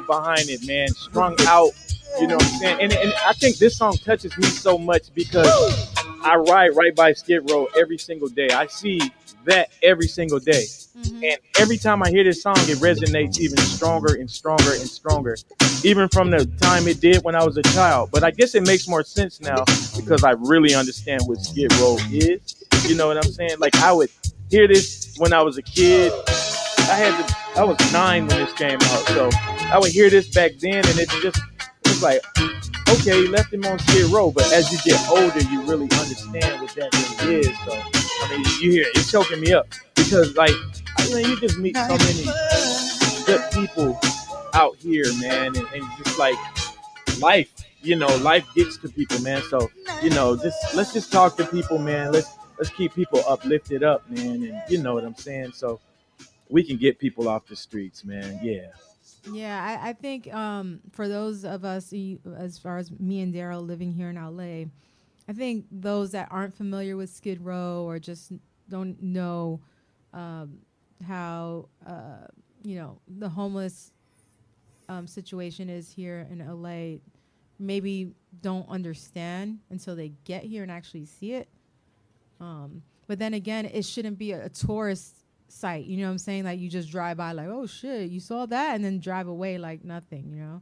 Behind 0.07 0.49
it, 0.49 0.65
man. 0.65 0.87
Strung 0.89 1.35
out, 1.41 1.71
you 2.19 2.27
know 2.27 2.35
what 2.35 2.45
I'm 2.45 2.59
saying? 2.59 2.77
And, 2.81 2.93
and 2.93 3.13
I 3.25 3.33
think 3.33 3.57
this 3.57 3.77
song 3.77 3.97
touches 3.97 4.37
me 4.37 4.45
so 4.45 4.77
much 4.77 5.13
because 5.13 5.47
I 6.23 6.35
ride 6.35 6.75
right 6.75 6.95
by 6.95 7.13
Skid 7.13 7.49
Row 7.49 7.67
every 7.77 7.97
single 7.97 8.27
day. 8.27 8.49
I 8.49 8.67
see 8.67 8.99
that 9.45 9.69
every 9.81 10.07
single 10.07 10.39
day. 10.39 10.65
Mm-hmm. 10.97 11.23
And 11.23 11.37
every 11.59 11.77
time 11.77 12.03
I 12.03 12.09
hear 12.09 12.23
this 12.23 12.41
song, 12.41 12.55
it 12.57 12.77
resonates 12.79 13.39
even 13.39 13.57
stronger 13.57 14.15
and 14.15 14.29
stronger 14.29 14.73
and 14.73 14.87
stronger, 14.87 15.37
even 15.83 16.09
from 16.09 16.31
the 16.31 16.45
time 16.59 16.87
it 16.87 16.99
did 16.99 17.23
when 17.23 17.35
I 17.35 17.43
was 17.45 17.57
a 17.57 17.63
child. 17.63 18.09
But 18.11 18.23
I 18.23 18.31
guess 18.31 18.55
it 18.55 18.65
makes 18.65 18.87
more 18.87 19.03
sense 19.03 19.39
now 19.39 19.63
because 19.95 20.23
I 20.23 20.31
really 20.31 20.75
understand 20.75 21.21
what 21.25 21.37
Skid 21.39 21.73
Row 21.75 21.97
is. 22.11 22.65
You 22.87 22.95
know 22.95 23.07
what 23.07 23.17
I'm 23.17 23.31
saying? 23.31 23.59
Like 23.59 23.75
I 23.77 23.91
would 23.91 24.09
hear 24.49 24.67
this 24.67 25.15
when 25.17 25.33
I 25.33 25.41
was 25.41 25.57
a 25.57 25.61
kid. 25.61 26.11
I 26.89 26.95
had 26.95 27.27
to, 27.27 27.59
I 27.59 27.63
was 27.63 27.77
nine 27.91 28.27
when 28.27 28.37
this 28.37 28.53
came 28.53 28.79
out, 28.81 29.05
so 29.07 29.29
I 29.71 29.77
would 29.77 29.91
hear 29.91 30.09
this 30.09 30.29
back 30.29 30.53
then, 30.61 30.77
and 30.77 30.99
it's 30.99 31.21
just 31.21 31.39
it's 31.85 32.01
like, 32.01 32.21
okay, 32.89 33.27
left 33.27 33.53
him 33.53 33.65
on 33.65 33.79
Skid 33.79 34.05
Row, 34.11 34.31
but 34.31 34.51
as 34.53 34.71
you 34.71 34.77
get 34.89 35.09
older, 35.09 35.39
you 35.51 35.61
really 35.63 35.89
understand 35.99 36.61
what 36.61 36.73
that 36.75 37.19
really 37.21 37.41
is. 37.41 37.59
So 37.65 37.73
I 37.73 38.29
mean, 38.29 38.45
you 38.61 38.71
hear 38.71 38.81
it, 38.83 38.89
it's 38.95 39.11
choking 39.11 39.41
me 39.41 39.53
up 39.53 39.67
because 39.95 40.35
like, 40.35 40.53
I 40.97 41.13
mean, 41.13 41.25
you 41.29 41.39
just 41.39 41.57
meet 41.59 41.75
so 41.75 41.97
many 41.97 42.23
good 43.25 43.43
people 43.51 43.99
out 44.53 44.75
here, 44.77 45.05
man, 45.19 45.55
and, 45.57 45.67
and 45.73 45.83
just 46.03 46.17
like 46.17 46.35
life, 47.19 47.51
you 47.81 47.95
know, 47.95 48.15
life 48.17 48.47
gets 48.55 48.77
to 48.77 48.89
people, 48.89 49.19
man. 49.21 49.41
So 49.49 49.69
you 50.01 50.09
know, 50.11 50.37
just 50.37 50.75
let's 50.75 50.93
just 50.93 51.11
talk 51.11 51.35
to 51.37 51.45
people, 51.45 51.79
man. 51.79 52.11
Let's 52.13 52.29
let's 52.57 52.69
keep 52.69 52.93
people 52.93 53.23
uplifted 53.27 53.83
up, 53.83 54.09
man, 54.09 54.43
and 54.43 54.61
you 54.69 54.81
know 54.81 54.93
what 54.93 55.03
I'm 55.03 55.15
saying. 55.15 55.51
So 55.51 55.79
we 56.49 56.63
can 56.63 56.77
get 56.77 56.99
people 56.99 57.27
off 57.27 57.47
the 57.47 57.55
streets, 57.55 58.03
man. 58.03 58.39
Yeah. 58.41 58.67
Yeah, 59.31 59.79
I, 59.83 59.89
I 59.89 59.93
think 59.93 60.33
um, 60.33 60.79
for 60.91 61.07
those 61.07 61.43
of 61.43 61.65
us, 61.65 61.93
as 62.37 62.57
far 62.57 62.77
as 62.77 62.91
me 62.91 63.21
and 63.21 63.33
Daryle 63.33 63.65
living 63.65 63.91
here 63.91 64.09
in 64.09 64.15
LA, 64.15 64.69
I 65.27 65.33
think 65.33 65.65
those 65.71 66.11
that 66.11 66.29
aren't 66.31 66.53
familiar 66.53 66.95
with 66.95 67.09
Skid 67.09 67.41
Row 67.41 67.83
or 67.85 67.99
just 67.99 68.31
don't 68.69 69.01
know 69.01 69.59
um, 70.13 70.59
how 71.05 71.67
uh, 71.85 72.27
you 72.63 72.75
know 72.75 72.99
the 73.07 73.27
homeless 73.27 73.91
um, 74.89 75.05
situation 75.07 75.69
is 75.69 75.91
here 75.91 76.27
in 76.31 76.39
LA. 76.39 76.99
Maybe 77.59 78.11
don't 78.41 78.67
understand 78.69 79.59
until 79.69 79.95
they 79.95 80.13
get 80.23 80.43
here 80.43 80.63
and 80.63 80.71
actually 80.71 81.05
see 81.05 81.33
it. 81.33 81.49
Um, 82.39 82.83
but 83.07 83.19
then 83.19 83.33
again, 83.33 83.65
it 83.65 83.83
shouldn't 83.83 84.17
be 84.17 84.31
a, 84.31 84.45
a 84.45 84.49
tourist 84.49 85.15
site. 85.49 85.85
You 85.85 85.97
know 85.97 86.05
what 86.05 86.11
I'm 86.11 86.17
saying? 86.17 86.43
Like 86.45 86.59
you 86.59 86.69
just 86.69 86.89
drive 86.89 87.17
by, 87.17 87.31
like, 87.31 87.47
oh 87.47 87.65
shit, 87.65 88.09
you 88.09 88.19
saw 88.19 88.45
that, 88.47 88.75
and 88.75 88.83
then 88.83 88.99
drive 88.99 89.27
away 89.27 89.57
like 89.57 89.83
nothing. 89.83 90.29
You 90.31 90.39
know, 90.41 90.61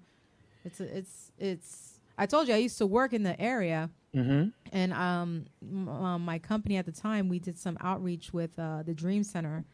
it's 0.63 0.79
a, 0.79 0.97
it's 0.97 1.31
it's. 1.38 1.99
I 2.17 2.25
told 2.25 2.47
you 2.47 2.53
I 2.53 2.57
used 2.57 2.77
to 2.77 2.86
work 2.86 3.13
in 3.13 3.23
the 3.23 3.39
area, 3.39 3.89
Mm-hmm. 4.15 4.47
and 4.71 4.93
um, 4.93 5.45
m- 5.61 5.89
um, 5.89 6.23
my 6.23 6.39
company 6.39 6.77
at 6.77 6.86
the 6.86 6.91
time 6.93 7.27
we 7.27 7.38
did 7.39 7.57
some 7.57 7.77
outreach 7.81 8.31
with 8.33 8.57
uh, 8.57 8.81
the 8.83 8.93
Dream 8.93 9.23
Center, 9.25 9.65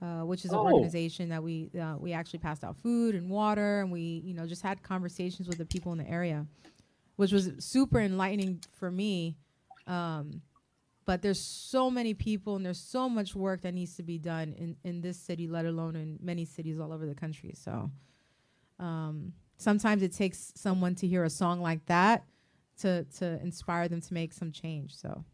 uh, 0.00 0.20
which 0.20 0.44
is 0.44 0.52
an 0.52 0.58
Oh. 0.58 0.64
organization 0.66 1.28
that 1.30 1.42
we 1.42 1.70
uh, 1.80 1.96
we 1.98 2.12
actually 2.12 2.38
passed 2.38 2.62
out 2.62 2.76
food 2.76 3.14
and 3.16 3.28
water, 3.28 3.80
and 3.80 3.90
we 3.90 4.22
you 4.24 4.34
know 4.34 4.46
just 4.46 4.62
had 4.62 4.82
conversations 4.82 5.48
with 5.48 5.58
the 5.58 5.64
people 5.66 5.90
in 5.92 5.98
the 5.98 6.08
area, 6.08 6.46
which 7.16 7.32
was 7.32 7.50
super 7.58 7.98
enlightening 8.00 8.60
for 8.72 8.90
me. 8.90 9.36
Um, 9.88 10.42
but 11.04 11.22
there's 11.22 11.40
so 11.40 11.90
many 11.90 12.14
people 12.14 12.56
and 12.56 12.64
there's 12.64 12.80
so 12.80 13.08
much 13.08 13.34
work 13.34 13.62
that 13.62 13.74
needs 13.74 13.96
to 13.96 14.02
be 14.02 14.18
done 14.18 14.52
in, 14.54 14.76
in 14.84 15.00
this 15.00 15.18
city, 15.18 15.48
let 15.48 15.66
alone 15.66 15.96
in 15.96 16.18
many 16.22 16.44
cities 16.44 16.78
all 16.78 16.92
over 16.92 17.06
the 17.06 17.14
country. 17.14 17.52
So 17.54 17.90
um, 18.78 19.32
sometimes 19.56 20.02
it 20.02 20.12
takes 20.12 20.52
someone 20.56 20.94
to 20.96 21.06
hear 21.06 21.24
a 21.24 21.30
song 21.30 21.60
like 21.60 21.84
that 21.86 22.24
to 22.78 23.04
to 23.18 23.40
inspire 23.42 23.88
them 23.88 24.00
to 24.00 24.14
make 24.14 24.32
some 24.32 24.50
change. 24.52 24.94
So 24.96 25.24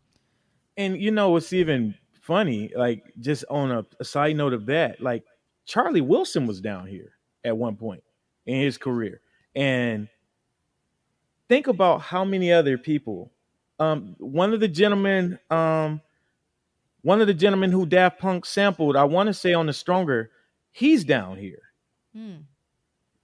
And 0.76 1.00
you 1.00 1.10
know 1.10 1.30
what's 1.30 1.52
even 1.52 1.94
funny? 2.22 2.70
Like 2.74 3.12
just 3.20 3.44
on 3.50 3.70
a, 3.70 3.84
a 4.00 4.04
side 4.04 4.36
note 4.36 4.52
of 4.52 4.66
that, 4.66 5.00
like 5.00 5.24
Charlie 5.66 6.00
Wilson 6.00 6.46
was 6.46 6.60
down 6.60 6.86
here 6.86 7.12
at 7.44 7.56
one 7.56 7.76
point 7.76 8.02
in 8.46 8.60
his 8.60 8.78
career, 8.78 9.20
and 9.54 10.08
think 11.48 11.66
about 11.66 12.02
how 12.02 12.24
many 12.24 12.52
other 12.52 12.78
people. 12.78 13.32
Um, 13.78 14.16
one 14.18 14.52
of 14.52 14.60
the 14.60 14.68
gentlemen, 14.68 15.38
um, 15.50 16.00
one 17.02 17.20
of 17.20 17.26
the 17.26 17.34
gentlemen 17.34 17.70
who 17.70 17.86
Daft 17.86 18.18
Punk 18.18 18.44
sampled, 18.44 18.96
I 18.96 19.04
want 19.04 19.28
to 19.28 19.34
say 19.34 19.54
on 19.54 19.66
the 19.66 19.72
Stronger, 19.72 20.30
he's 20.72 21.04
down 21.04 21.38
here. 21.38 21.62
hmm. 22.14 22.36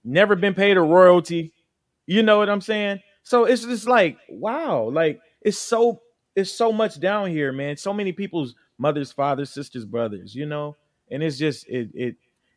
never 0.03 0.35
been 0.35 0.53
paid 0.53 0.77
a 0.77 0.81
royalty. 0.81 1.53
You 2.07 2.23
know 2.23 2.37
what 2.37 2.49
I'm 2.49 2.61
saying? 2.61 3.01
So 3.23 3.45
it's 3.45 3.63
just 3.65 3.87
like, 3.87 4.17
wow, 4.29 4.89
like 4.91 5.19
it's 5.41 5.57
so 5.57 6.01
it's 6.35 6.51
so 6.51 6.71
much 6.71 6.99
down 6.99 7.29
here, 7.29 7.51
man. 7.51 7.77
So 7.77 7.93
many 7.93 8.11
people's 8.11 8.55
mothers, 8.77 9.11
fathers, 9.11 9.49
sisters, 9.49 9.85
brothers, 9.85 10.35
you 10.35 10.45
know? 10.45 10.75
And 11.11 11.23
it's 11.23 11.37
just 11.37 11.67
it 11.67 11.89
it 11.93 12.15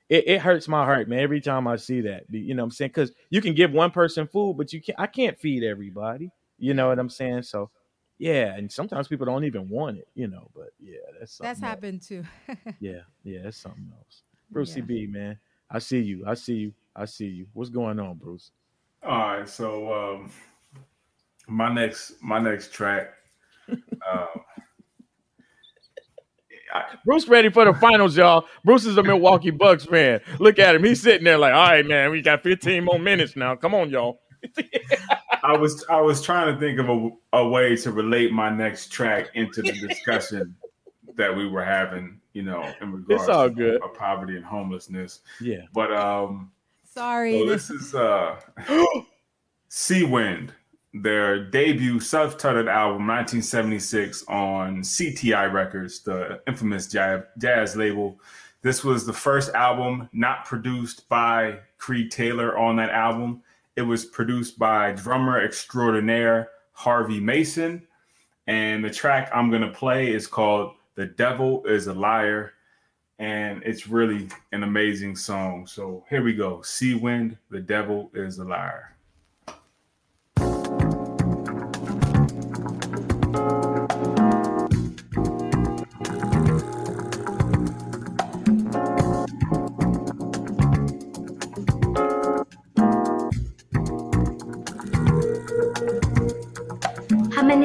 it, 0.09 0.29
it 0.29 0.41
hurts 0.41 0.69
my 0.69 0.85
heart, 0.85 1.09
man, 1.09 1.21
every 1.21 1.41
time 1.41 1.67
I 1.67 1.77
see 1.77 2.03
that. 2.03 2.25
You 2.31 2.55
know 2.55 2.63
what 2.63 2.67
I'm 2.67 2.71
saying? 2.73 2.91
Because 2.91 3.13
you 3.31 3.41
can 3.41 3.55
give 3.55 3.73
one 3.73 3.91
person 3.91 4.27
food, 4.27 4.57
but 4.59 4.73
you 4.73 4.81
can't 4.83 4.99
I 5.01 5.07
can't 5.07 5.39
feed 5.39 5.65
everybody. 5.65 6.31
You 6.59 6.75
know 6.75 6.89
what 6.89 6.99
I'm 6.99 7.11
saying? 7.11 7.43
So 7.43 7.71
yeah, 8.19 8.55
and 8.57 8.71
sometimes 8.71 9.09
people 9.09 9.27
don't 9.27 9.45
even 9.45 9.69
want 9.69 9.99
it, 9.99 10.09
you 10.15 10.29
know, 10.29 10.51
but 10.55 10.71
yeah, 10.81 10.99
that's 11.19 11.33
something 11.39 11.49
that's 11.51 11.63
else. 11.63 11.69
happened 11.71 12.03
too. 12.03 12.25
Yeah, 12.81 13.01
yeah, 13.25 13.41
that's 13.45 13.59
something 13.59 13.91
else. 13.97 14.23
Brucey 14.51 14.81
Yeah. 14.81 14.87
B, 14.87 15.07
man. 15.07 15.39
I 15.71 15.79
see 15.81 16.01
you. 16.01 16.25
I 16.27 16.35
see 16.35 16.55
you. 16.55 16.75
I 16.97 17.05
see 17.07 17.27
you. 17.27 17.47
What's 17.53 17.71
going 17.71 18.01
on, 18.01 18.17
Bruce? 18.17 18.51
All 19.03 19.19
right, 19.39 19.49
so 19.49 19.93
um, 19.93 20.31
my 21.49 21.73
next 21.73 22.15
my 22.23 22.39
next 22.41 22.73
track. 22.73 23.11
Um, 23.71 24.43
Bruce 27.05 27.29
ready 27.29 27.51
for 27.51 27.65
the 27.65 27.73
finals, 27.75 28.17
y'all. 28.17 28.45
Bruce 28.65 28.85
is 28.85 28.97
a 28.99 29.03
Milwaukee 29.03 29.51
Bucks 29.51 29.85
fan. 29.87 30.21
Look 30.39 30.59
at 30.59 30.75
him. 30.75 30.85
He's 30.85 31.01
sitting 31.03 31.25
there 31.25 31.39
like, 31.39 31.55
all 31.55 31.69
right, 31.69 31.87
man, 31.87 32.11
we 32.11 32.21
got 32.23 32.43
15 32.43 32.85
more 32.85 32.99
minutes 32.99 33.37
now. 33.37 33.57
Come 33.57 33.75
on, 33.75 33.91
y'all. 33.91 34.21
I 35.43 35.57
was 35.57 35.85
I 35.89 36.01
was 36.01 36.23
trying 36.23 36.55
to 36.55 36.61
think 36.61 36.79
of 36.79 36.89
a, 36.89 37.11
a 37.33 37.49
way 37.49 37.77
to 37.77 37.93
relate 37.93 38.33
my 38.33 38.51
next 38.51 38.93
track 38.93 39.29
into 39.35 39.63
the 39.63 39.73
discussion 39.73 40.57
that 41.17 41.37
we 41.37 41.47
were 41.47 41.65
having, 41.65 42.21
you 42.33 42.43
know, 42.43 42.73
in 42.81 42.93
regards 42.93 43.29
all 43.29 43.49
to 43.49 43.55
good. 43.55 43.83
uh, 43.83 43.89
poverty 43.89 44.37
and 44.37 44.45
homelessness. 44.45 45.21
Yeah. 45.41 45.63
But 45.73 45.93
um, 45.93 46.53
Sorry. 46.85 47.33
so 47.33 47.47
this 47.47 47.71
is 47.71 47.95
uh, 47.95 48.41
Seawind, 49.71 50.51
their 50.95 51.45
debut 51.51 52.01
self-titled 52.01 52.69
album, 52.69 53.07
1976, 53.07 54.25
on 54.29 54.79
CTI 54.79 55.53
Records, 55.53 56.01
the 56.01 56.41
infamous 56.47 56.87
jazz, 56.87 57.23
jazz 57.37 57.77
label. 57.77 58.19
This 58.63 58.83
was 58.83 59.07
the 59.07 59.13
first 59.13 59.53
album 59.55 60.09
not 60.13 60.45
produced 60.45 61.09
by 61.09 61.59
Creed 61.79 62.11
Taylor 62.11 62.57
on 62.59 62.77
that 62.77 62.91
album. 62.91 63.43
It 63.79 63.87
was 63.87 64.05
produced 64.05 64.59
by 64.59 64.91
drummer 64.91 65.41
extraordinaire 65.41 66.49
Harvey 66.73 67.21
Mason. 67.21 67.87
And 68.49 68.85
the 68.85 68.91
track 68.91 69.31
I'm 69.33 69.51
going 69.51 69.63
to 69.63 69.71
play 69.71 70.13
is 70.13 70.27
called 70.27 70.73
The 70.97 71.07
Devil 71.07 71.65
is 71.65 71.87
a 71.87 71.95
Liar. 71.95 72.55
And 73.21 73.63
it's 73.63 73.87
really 73.87 74.31
an 74.51 74.65
amazing 74.65 75.15
song. 75.15 75.65
So 75.69 76.05
here 76.11 76.25
we 76.25 76.35
go 76.35 76.57
Seawind, 76.59 77.39
The 77.51 77.61
Devil 77.61 78.11
is 78.15 78.41
a 78.41 78.45
Liar. 78.45 78.97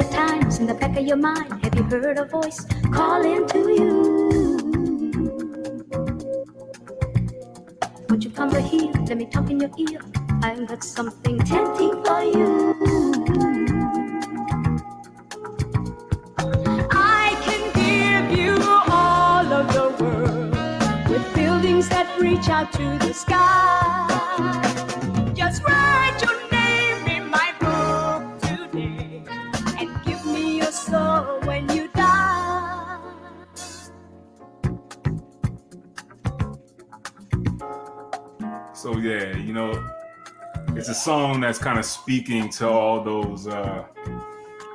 How 0.03 0.27
times 0.27 0.59
in 0.59 0.67
the 0.67 0.73
back 0.73 0.97
of 0.97 1.05
your 1.05 1.15
mind 1.15 1.63
have 1.63 1.75
you 1.75 1.83
heard 1.83 2.17
a 2.17 2.25
voice 2.25 2.65
calling 2.91 3.47
to 3.47 3.59
you? 3.59 3.93
Won't 8.09 8.25
you 8.25 8.31
come 8.31 8.49
right 8.49 8.65
here? 8.65 8.91
Let 9.07 9.17
me 9.17 9.25
talk 9.27 9.49
in 9.49 9.61
your 9.61 9.71
ear. 9.77 10.01
I've 10.41 10.67
got 10.67 10.83
something 10.83 11.39
tempting 11.39 12.03
for 12.03 12.21
you. 12.21 12.75
I 16.91 17.37
can 17.45 17.63
give 17.71 18.37
you 18.37 18.57
all 18.89 19.45
of 19.53 19.67
the 19.73 20.03
world 20.03 21.09
with 21.09 21.33
buildings 21.33 21.87
that 21.89 22.19
reach 22.19 22.49
out 22.49 22.73
to 22.73 22.97
the 22.99 23.13
sky. 23.13 24.72
So 38.83 38.97
yeah, 38.97 39.33
you 39.37 39.53
know, 39.53 39.81
it's 40.75 40.89
a 40.89 40.93
song 40.93 41.39
that's 41.39 41.57
kind 41.57 41.79
of 41.79 41.85
speaking 41.85 42.49
to 42.49 42.67
all 42.67 43.01
those 43.01 43.47
uh 43.47 43.85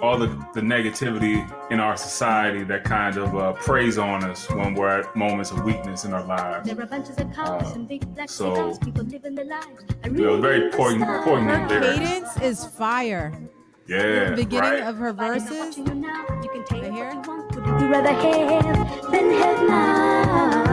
all 0.01 0.17
the, 0.17 0.29
the 0.55 0.63
negativity 0.63 1.37
in 1.71 1.79
our 1.79 1.95
society 1.95 2.65
that 2.65 2.85
kind 2.85 3.19
of 3.19 3.37
uh, 3.37 3.53
preys 3.53 3.99
on 3.99 4.25
us 4.25 4.49
when 4.49 4.73
we're 4.73 5.01
at 5.01 5.15
moments 5.15 5.51
of 5.51 5.63
weakness 5.63 6.07
in 6.07 6.15
our 6.15 6.25
lives. 6.25 6.67
There 6.67 6.81
are 6.81 6.87
bunches 6.87 7.19
of 7.19 7.31
cars 7.35 7.73
and 7.73 7.87
big 7.87 8.07
black 8.15 8.31
so, 8.31 8.55
cigars, 8.55 8.79
people 8.79 9.05
living 9.05 9.35
their 9.35 9.45
lives. 9.45 9.85
I 10.03 10.07
You 10.07 10.13
know, 10.13 10.41
very 10.41 10.71
poignant, 10.71 11.11
understand. 11.11 11.25
poignant 11.25 11.71
her 11.71 11.81
lyrics. 11.81 11.99
cadence 11.99 12.41
is 12.41 12.65
fire. 12.65 13.39
Yeah, 13.89 14.31
the 14.31 14.37
beginning 14.37 14.71
right. 14.71 14.83
of 14.85 14.97
her 14.97 15.09
If 15.09 15.19
I 15.19 15.39
didn't 15.39 15.49
verses. 15.51 15.77
you 15.79 15.85
now, 15.85 16.25
you 16.43 16.49
can 16.49 16.65
take 16.65 16.83
what 16.85 16.95
you 16.95 17.31
want. 17.31 17.57
Would 17.57 17.81
you 17.83 17.89
rather 17.89 18.13
have 18.13 19.11
than 19.11 19.31
have 19.33 19.69
now? 19.69 20.68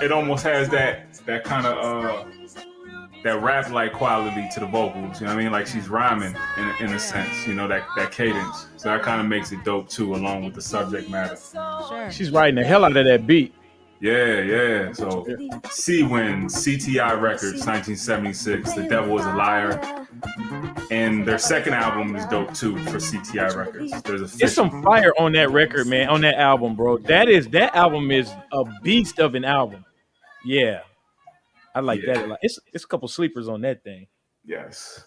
It 0.00 0.04
it 0.04 0.12
almost 0.12 0.44
has 0.44 0.68
that 0.70 1.14
that 1.26 1.44
kind 1.44 1.66
of 1.66 1.78
uh 1.78 2.24
that 3.24 3.40
rap 3.42 3.70
like 3.70 3.92
quality 3.92 4.46
to 4.52 4.60
the 4.60 4.66
vocals. 4.66 5.18
You 5.18 5.26
know 5.26 5.34
what 5.34 5.40
I 5.40 5.42
mean? 5.42 5.52
Like 5.52 5.66
she's 5.66 5.88
rhyming 5.88 6.36
in 6.58 6.86
in 6.86 6.94
a 6.94 6.98
sense. 6.98 7.46
You 7.46 7.54
know 7.54 7.66
that 7.68 7.84
that 7.96 8.12
cadence. 8.12 8.66
So 8.76 8.90
that 8.90 9.02
kind 9.02 9.20
of 9.20 9.26
makes 9.26 9.50
it 9.50 9.64
dope 9.64 9.88
too, 9.88 10.14
along 10.14 10.44
with 10.44 10.54
the 10.54 10.62
subject 10.62 11.08
matter. 11.08 11.36
Sure. 11.88 12.10
She's 12.12 12.30
riding 12.30 12.56
the 12.56 12.64
hell 12.64 12.84
out 12.84 12.96
of 12.96 13.06
that 13.06 13.26
beat. 13.26 13.54
Yeah, 14.04 14.40
yeah. 14.42 14.92
So 14.92 15.24
Seawind, 15.64 16.50
CTI 16.52 17.18
Records, 17.18 17.64
1976. 17.64 18.74
The 18.74 18.82
Devil 18.82 19.18
is 19.18 19.24
a 19.24 19.34
Liar. 19.34 20.06
And 20.90 21.26
their 21.26 21.38
second 21.38 21.72
album 21.72 22.14
is 22.14 22.26
dope 22.26 22.52
too 22.52 22.76
for 22.84 22.98
CTI 22.98 23.56
Records. 23.56 24.02
There's 24.02 24.20
a 24.34 24.36
There's 24.36 24.52
some 24.52 24.82
fire 24.82 25.14
on 25.18 25.32
that 25.32 25.50
record, 25.52 25.86
man, 25.86 26.10
on 26.10 26.20
that 26.20 26.34
album, 26.34 26.76
bro. 26.76 26.98
That 26.98 27.30
is 27.30 27.48
that 27.48 27.74
album 27.74 28.10
is 28.10 28.30
a 28.52 28.64
beast 28.82 29.20
of 29.20 29.34
an 29.34 29.46
album. 29.46 29.86
Yeah. 30.44 30.80
I 31.74 31.80
like 31.80 32.02
Yeah. 32.02 32.12
that 32.12 32.24
a 32.24 32.26
lot. 32.26 32.38
It's 32.42 32.58
it's 32.74 32.84
a 32.84 32.86
couple 32.86 33.08
sleepers 33.08 33.48
on 33.48 33.62
that 33.62 33.82
thing. 33.84 34.06
Yes. 34.44 35.02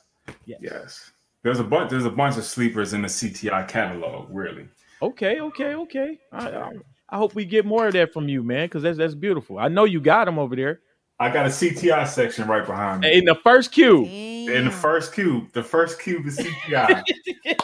Yes. 0.46 0.60
Yes. 0.60 1.12
There's 1.44 1.60
a 1.60 1.64
bunch. 1.64 1.92
There's 1.92 2.06
a 2.06 2.10
bunch 2.10 2.36
of 2.38 2.46
sleepers 2.46 2.94
in 2.94 3.04
the 3.04 3.08
CTI 3.10 3.68
catalog. 3.68 4.28
Really. 4.32 4.68
Okay, 5.04 5.40
okay, 5.40 5.76
okay. 5.76 6.18
I, 6.32 6.50
I, 6.50 6.74
I 7.10 7.18
hope 7.18 7.36
we 7.36 7.46
get 7.46 7.66
more 7.66 7.88
of 7.88 7.94
that 7.94 8.14
from 8.14 8.28
you, 8.28 8.44
man, 8.44 8.66
because 8.66 8.84
that's 8.84 8.98
that's 8.98 9.16
beautiful. 9.16 9.58
I 9.60 9.68
know 9.68 9.86
you 9.86 10.02
got 10.02 10.26
them 10.26 10.38
over 10.40 10.56
there 10.56 10.82
I 11.20 11.32
got 11.32 11.48
a 11.48 11.50
CTI 11.50 12.08
section 12.08 12.48
right 12.48 12.66
behind 12.66 13.02
me. 13.02 13.18
in 13.18 13.26
the 13.26 13.34
first 13.34 13.72
cube. 13.72 14.06
In 14.08 14.66
the 14.66 14.72
first 14.72 15.14
cube, 15.14 15.52
the 15.52 15.64
first 15.64 16.00
cube 16.00 16.28
is 16.28 16.38
CTI. 16.38 17.02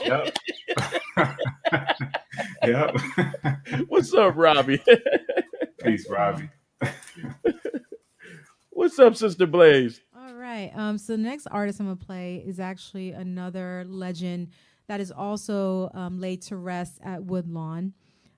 yep. 0.02 0.36
yep. 2.64 2.98
What's 3.88 4.12
up, 4.14 4.36
Robbie? 4.36 4.82
Peace, 5.84 6.10
Robbie. 6.10 6.50
What's 8.72 8.98
up, 8.98 9.16
Sister 9.16 9.46
Blaze? 9.46 10.02
All 10.18 10.34
right. 10.34 10.72
Um, 10.74 10.98
so 10.98 11.14
the 11.14 11.22
next 11.22 11.46
artist 11.48 11.80
I'm 11.80 11.86
gonna 11.86 11.96
play 11.96 12.44
is 12.46 12.60
actually 12.60 13.12
another 13.12 13.86
legend 13.88 14.50
that 14.88 15.00
is 15.00 15.12
also 15.12 15.92
um, 15.94 16.20
laid 16.20 16.42
to 16.44 16.58
rest 16.58 16.98
at 17.04 17.24
Woodlawn. 17.24 17.94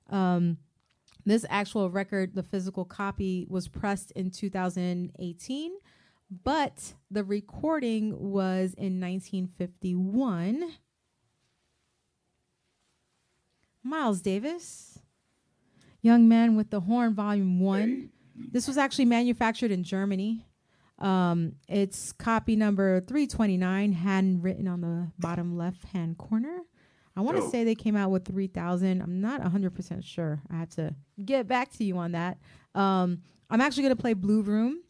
Um, 0.09 0.57
this 1.25 1.45
actual 1.49 1.89
record, 1.89 2.35
the 2.35 2.43
physical 2.43 2.85
copy, 2.85 3.45
was 3.49 3.67
pressed 3.67 4.11
in 4.11 4.29
2018, 4.29 5.71
but 6.43 6.93
the 7.09 7.23
recording 7.23 8.31
was 8.31 8.73
in 8.75 8.99
1951. 8.99 10.71
Miles 13.83 14.21
Davis, 14.21 14.99
Young 16.01 16.27
Man 16.27 16.55
with 16.55 16.69
the 16.69 16.81
Horn, 16.81 17.13
Volume 17.13 17.59
1. 17.59 18.09
This 18.51 18.67
was 18.67 18.77
actually 18.77 19.05
manufactured 19.05 19.71
in 19.71 19.83
Germany. 19.83 20.45
Um, 20.99 21.53
it's 21.67 22.11
copy 22.11 22.55
number 22.55 23.01
329, 23.01 23.91
handwritten 23.93 24.67
on 24.67 24.81
the 24.81 25.11
bottom 25.19 25.57
left 25.57 25.85
hand 25.85 26.17
corner. 26.17 26.61
I 27.17 27.21
want 27.21 27.37
to 27.37 27.49
say 27.49 27.63
they 27.63 27.75
came 27.75 27.95
out 27.95 28.11
with 28.11 28.25
3000. 28.25 29.01
I'm 29.01 29.21
not 29.21 29.41
100% 29.41 30.03
sure. 30.03 30.41
I 30.51 30.57
have 30.57 30.69
to 30.71 30.93
get 31.23 31.47
back 31.47 31.71
to 31.73 31.83
you 31.83 31.97
on 31.97 32.11
that. 32.11 32.37
Um, 32.73 33.21
I'm 33.49 33.61
actually 33.61 33.83
going 33.83 33.95
to 33.95 34.01
play 34.01 34.13
Blue 34.13 34.41
Room, 34.41 34.81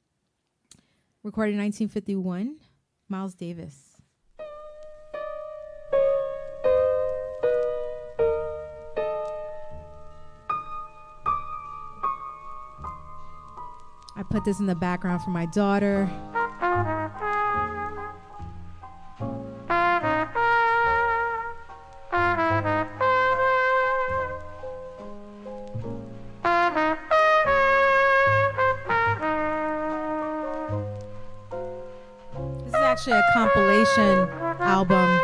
recorded 1.24 1.54
in 1.54 1.60
1951. 1.60 2.58
Miles 3.08 3.36
Davis. 3.36 3.92
I 14.18 14.24
put 14.24 14.46
this 14.46 14.60
in 14.60 14.66
the 14.66 14.76
background 14.76 15.22
for 15.22 15.30
my 15.30 15.46
daughter. 15.46 16.10
Compilation 33.96 34.30
album. 34.60 35.20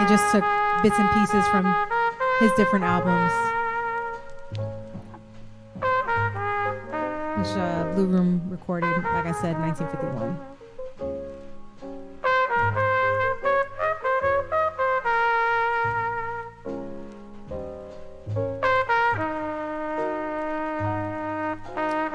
It 0.00 0.08
just 0.08 0.30
took 0.32 0.44
bits 0.82 0.98
and 0.98 1.10
pieces 1.12 1.46
from 1.48 1.64
his 2.40 2.52
different 2.52 2.84
albums. 2.84 3.32
Which 7.38 7.56
uh, 7.56 7.92
Blue 7.94 8.06
Room 8.06 8.42
recorded, 8.48 8.88
like 9.04 9.26
I 9.26 9.32
said, 9.32 9.58
1951. 9.58 10.38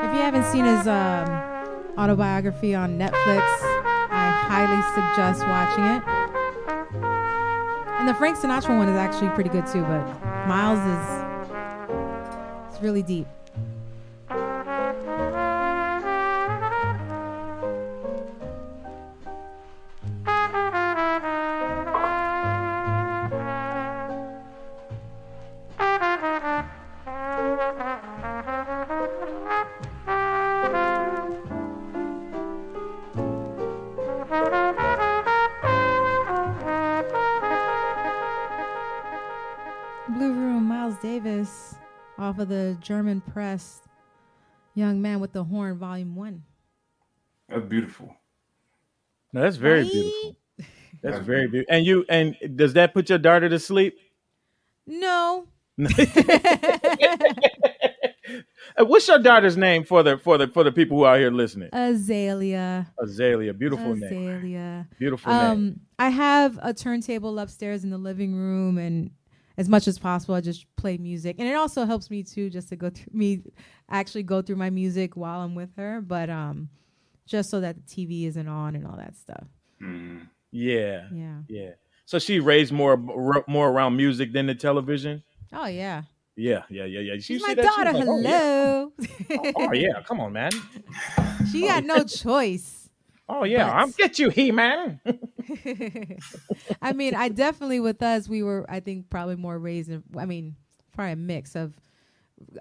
If 0.04 0.14
you 0.14 0.22
haven't 0.22 0.46
seen 0.46 0.66
his 0.66 0.88
um, 0.88 1.28
autobiography 1.98 2.76
on 2.76 2.98
Netflix, 2.98 3.71
highly 4.52 4.82
suggest 4.92 5.48
watching 5.48 5.86
it. 5.86 6.04
And 8.00 8.06
the 8.06 8.14
Frank 8.14 8.36
Sinatra 8.38 8.78
one 8.78 8.90
is 8.90 8.98
actually 8.98 9.30
pretty 9.30 9.50
good 9.50 9.66
too, 9.66 9.82
but 9.84 10.04
Miles 10.46 10.80
is 10.80 11.08
it's 12.68 12.82
really 12.84 13.02
deep. 13.02 13.28
German 42.82 43.22
press, 43.22 43.82
Young 44.76 45.02
Man 45.02 45.20
with 45.20 45.34
the 45.34 45.44
Horn, 45.44 45.78
Volume 45.78 46.16
1. 46.16 46.44
That's 47.50 47.66
beautiful. 47.66 48.16
No, 49.34 49.42
that's 49.42 49.58
very 49.58 49.84
Right? 49.84 49.92
beautiful. 49.92 50.38
That's 51.02 51.20
very 51.26 51.48
beautiful. 51.48 51.74
And 51.76 51.86
you 51.86 52.06
and 52.10 52.36
does 52.56 52.74
that 52.74 52.94
put 52.94 53.10
your 53.10 53.18
daughter 53.18 53.50
to 53.50 53.58
sleep? 53.58 53.98
No. 54.86 55.48
What's 58.78 59.08
your 59.08 59.20
daughter's 59.20 59.58
name 59.58 59.84
for 59.84 60.04
the 60.04 60.18
for 60.18 60.38
the 60.38 60.48
for 60.48 60.64
the 60.64 60.72
people 60.72 60.98
who 60.98 61.04
are 61.04 61.18
here 61.18 61.32
listening? 61.32 61.70
Azalea. 61.74 62.92
Azalea, 63.02 63.54
beautiful 63.54 63.96
name. 63.96 64.04
Azalea. 64.04 64.88
Beautiful 65.00 65.34
name. 65.34 65.42
Um, 65.42 65.80
I 65.98 66.10
have 66.10 66.60
a 66.62 66.74
turntable 66.74 67.40
upstairs 67.40 67.84
in 67.84 67.90
the 67.90 67.98
living 67.98 68.36
room, 68.36 68.78
and 68.78 69.12
as 69.58 69.68
much 69.70 69.88
as 69.88 70.00
possible, 70.00 70.36
I 70.36 70.42
just 70.42 70.66
play 70.76 70.98
music, 70.98 71.36
and 71.40 71.48
it 71.48 71.54
also 71.56 71.86
helps 71.86 72.10
me 72.10 72.24
too, 72.24 72.50
just 72.50 72.70
to 72.70 72.76
go 72.76 72.90
through 72.90 73.08
me, 73.14 73.42
actually 73.90 74.24
go 74.24 74.42
through 74.42 74.56
my 74.58 74.70
music 74.70 75.16
while 75.18 75.42
I'm 75.42 75.56
with 75.56 75.76
her, 75.78 76.02
but 76.02 76.30
um, 76.30 76.70
just 77.26 77.50
so 77.50 77.60
that 77.62 77.76
the 77.76 77.82
TV 77.84 78.28
isn't 78.28 78.48
on 78.48 78.76
and 78.76 78.86
all 78.88 78.98
that 78.98 79.16
stuff. 79.16 79.48
Mm. 79.82 80.28
Yeah, 80.52 81.08
Yeah. 81.14 81.38
yeah. 81.48 81.70
So 82.06 82.20
she 82.20 82.40
raised 82.42 82.74
more 82.74 82.98
more 83.48 83.70
around 83.70 83.96
music 83.96 84.34
than 84.34 84.48
the 84.48 84.56
television. 84.56 85.24
Oh 85.54 85.66
yeah, 85.68 86.04
Yeah, 86.36 86.64
yeah, 86.70 86.84
yeah, 86.86 87.00
yeah. 87.00 87.14
She's 87.20 87.42
my 87.42 87.54
that? 87.54 87.62
She 87.64 87.84
daughter. 87.84 87.98
was 87.98 88.08
like, 88.08 88.10
oh, 88.10 88.20
yeah. 88.22 89.38
Hello. 89.38 89.54
Oh 89.56 89.72
yeah, 89.74 90.02
come 90.06 90.20
on, 90.20 90.34
man. 90.34 90.52
she 91.52 91.62
got 91.68 91.86
no 91.86 92.04
choice. 92.04 92.81
Oh 93.34 93.46
yeah, 93.46 93.68
But- 93.68 93.76
I'll 93.78 93.88
get 93.92 94.20
you, 94.20 94.30
He 94.30 94.52
Man. 94.52 95.00
I 96.82 96.94
mean, 96.94 97.16
I 97.16 97.30
definitely 97.30 97.80
with 97.80 98.02
us, 98.02 98.28
we 98.28 98.44
were, 98.44 98.66
I 98.70 98.80
think, 98.82 99.10
probably 99.10 99.36
more 99.36 99.58
raised. 99.58 99.90
In, 99.90 100.04
I 100.18 100.26
mean, 100.26 100.56
probably 100.94 101.14
a 101.14 101.16
mix 101.16 101.56
of 101.56 101.74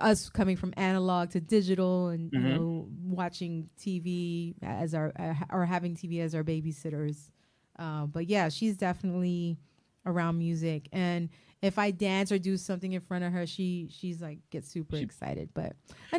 us 0.01 0.29
coming 0.29 0.57
from 0.57 0.73
analog 0.77 1.31
to 1.31 1.41
digital, 1.41 2.09
and 2.09 2.31
Mhm. 2.31 2.35
you 2.35 2.41
know, 2.55 2.89
watching 3.03 3.69
TV 3.81 4.55
as 4.63 4.95
our 4.95 5.13
uh, 5.19 5.35
or 5.51 5.65
having 5.67 5.97
TV 5.97 6.21
as 6.21 6.35
our 6.35 6.45
babysitters. 6.45 7.31
Uh, 7.79 8.07
but 8.07 8.27
yeah, 8.29 8.49
she's 8.49 8.77
definitely 8.77 9.59
around 10.07 10.39
music, 10.39 10.89
and 10.93 11.31
if 11.63 11.79
I 11.79 11.91
dance 11.91 12.33
or 12.33 12.39
do 12.39 12.57
something 12.57 12.93
in 12.93 13.01
front 13.01 13.25
of 13.25 13.33
her, 13.33 13.47
she 13.47 13.89
she's 13.91 14.21
like 14.23 14.39
gets 14.51 14.69
super 14.71 14.97
excited. 14.97 15.51
But 15.53 15.75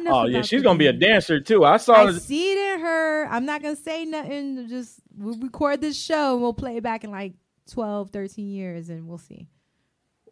Oh 0.05 0.25
yeah, 0.25 0.41
she's 0.43 0.61
gonna 0.61 0.77
be 0.79 0.87
a 0.87 0.93
dancer 0.93 1.39
too. 1.39 1.65
I 1.65 1.77
saw. 1.77 2.05
I 2.07 2.11
see 2.13 2.51
it 2.53 2.75
in 2.75 2.79
her. 2.81 3.25
I'm 3.27 3.45
not 3.45 3.61
gonna 3.63 3.75
say 3.75 4.05
nothing. 4.05 4.67
Just 4.69 4.99
we'll 5.17 5.37
record 5.39 5.81
this 5.81 5.99
show 5.99 6.33
and 6.33 6.41
we'll 6.41 6.53
play 6.53 6.77
it 6.77 6.83
back 6.83 7.03
in 7.03 7.11
like 7.11 7.33
12, 7.71 8.09
13 8.11 8.47
years, 8.49 8.89
and 8.89 9.07
we'll 9.07 9.17
see. 9.17 9.47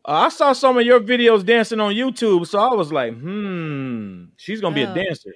I 0.06 0.30
saw 0.30 0.54
some 0.54 0.78
of 0.78 0.86
your 0.86 1.00
videos 1.00 1.46
dancing 1.46 1.80
on 1.80 1.94
YouTube, 1.94 2.48
so 2.48 2.60
I 2.60 2.74
was 2.74 2.92
like, 2.92 3.14
hmm, 3.14 4.26
she's 4.38 4.62
gonna 4.62 4.76
be 4.76 4.86
Oh. 4.86 4.92
a 4.92 4.96
dancer. 4.96 5.34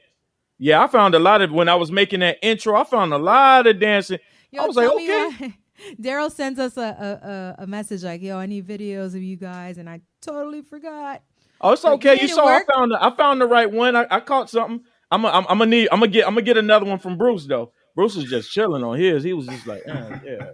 Yeah, 0.57 0.83
I 0.83 0.87
found 0.87 1.15
a 1.15 1.19
lot 1.19 1.41
of 1.41 1.51
when 1.51 1.67
I 1.67 1.75
was 1.75 1.91
making 1.91 2.21
that 2.21 2.37
intro. 2.41 2.75
I 2.75 2.83
found 2.83 3.11
a 3.13 3.17
lot 3.17 3.67
of 3.67 3.79
dancing. 3.79 4.19
I 4.57 4.65
was 4.67 4.75
like, 4.75 4.87
okay. 4.89 5.53
why- 5.89 5.95
Daryle 6.01 6.31
sends 6.31 6.59
us 6.59 6.77
a, 6.77 6.81
a, 6.81 7.27
a, 7.59 7.63
a 7.63 7.67
message 7.67 8.03
like, 8.03 8.21
"Yo, 8.21 8.37
I 8.37 8.45
need 8.45 8.67
videos 8.67 9.15
of 9.15 9.23
you 9.23 9.35
guys," 9.35 9.77
and 9.77 9.89
I 9.89 10.01
totally 10.21 10.61
forgot. 10.61 11.21
Oh, 11.61 11.71
it's 11.73 11.83
Like, 11.83 11.93
okay. 11.93 12.13
You 12.15 12.25
it 12.25 12.29
saw 12.31 12.45
work. 12.45 12.65
I 12.69 12.73
found 12.73 12.91
the, 12.91 13.03
I 13.03 13.15
found 13.15 13.41
the 13.41 13.47
right 13.47 13.71
one. 13.71 13.95
I, 13.95 14.05
I 14.11 14.19
caught 14.19 14.49
something. 14.49 14.81
I'm 15.11 15.23
a, 15.25 15.29
I'm, 15.29 15.45
I'm 15.47 15.57
gonna 15.59 15.67
need 15.67 15.89
I'm 15.91 15.99
gonna 15.99 16.11
get 16.11 16.27
I'm 16.27 16.33
gonna 16.33 16.41
get 16.41 16.57
another 16.57 16.85
one 16.85 16.99
from 16.99 17.17
Bruce 17.17 17.45
though. 17.45 17.71
Bruce 17.95 18.15
was 18.15 18.25
just 18.25 18.51
chilling 18.51 18.83
on 18.83 18.97
his. 18.97 19.23
He 19.23 19.33
was 19.33 19.45
just 19.45 19.67
like, 19.67 19.83
uh, 19.87 20.17
yeah, 20.25 20.49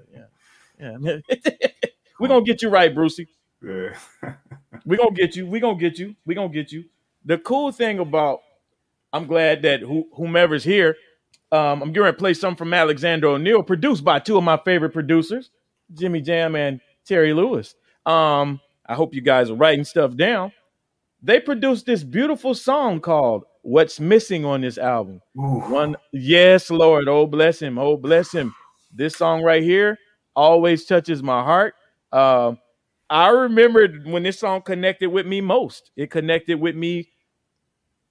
yeah, 0.79 0.97
yeah. 0.99 1.17
We're 2.19 2.27
gonna 2.27 2.43
get 2.43 2.61
you 2.61 2.69
right, 2.69 2.93
Brucey. 2.93 3.27
Yeah. 3.63 3.97
we 4.85 4.97
gonna 4.97 5.11
get 5.11 5.35
you. 5.35 5.47
We're 5.47 5.61
gonna 5.61 5.79
get 5.79 5.97
you. 5.97 6.15
We're 6.25 6.35
gonna 6.35 6.49
get 6.49 6.71
you. 6.71 6.85
The 7.25 7.37
cool 7.37 7.71
thing 7.71 7.99
about 7.99 8.41
I'm 9.13 9.25
glad 9.25 9.61
that 9.63 9.79
who, 9.81 10.07
whomever's 10.13 10.63
here, 10.63 10.95
um, 11.51 11.81
I'm 11.81 11.91
going 11.91 12.11
to 12.11 12.17
play 12.17 12.33
some 12.33 12.55
from 12.55 12.73
Alexander 12.73 13.27
O'Neal, 13.27 13.63
produced 13.63 14.03
by 14.03 14.19
two 14.19 14.37
of 14.37 14.43
my 14.43 14.57
favorite 14.57 14.91
producers, 14.91 15.49
Jimmy 15.93 16.21
Jam 16.21 16.55
and 16.55 16.79
Terry 17.05 17.33
Lewis. 17.33 17.75
Um, 18.05 18.59
I 18.85 18.95
hope 18.95 19.13
you 19.13 19.21
guys 19.21 19.49
are 19.49 19.55
writing 19.55 19.85
stuff 19.85 20.15
down. 20.15 20.51
They 21.21 21.39
produced 21.39 21.85
this 21.85 22.03
beautiful 22.03 22.53
song 22.53 23.01
called 23.01 23.43
"What's 23.61 23.99
Missing" 23.99 24.45
on 24.45 24.61
this 24.61 24.77
album. 24.77 25.21
One, 25.33 25.97
yes, 26.13 26.69
Lord, 26.69 27.07
oh 27.07 27.27
bless 27.27 27.61
him, 27.61 27.77
oh 27.77 27.97
bless 27.97 28.31
him. 28.31 28.55
This 28.93 29.15
song 29.15 29.43
right 29.43 29.61
here 29.61 29.97
always 30.35 30.85
touches 30.85 31.21
my 31.21 31.43
heart. 31.43 31.75
Uh, 32.11 32.53
I 33.09 33.29
remember 33.29 33.87
when 34.05 34.23
this 34.23 34.39
song 34.39 34.61
connected 34.61 35.09
with 35.09 35.25
me 35.25 35.41
most. 35.41 35.91
It 35.97 36.09
connected 36.09 36.59
with 36.59 36.75
me 36.75 37.09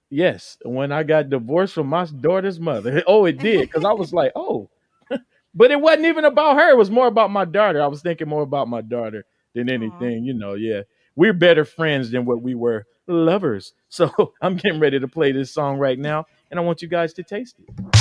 Yes, 0.09 0.57
when 0.63 0.91
I 0.91 1.03
got 1.03 1.29
divorced 1.29 1.75
from 1.75 1.87
my 1.87 2.05
daughter's 2.05 2.59
mother. 2.59 3.03
Oh, 3.07 3.25
it 3.25 3.37
did 3.37 3.61
because 3.61 3.85
I 3.85 3.93
was 3.93 4.11
like, 4.13 4.31
oh, 4.35 4.69
but 5.53 5.71
it 5.71 5.79
wasn't 5.79 6.05
even 6.05 6.25
about 6.25 6.57
her. 6.57 6.69
It 6.69 6.77
was 6.77 6.89
more 6.91 7.07
about 7.07 7.31
my 7.31 7.45
daughter. 7.45 7.81
I 7.81 7.87
was 7.87 8.01
thinking 8.01 8.27
more 8.27 8.41
about 8.41 8.67
my 8.67 8.81
daughter 8.81 9.25
than 9.53 9.69
anything. 9.69 10.23
You 10.23 10.33
know, 10.33 10.53
yeah, 10.55 10.81
we're 11.15 11.33
better 11.33 11.65
friends 11.65 12.11
than 12.11 12.25
what 12.25 12.41
we 12.41 12.55
were 12.55 12.85
lovers. 13.07 13.73
So 13.91 14.33
I'm 14.39 14.55
getting 14.55 14.79
ready 14.79 14.99
to 14.99 15.07
play 15.07 15.31
this 15.31 15.51
song 15.51 15.79
right 15.79 15.97
now, 15.97 16.27
and 16.51 16.59
I 16.59 16.63
want 16.63 16.83
you 16.83 16.87
guys 16.87 17.11
to 17.13 17.23
taste 17.23 17.55
it. 17.59 17.98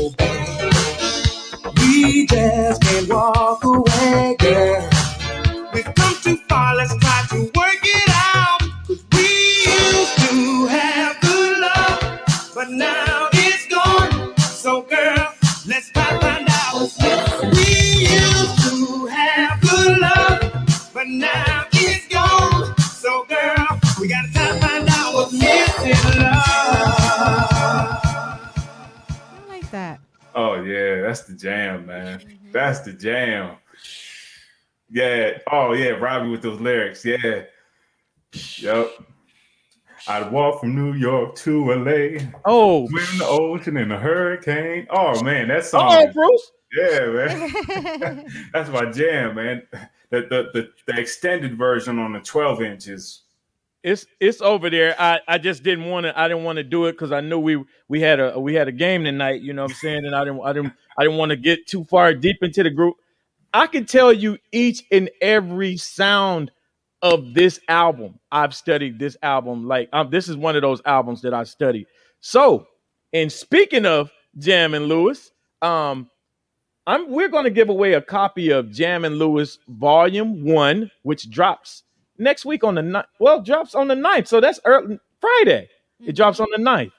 We 0.00 0.14
just 2.26 2.80
can't 2.80 3.08
walk 3.10 3.62
away, 3.64 4.34
girl. 4.38 4.88
We've 5.74 5.94
come 5.94 6.14
too 6.22 6.38
far, 6.48 6.74
let's 6.74 6.94
That's 32.52 32.80
the 32.80 32.92
jam. 32.92 33.56
Yeah. 34.90 35.38
Oh 35.50 35.72
yeah, 35.72 35.90
Robbie 35.90 36.30
with 36.30 36.42
those 36.42 36.60
lyrics. 36.60 37.04
Yeah. 37.04 37.44
Yep. 38.58 38.90
I'd 40.08 40.32
walk 40.32 40.60
from 40.60 40.74
New 40.74 40.94
York 40.94 41.34
to 41.36 41.72
LA. 41.72 42.24
Oh, 42.44 42.88
swim 42.88 43.18
the 43.18 43.26
ocean 43.26 43.76
in 43.76 43.92
a 43.92 43.98
hurricane. 43.98 44.86
Oh 44.90 45.22
man, 45.22 45.48
that 45.48 45.64
song. 45.64 45.92
Oh, 45.92 46.12
Bruce. 46.12 46.52
Yeah, 46.72 47.06
man. 47.06 48.26
That's 48.52 48.70
my 48.70 48.90
jam, 48.90 49.34
man. 49.34 49.62
The, 50.10 50.22
the 50.22 50.50
the 50.52 50.70
the 50.86 51.00
extended 51.00 51.58
version 51.58 51.98
on 51.98 52.12
the 52.12 52.20
12 52.20 52.62
inches. 52.62 53.22
It's 53.82 54.06
it's 54.20 54.40
over 54.40 54.68
there. 54.68 54.94
I, 55.00 55.20
I 55.26 55.38
just 55.38 55.62
didn't 55.62 55.86
want 55.86 56.04
to 56.04 56.18
I 56.18 56.28
didn't 56.28 56.44
want 56.44 56.56
to 56.56 56.62
do 56.62 56.86
it 56.86 56.92
because 56.92 57.12
I 57.12 57.20
knew 57.20 57.38
we 57.38 57.64
we 57.88 58.00
had 58.00 58.20
a 58.20 58.38
we 58.38 58.54
had 58.54 58.68
a 58.68 58.72
game 58.72 59.04
tonight. 59.04 59.40
You 59.40 59.52
know 59.52 59.62
what 59.62 59.70
I'm 59.72 59.76
saying? 59.76 60.04
And 60.06 60.14
I 60.14 60.24
didn't 60.24 60.40
I 60.42 60.52
didn't 60.52 60.72
I 61.00 61.04
didn't 61.04 61.16
want 61.16 61.30
to 61.30 61.36
get 61.36 61.66
too 61.66 61.84
far 61.84 62.12
deep 62.12 62.36
into 62.42 62.62
the 62.62 62.68
group. 62.68 62.96
I 63.54 63.66
can 63.68 63.86
tell 63.86 64.12
you 64.12 64.36
each 64.52 64.84
and 64.92 65.08
every 65.22 65.78
sound 65.78 66.50
of 67.00 67.32
this 67.32 67.58
album. 67.68 68.18
I've 68.30 68.54
studied 68.54 68.98
this 68.98 69.16
album 69.22 69.66
like 69.66 69.88
um, 69.94 70.10
this 70.10 70.28
is 70.28 70.36
one 70.36 70.56
of 70.56 70.62
those 70.62 70.82
albums 70.84 71.22
that 71.22 71.32
I 71.32 71.44
studied. 71.44 71.86
So, 72.20 72.66
and 73.14 73.32
speaking 73.32 73.86
of 73.86 74.10
Jam 74.36 74.74
and 74.74 74.88
Lewis, 74.88 75.30
um, 75.62 76.10
I'm 76.86 77.10
we're 77.10 77.30
going 77.30 77.44
to 77.44 77.50
give 77.50 77.70
away 77.70 77.94
a 77.94 78.02
copy 78.02 78.50
of 78.50 78.70
Jam 78.70 79.06
and 79.06 79.16
Lewis 79.16 79.58
Volume 79.68 80.44
One, 80.44 80.90
which 81.02 81.30
drops 81.30 81.84
next 82.18 82.44
week 82.44 82.62
on 82.62 82.74
the 82.74 82.82
ni- 82.82 83.00
well, 83.18 83.40
drops 83.40 83.74
on 83.74 83.88
the 83.88 83.94
9th. 83.94 84.28
So 84.28 84.38
that's 84.38 84.60
early, 84.66 84.98
Friday. 85.18 85.70
It 86.06 86.14
drops 86.14 86.40
on 86.40 86.48
the 86.54 86.62
9th, 86.62 86.92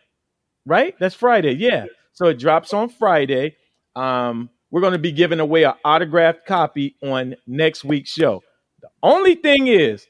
right? 0.65 0.95
That's 0.99 1.13
Friday. 1.13 1.53
Yeah. 1.53 1.85
So 2.13 2.29
it 2.29 2.39
drops 2.39 2.73
on 2.73 2.89
Friday. 2.89 3.57
Um, 3.95 4.49
we're 4.69 4.81
going 4.81 4.93
to 4.93 4.99
be 4.99 5.11
giving 5.11 5.39
away 5.39 5.63
an 5.63 5.73
autographed 5.83 6.45
copy 6.45 6.95
on 7.03 7.35
next 7.47 7.83
week's 7.83 8.09
show. 8.11 8.41
The 8.81 8.89
only 9.03 9.35
thing 9.35 9.67
is, 9.67 10.07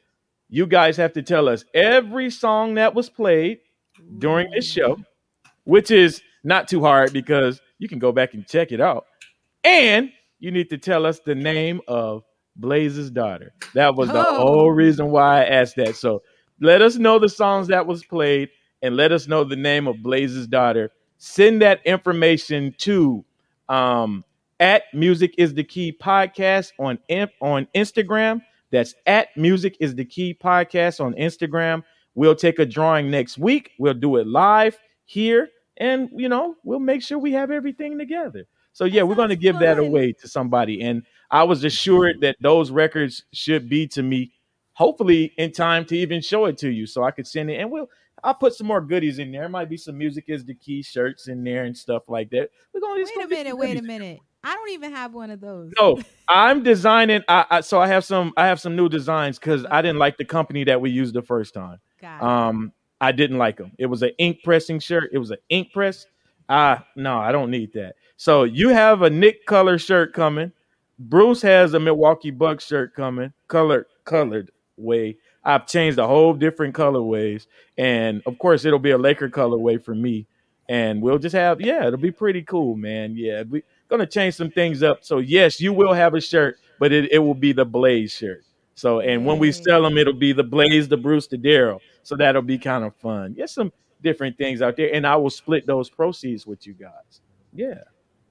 you 0.50 0.68
guys 0.68 0.98
have 0.98 1.14
to 1.14 1.22
tell 1.24 1.48
us 1.50 1.64
every 1.74 2.30
song 2.30 2.76
that 2.76 2.94
was 2.94 3.10
played 3.10 3.60
during 4.20 4.52
this 4.52 4.70
show, 4.70 4.98
which 5.64 5.92
is 5.92 6.22
not 6.44 6.68
too 6.68 6.82
hard 6.82 7.14
because 7.14 7.62
you 7.80 7.88
can 7.88 8.00
go 8.00 8.12
back 8.12 8.34
and 8.34 8.48
check 8.48 8.72
it 8.72 8.82
out. 8.82 9.06
And 9.64 10.12
you 10.40 10.52
need 10.52 10.70
to 10.72 10.78
tell 10.78 11.06
us 11.06 11.20
the 11.26 11.36
name 11.36 11.82
of 11.88 12.24
Blaze's 12.56 13.10
daughter. 13.10 13.54
That 13.76 13.96
was 13.96 14.10
the 14.10 14.28
Oh. 14.28 14.36
whole 14.36 14.72
reason 14.72 15.10
why 15.12 15.42
I 15.42 15.46
asked 15.46 15.76
that. 15.78 15.96
So 15.96 16.22
let 16.60 16.82
us 16.82 16.98
know 16.98 17.18
the 17.20 17.30
songs 17.30 17.68
that 17.68 17.88
was 17.88 18.04
played 18.04 18.50
and 18.82 18.96
let 18.98 19.12
us 19.12 19.28
know 19.28 19.44
the 19.44 19.56
name 19.56 19.88
of 19.88 19.98
Blaze's 20.04 20.48
daughter. 20.48 20.92
Send 21.18 21.62
that 21.62 21.80
information 21.86 22.74
to 22.80 23.24
um, 23.72 24.26
at 24.59 24.84
Music 24.93 25.34
is 25.38 25.53
the 25.53 25.63
Key 25.63 25.97
podcast 25.99 26.74
on 26.78 26.99
on 27.41 27.67
Instagram. 27.74 28.41
That's 28.69 28.93
at 29.07 29.36
Music 29.36 29.78
is 29.80 29.95
the 29.95 30.05
Key 30.05 30.38
podcast 30.39 31.03
on 31.03 31.13
Instagram. 31.13 31.84
We'll 32.13 32.36
take 32.36 32.59
a 32.59 32.65
drawing 32.65 33.09
next 33.09 33.38
week. 33.38 33.72
We'll 33.80 33.93
do 33.93 34.17
it 34.17 34.28
live 34.28 34.78
here, 35.05 35.49
and 35.78 36.09
you 36.13 36.28
know 36.28 36.55
we'll 36.63 36.80
make 36.80 37.01
sure 37.01 37.17
we 37.17 37.32
have 37.32 37.49
everything 37.49 37.97
together. 37.97 38.45
So 38.74 38.86
yeah, 38.86 39.03
we're 39.03 39.15
going 39.15 39.30
to 39.30 39.36
give 39.36 39.59
that 39.59 39.80
away 39.80 40.13
to 40.13 40.28
somebody, 40.28 40.82
and 40.82 41.03
I 41.32 41.43
was 41.43 41.63
assured 41.63 42.22
that 42.22 42.36
those 42.41 42.72
records 42.72 43.24
should 43.32 43.69
be 43.69 43.88
to 43.88 44.03
me, 44.03 44.34
hopefully 44.74 45.34
in 45.38 45.53
time 45.53 45.86
to 45.86 45.97
even 45.97 46.22
show 46.22 46.45
it 46.45 46.57
to 46.59 46.69
you, 46.69 46.86
so 46.86 47.03
I 47.03 47.11
could 47.11 47.26
send 47.26 47.49
it, 47.49 47.55
and 47.55 47.72
we'll. 47.72 47.89
I'll 48.24 48.34
put 48.34 48.53
some 48.53 48.67
more 48.67 48.82
goodies 48.82 49.19
in 49.19 49.32
there. 49.32 49.49
Might 49.49 49.69
be 49.69 49.78
some 49.78 49.97
music 49.97 50.26
is 50.28 50.45
the 50.45 50.53
key 50.53 50.84
shirts 50.84 51.28
in 51.28 51.43
there 51.43 51.63
and 51.63 51.76
stuff 51.76 52.03
like 52.07 52.30
that. 52.32 52.49
We're 52.74 52.82
gonna 52.82 53.03
Wait 53.03 53.26
a 53.26 53.28
minute, 53.28 53.57
wait 53.57 53.78
a 53.78 53.82
minute. 53.82 54.19
I 54.43 54.55
don't 54.55 54.69
even 54.72 54.91
have 54.91 55.13
one 55.13 55.30
of 55.30 55.39
those. 55.39 55.72
no, 55.80 55.99
I'm 56.28 56.63
designing. 56.63 57.22
I, 57.28 57.45
I 57.49 57.61
so 57.61 57.80
I 57.80 57.88
have 57.88 58.03
some. 58.03 58.34
I 58.38 58.47
have 58.47 58.59
some 58.59 58.76
new 58.76 58.89
designs 58.89 59.38
because 59.38 59.65
I 59.69 59.82
didn't 59.82 59.99
like 59.99 60.17
the 60.17 60.26
company 60.26 60.63
that 60.65 60.82
we 60.82 60.89
used 60.89 61.13
the 61.13 61.22
first 61.22 61.53
time. 61.53 61.80
Got 62.01 62.22
Um, 62.22 62.74
I 62.99 63.11
didn't 63.11 63.38
like 63.38 63.57
them. 63.57 63.72
It 63.78 63.88
was 63.88 64.03
an 64.03 64.11
ink 64.17 64.39
pressing 64.43 64.80
shirt. 64.80 65.09
It 65.13 65.17
was 65.17 65.32
an 65.32 65.38
ink 65.49 65.72
press. 65.74 66.05
Ah, 66.49 66.86
no, 66.95 67.17
I 67.17 67.32
don't 67.32 67.49
need 67.49 67.74
that. 67.74 67.95
So 68.17 68.43
you 68.43 68.69
have 68.69 69.03
a 69.03 69.09
Nick 69.09 69.45
Color 69.45 69.78
shirt 69.78 70.13
coming. 70.13 70.51
Bruce 70.99 71.41
has 71.41 71.74
a 71.74 71.80
Milwaukee 71.80 72.32
Bucks 72.32 72.67
shirt 72.67 72.95
coming, 72.95 73.34
colored 73.47 73.86
colored 74.05 74.51
way. 74.78 75.17
I've 75.44 75.68
changed 75.68 75.98
a 75.98 76.08
whole 76.08 76.34
different 76.34 76.76
colorways, 76.76 77.48
and 77.78 78.22
of 78.26 78.38
course 78.38 78.66
it'll 78.66 78.80
be 78.80 78.92
a 78.92 78.98
Laker 78.98 79.30
colorway 79.30 79.84
for 79.84 79.96
me. 79.96 80.28
And 80.70 81.02
we'll 81.02 81.18
just 81.18 81.36
have 81.36 81.60
yeah, 81.60 81.88
it'll 81.88 82.00
be 82.00 82.12
pretty 82.12 82.44
cool, 82.44 82.76
man. 82.76 83.16
Yeah, 83.16 83.44
we're 83.50 83.64
gonna 83.89 84.06
change 84.06 84.36
some 84.36 84.52
things 84.52 84.84
up. 84.84 85.00
So 85.02 85.18
yes, 85.18 85.60
you 85.60 85.74
will 85.74 85.94
have 85.94 86.14
a 86.14 86.22
shirt, 86.22 86.58
but 86.80 86.92
it, 86.92 87.12
it 87.12 87.20
will 87.20 87.34
be 87.34 87.52
the 87.52 87.66
Blaze 87.66 88.14
shirt. 88.14 88.44
So 88.76 89.00
and 89.00 89.26
when 89.26 89.39
we 89.39 89.50
mm. 89.50 89.64
sell 89.64 89.82
them, 89.84 89.98
it'll 89.98 90.14
be 90.14 90.32
the 90.32 90.44
Blaze, 90.44 90.88
the 90.88 90.98
Bruce, 90.98 91.28
the 91.28 91.38
Daryle. 91.38 91.80
So 92.04 92.16
that'll 92.16 92.42
be 92.42 92.58
kind 92.58 92.84
of 92.84 92.96
fun. 92.96 93.34
Get 93.34 93.50
some 93.50 93.74
different 94.02 94.38
things 94.38 94.62
out 94.62 94.78
there, 94.78 94.94
and 94.94 95.06
I 95.06 95.16
will 95.16 95.30
split 95.30 95.66
those 95.66 95.89
proceeds 95.89 96.48
with 96.48 96.66
you 96.66 96.74
guys. 96.74 97.22
Yeah, 97.54 97.82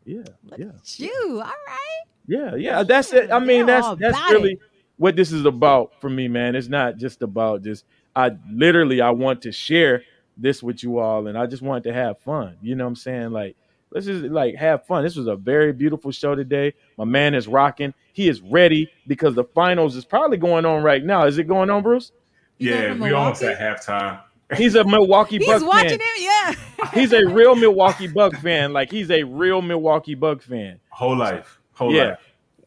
yeah, 0.05 0.23
yeah. 0.57 0.73
you. 0.97 1.43
All 1.45 1.53
right. 1.67 2.01
Yeah, 2.27 2.55
yeah, 2.55 2.83
that's 2.85 3.13
it. 3.13 3.33
I 3.33 3.41
mean, 3.41 3.67
that's 3.67 3.89
that's 3.99 4.19
really 4.31 4.53
it. 4.53 4.59
What 5.01 5.17
this 5.17 5.33
is 5.33 5.47
about 5.47 5.99
for 5.99 6.11
me, 6.11 6.29
man. 6.29 6.55
It's 6.55 6.69
not 6.69 6.99
just 6.99 7.23
about 7.23 7.63
just 7.63 7.87
I 8.15 8.33
literally 8.53 9.01
I 9.01 9.11
want 9.11 9.41
to 9.43 9.53
share 9.53 10.03
this 10.37 10.63
with 10.63 10.83
you 10.83 10.99
all 10.99 11.27
and 11.27 11.39
I 11.39 11.47
just 11.47 11.63
want 11.63 11.85
to 11.85 11.93
have 11.93 12.19
fun. 12.21 12.59
You 12.61 12.75
know 12.75 12.85
what 12.85 12.89
I'm 12.89 12.97
saying? 12.97 13.31
Like 13.31 13.57
let's 13.91 14.05
just 14.07 14.25
like 14.25 14.57
have 14.57 14.85
fun. 14.87 15.03
This 15.03 15.17
was 15.17 15.27
a 15.27 15.37
very 15.37 15.73
beautiful 15.73 16.13
show 16.13 16.35
today. 16.35 16.75
My 16.99 17.05
man 17.07 17.35
is 17.35 17.49
rocking. 17.49 17.95
He 18.13 18.29
is 18.29 18.43
ready 18.43 18.91
because 19.07 19.35
the 19.35 19.45
finals 19.45 19.97
is 19.97 20.05
probably 20.05 20.37
going 20.37 20.67
on 20.67 20.83
right 20.83 21.03
now. 21.03 21.25
Is 21.25 21.39
it 21.39 21.45
going 21.45 21.71
on, 21.71 21.83
Bruce? 21.83 22.13
Yeah, 22.59 22.93
we 22.93 23.13
almost 23.13 23.43
at 23.43 23.59
halftime. 23.59 24.21
He's 24.55 24.75
a 24.75 24.85
Milwaukee 24.85 25.39
He's 25.39 25.47
Bucks 25.47 25.65
watching 25.65 25.99
fan. 25.99 26.01
it. 26.01 26.57
Yeah. 26.79 26.91
He's 26.93 27.13
a 27.15 27.25
real 27.27 27.55
Milwaukee 27.57 28.07
Buck 28.07 28.37
fan. 28.37 28.75
Like 28.75 28.91
he's 28.91 29.11
a 29.11 29.23
real 29.23 29.63
Milwaukee 29.63 30.15
Buck 30.15 30.43
fan. 30.43 30.79
Whole 30.91 31.17
life. 31.17 31.59
Whole 31.73 31.95
Yeah. 31.95 32.05
life. 32.11 32.19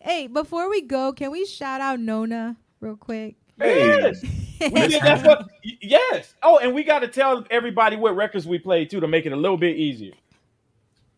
Hey, 0.04 0.28
before 0.28 0.70
we 0.70 0.82
go, 0.82 1.14
can 1.14 1.32
we 1.32 1.46
shout 1.46 1.80
out 1.80 1.98
Nona 1.98 2.58
real 2.82 2.98
quick? 2.98 3.36
Hey. 3.58 3.88
Yes. 3.88 4.24
We 4.64 4.88
did 4.88 5.02
that 5.02 5.20
for, 5.22 5.46
y- 5.66 5.78
yes. 5.82 6.36
Oh, 6.42 6.58
and 6.58 6.74
we 6.74 6.84
got 6.86 7.00
to 7.00 7.08
tell 7.10 7.46
everybody 7.52 7.98
what 7.98 8.16
records 8.16 8.48
we 8.48 8.60
played 8.60 8.90
too 8.90 9.02
to 9.02 9.08
make 9.10 9.26
it 9.26 9.34
a 9.34 9.36
little 9.36 9.58
bit 9.58 9.76
easier. 9.76 10.14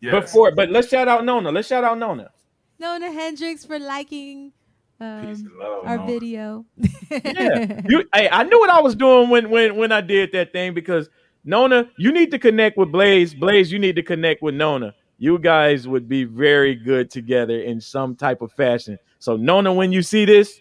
Yes. 0.02 0.14
Before, 0.32 0.52
but 0.52 0.70
let's 0.72 0.88
shout 0.90 1.08
out 1.08 1.24
Nona. 1.26 1.52
Let's 1.52 1.68
shout 1.68 1.84
out 1.84 2.00
Nona. 2.00 2.32
Nona 2.80 3.12
Hendryx 3.12 3.64
for 3.64 3.78
liking 3.78 4.52
um, 5.00 5.28
love, 5.60 5.86
our 5.86 5.98
Nona. 5.98 6.08
video. 6.12 6.66
Yeah. 7.12 7.82
You, 7.90 8.04
hey, 8.16 8.30
I 8.32 8.44
knew 8.44 8.60
what 8.60 8.72
I 8.72 8.80
was 8.82 8.96
doing 8.96 9.30
when 9.30 9.50
when 9.52 9.76
when 9.76 9.92
I 9.92 10.02
did 10.02 10.32
that 10.32 10.52
thing 10.52 10.74
because 10.74 11.08
Nona, 11.44 11.88
you 12.00 12.12
need 12.12 12.32
to 12.32 12.40
connect 12.40 12.78
with 12.78 12.92
Blaze. 12.92 13.36
Blaze, 13.36 13.72
you 13.72 13.78
need 13.78 13.96
to 13.96 14.04
connect 14.04 14.42
with 14.42 14.56
Nona. 14.56 14.96
You 15.18 15.40
guys 15.40 15.88
would 15.88 16.10
be 16.10 16.26
very 16.26 16.76
good 16.76 17.10
together 17.10 17.60
in 17.62 17.80
some 17.80 18.16
type 18.16 18.42
of 18.42 18.52
fashion. 18.52 19.00
So 19.20 19.38
Nona, 19.38 19.74
when 19.74 19.92
you 19.92 20.02
see 20.02 20.26
this, 20.26 20.60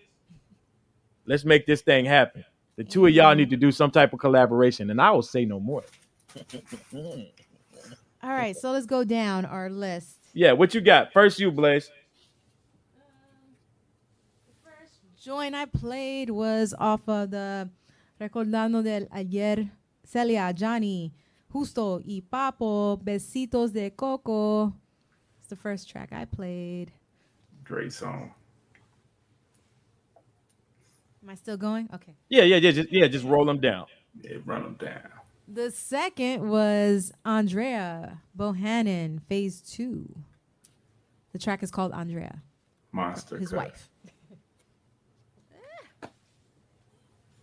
let's 1.26 1.44
make 1.44 1.66
this 1.66 1.82
thing 1.82 2.04
happen. 2.04 2.44
The 2.76 2.84
two 2.84 3.06
of 3.06 3.12
y'all 3.12 3.34
need 3.34 3.50
to 3.50 3.56
do 3.56 3.70
some 3.70 3.90
type 3.90 4.12
of 4.12 4.18
collaboration, 4.18 4.90
and 4.90 5.00
I 5.00 5.10
will 5.10 5.22
say 5.22 5.44
no 5.44 5.60
more. 5.60 5.84
All 8.22 8.30
right, 8.30 8.56
so 8.56 8.72
let's 8.72 8.86
go 8.86 9.04
down 9.04 9.44
our 9.44 9.70
list. 9.70 10.18
Yeah, 10.32 10.52
what 10.52 10.74
you 10.74 10.80
got? 10.80 11.12
First, 11.12 11.38
you 11.38 11.50
Blaze. 11.50 11.90
Joint 15.22 15.54
I 15.54 15.64
played 15.64 16.28
was 16.30 16.74
off 16.78 17.08
of 17.08 17.30
the 17.30 17.70
Recordando 18.20 18.84
del 18.84 19.06
Ayer, 19.14 19.70
Celia, 20.04 20.52
Johnny, 20.52 21.14
Justo 21.54 22.00
y 22.04 22.20
Papo, 22.20 22.96
Besitos 22.96 23.72
de 23.72 23.88
Coco. 23.92 24.74
It's 25.38 25.46
the 25.48 25.54
first 25.54 25.88
track 25.88 26.12
I 26.12 26.24
played. 26.24 26.90
Great 27.62 27.92
song. 27.92 28.34
Am 31.22 31.30
I 31.30 31.36
still 31.36 31.56
going? 31.56 31.88
Okay. 31.94 32.16
Yeah, 32.28 32.42
yeah, 32.42 32.56
yeah, 32.56 32.72
just 32.72 32.92
yeah, 32.92 33.06
just 33.06 33.24
roll 33.24 33.44
them 33.44 33.60
down. 33.60 33.86
Yeah, 34.20 34.38
run 34.44 34.64
them 34.64 34.76
down. 34.80 35.08
The 35.46 35.70
second 35.70 36.50
was 36.50 37.12
Andrea 37.24 38.20
Bohannon, 38.36 39.22
Phase 39.28 39.60
Two. 39.60 40.12
The 41.32 41.38
track 41.38 41.62
is 41.62 41.70
called 41.70 41.92
Andrea, 41.92 42.42
Monster. 42.90 43.38
his 43.38 43.50
cut. 43.50 43.58
wife. 43.58 43.90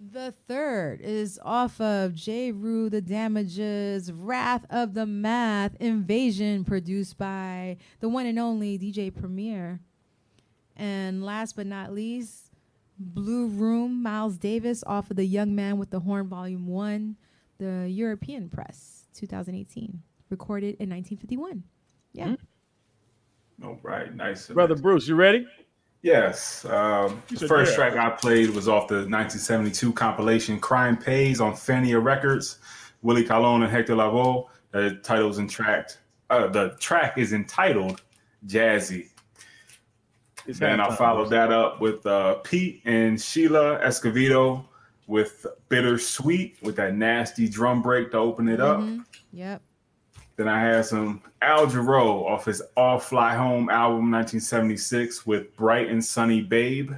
The 0.10 0.34
third 0.48 1.00
is 1.02 1.40
off 1.46 1.80
of 1.80 2.16
Jeru 2.16 2.90
the 2.90 3.02
Damaja's, 3.02 4.12
Wrath 4.12 4.66
of 4.72 4.96
the 4.96 5.06
Math, 5.06 5.76
Invasion, 5.80 6.64
produced 6.64 7.20
by 7.20 7.78
the 8.00 8.10
one 8.10 8.26
and 8.26 8.40
only 8.40 8.80
DJ 8.80 9.14
Premier. 9.14 9.80
And 10.76 11.24
last 11.24 11.56
but 11.56 11.68
not 11.68 11.94
least, 11.94 12.52
Blue 12.98 13.46
Room, 13.48 14.02
Miles 14.02 14.40
Davis, 14.40 14.84
off 14.88 15.12
of 15.12 15.18
The 15.18 15.26
Young 15.26 15.54
Man 15.54 15.78
with 15.78 15.92
the 15.92 16.00
Horn, 16.00 16.28
Volume 16.28 16.66
1, 16.66 17.16
the 17.60 17.88
European 17.88 18.50
Press, 18.50 19.06
2018, 19.14 20.02
recorded 20.32 20.78
in 20.80 20.90
1951. 20.90 21.64
Yeah. 22.14 22.26
Mm-hmm. 22.26 23.68
All 23.68 23.80
right, 23.84 24.16
nice. 24.16 24.48
Brother 24.48 24.76
Bruce, 24.76 25.08
you 25.08 25.14
ready? 25.14 25.46
Yes. 26.02 26.66
Um, 26.66 27.22
the 27.30 27.48
first 27.48 27.76
track 27.76 27.96
I 27.96 28.10
played 28.10 28.50
was 28.50 28.68
off 28.68 28.88
the 28.88 28.96
1972 28.96 29.94
compilation 29.94 30.60
Crime 30.60 30.98
Pays 30.98 31.40
on 31.40 31.54
Fania 31.54 32.04
Records. 32.04 32.58
Willie 33.04 33.24
Colon 33.24 33.64
and 33.64 33.72
Hector 33.72 33.96
Lavoe. 33.96 34.48
The 34.72 35.00
title's 35.04 35.38
in 35.38 35.48
track. 35.48 35.90
Uh, 36.30 36.48
the 36.48 36.76
track 36.80 37.18
is 37.18 37.34
entitled 37.34 38.02
Jazzy. 38.48 39.10
It's 40.48 40.60
then 40.60 40.80
I 40.80 40.96
followed 40.96 41.30
that 41.30 41.52
up 41.52 41.82
with 41.82 42.06
uh, 42.06 42.36
Pete 42.36 42.82
and 42.86 43.22
Sheila 43.22 43.80
Escovedo 43.80 44.66
with 45.08 45.46
Bittersweet 45.70 46.56
with 46.64 46.76
that 46.78 46.96
nasty 46.96 47.48
drum 47.48 47.82
break 47.82 48.12
to 48.12 48.18
open 48.18 48.48
it 48.48 48.60
up. 48.60 48.80
Mhm. 48.80 49.04
Yep. 49.34 49.62
Then 50.42 50.50
I 50.50 50.60
had 50.60 50.88
some 50.88 51.22
Al 51.44 51.68
Jarreau 51.68 52.26
off 52.26 52.46
his 52.46 52.64
All 52.76 52.98
Fly 52.98 53.36
Home 53.36 53.70
album 53.70 54.10
1976 54.10 55.24
with 55.24 55.56
Bright 55.56 55.88
and 55.88 56.04
Sunny 56.04 56.42
Babe. 56.42 56.94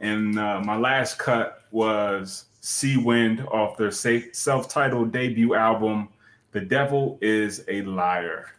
And 0.00 0.36
uh, 0.36 0.58
my 0.62 0.76
last 0.76 1.16
cut 1.16 1.62
was 1.70 2.46
Seawind 2.60 3.46
off 3.54 3.76
their 3.76 3.92
self 3.92 4.68
titled 4.68 5.12
debut 5.12 5.54
album, 5.54 6.08
The 6.50 6.60
Devil 6.60 7.18
is 7.22 7.64
a 7.68 7.82
Liar. 7.82 8.50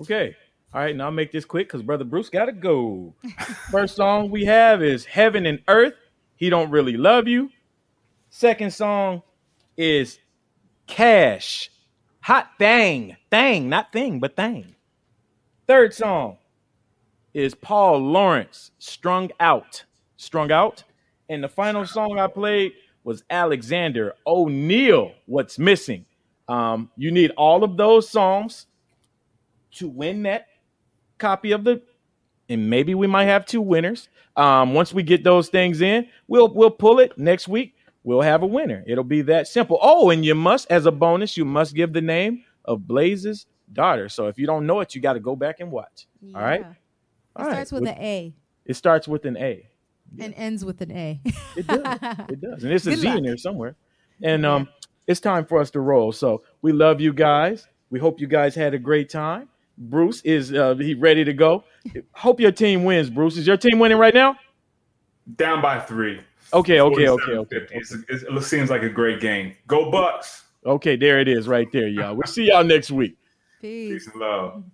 Okay. 0.00 0.34
All 0.74 0.80
right, 0.80 0.96
now 0.96 1.04
I'll 1.04 1.10
make 1.12 1.30
this 1.30 1.44
quick 1.44 1.68
because 1.68 1.82
brother 1.82 2.02
Bruce 2.02 2.28
gotta 2.28 2.50
go. 2.50 3.14
First 3.70 3.94
song 3.94 4.32
we 4.32 4.44
have 4.46 4.82
is 4.82 5.04
Heaven 5.04 5.46
and 5.46 5.62
Earth. 5.68 5.94
He 6.34 6.50
don't 6.50 6.72
really 6.72 6.96
love 6.96 7.28
you. 7.28 7.50
Second 8.30 8.72
song 8.72 9.22
is 9.76 10.18
Cash. 10.86 11.70
Hot 12.22 12.48
thing. 12.58 13.16
Thing, 13.30 13.68
not 13.68 13.92
thing, 13.92 14.18
but 14.18 14.36
thing. 14.36 14.74
Third 15.66 15.94
song 15.94 16.38
is 17.34 17.54
Paul 17.54 17.98
Laurence, 17.98 18.70
Strung 18.78 19.30
Out. 19.40 19.84
Strung 20.16 20.50
Out. 20.50 20.84
And 21.28 21.42
the 21.42 21.48
final 21.48 21.86
song 21.86 22.18
I 22.18 22.26
played 22.28 22.72
was 23.04 23.22
Alexander 23.30 24.14
O'Neal, 24.26 25.12
What's 25.26 25.58
Missing. 25.58 26.06
Um, 26.48 26.90
you 26.96 27.10
need 27.10 27.32
all 27.36 27.64
of 27.64 27.76
those 27.76 28.08
songs 28.08 28.66
to 29.72 29.88
win 29.88 30.22
that 30.24 30.46
copy 31.18 31.52
of 31.52 31.64
the 31.64 31.82
and 32.48 32.70
maybe 32.70 32.94
we 32.94 33.06
might 33.06 33.24
have 33.24 33.46
two 33.46 33.60
winners. 33.60 34.08
Um, 34.36 34.74
once 34.74 34.92
we 34.92 35.02
get 35.02 35.24
those 35.24 35.48
things 35.48 35.80
in, 35.80 36.08
we'll 36.28 36.48
we'll 36.48 36.70
pull 36.70 36.98
it 37.00 37.16
next 37.18 37.48
week. 37.48 37.74
We'll 38.06 38.20
have 38.22 38.42
a 38.44 38.46
winner. 38.46 38.84
It'll 38.86 39.02
be 39.02 39.22
that 39.22 39.48
simple. 39.48 39.78
Oh, 39.82 40.10
and 40.10 40.24
you 40.24 40.36
must, 40.36 40.70
as 40.70 40.86
a 40.86 40.92
bonus, 40.92 41.36
you 41.36 41.44
must 41.44 41.74
give 41.74 41.92
the 41.92 42.00
name 42.00 42.44
of 42.64 42.82
Blaze's 42.86 43.46
daughter. 43.72 44.08
So 44.08 44.28
if 44.28 44.38
you 44.38 44.46
don't 44.46 44.64
know 44.64 44.78
it, 44.78 44.94
you 44.94 45.00
got 45.00 45.14
to 45.14 45.20
go 45.20 45.34
back 45.34 45.58
and 45.58 45.72
watch. 45.72 46.06
All 46.32 46.40
right. 46.40 46.60
Yeah. 46.60 46.70
It 46.70 46.76
All 47.34 47.46
right. 47.46 47.52
starts 47.66 47.72
with 47.72 47.82
an 47.82 47.98
A 47.98 48.32
It 48.64 48.74
starts 48.74 49.08
with 49.08 49.24
an 49.24 49.36
A. 49.36 49.68
and 50.20 50.32
ends 50.36 50.64
with 50.64 50.80
an 50.82 50.92
A. 50.92 51.20
It 51.56 51.66
does. 51.66 51.80
It 52.30 52.40
does. 52.40 52.62
And 52.62 52.72
it's 52.72 52.86
a 52.86 52.90
Good 52.90 53.00
Z 53.00 53.08
in 53.08 53.24
there 53.24 53.36
somewhere. 53.36 53.74
And 54.22 54.46
um, 54.46 54.68
it's 55.08 55.18
time 55.18 55.44
for 55.44 55.58
us 55.60 55.70
to 55.72 55.80
roll. 55.80 56.12
So 56.12 56.44
we 56.62 56.70
love 56.70 57.00
you 57.00 57.12
guys. 57.12 57.66
We 57.90 57.98
hope 57.98 58.20
you 58.20 58.28
guys 58.28 58.54
had 58.54 58.72
a 58.72 58.78
great 58.78 59.10
time. 59.10 59.48
Bruce 59.76 60.20
is 60.22 60.52
uh, 60.54 60.76
he 60.76 60.94
ready 60.94 61.24
to 61.24 61.32
go. 61.32 61.64
Hope 62.12 62.38
your 62.38 62.52
team 62.52 62.84
wins. 62.84 63.10
Bruce, 63.10 63.36
is 63.36 63.48
your 63.48 63.56
team 63.56 63.80
winning 63.80 63.98
right 63.98 64.14
now? 64.14 64.36
Down 65.36 65.60
by 65.60 65.80
three. 65.80 66.20
Okay, 66.56 66.80
okay, 66.80 67.08
okay, 67.08 67.32
okay. 67.32 67.66
It's, 67.70 67.94
it's, 68.08 68.22
it 68.22 68.42
seems 68.42 68.70
like 68.70 68.82
a 68.82 68.88
great 68.88 69.20
game. 69.20 69.54
Go 69.66 69.90
Bucks. 69.90 70.44
Okay, 70.64 70.96
there 70.96 71.20
it 71.20 71.28
is 71.28 71.46
right 71.46 71.70
there, 71.70 71.86
y'all. 71.86 72.14
We'll 72.14 72.26
see 72.26 72.48
y'all 72.48 72.64
next 72.64 72.90
week. 72.90 73.18
Peace. 73.60 73.92
Peace 73.92 74.12
and 74.12 74.20
love. 74.20 74.64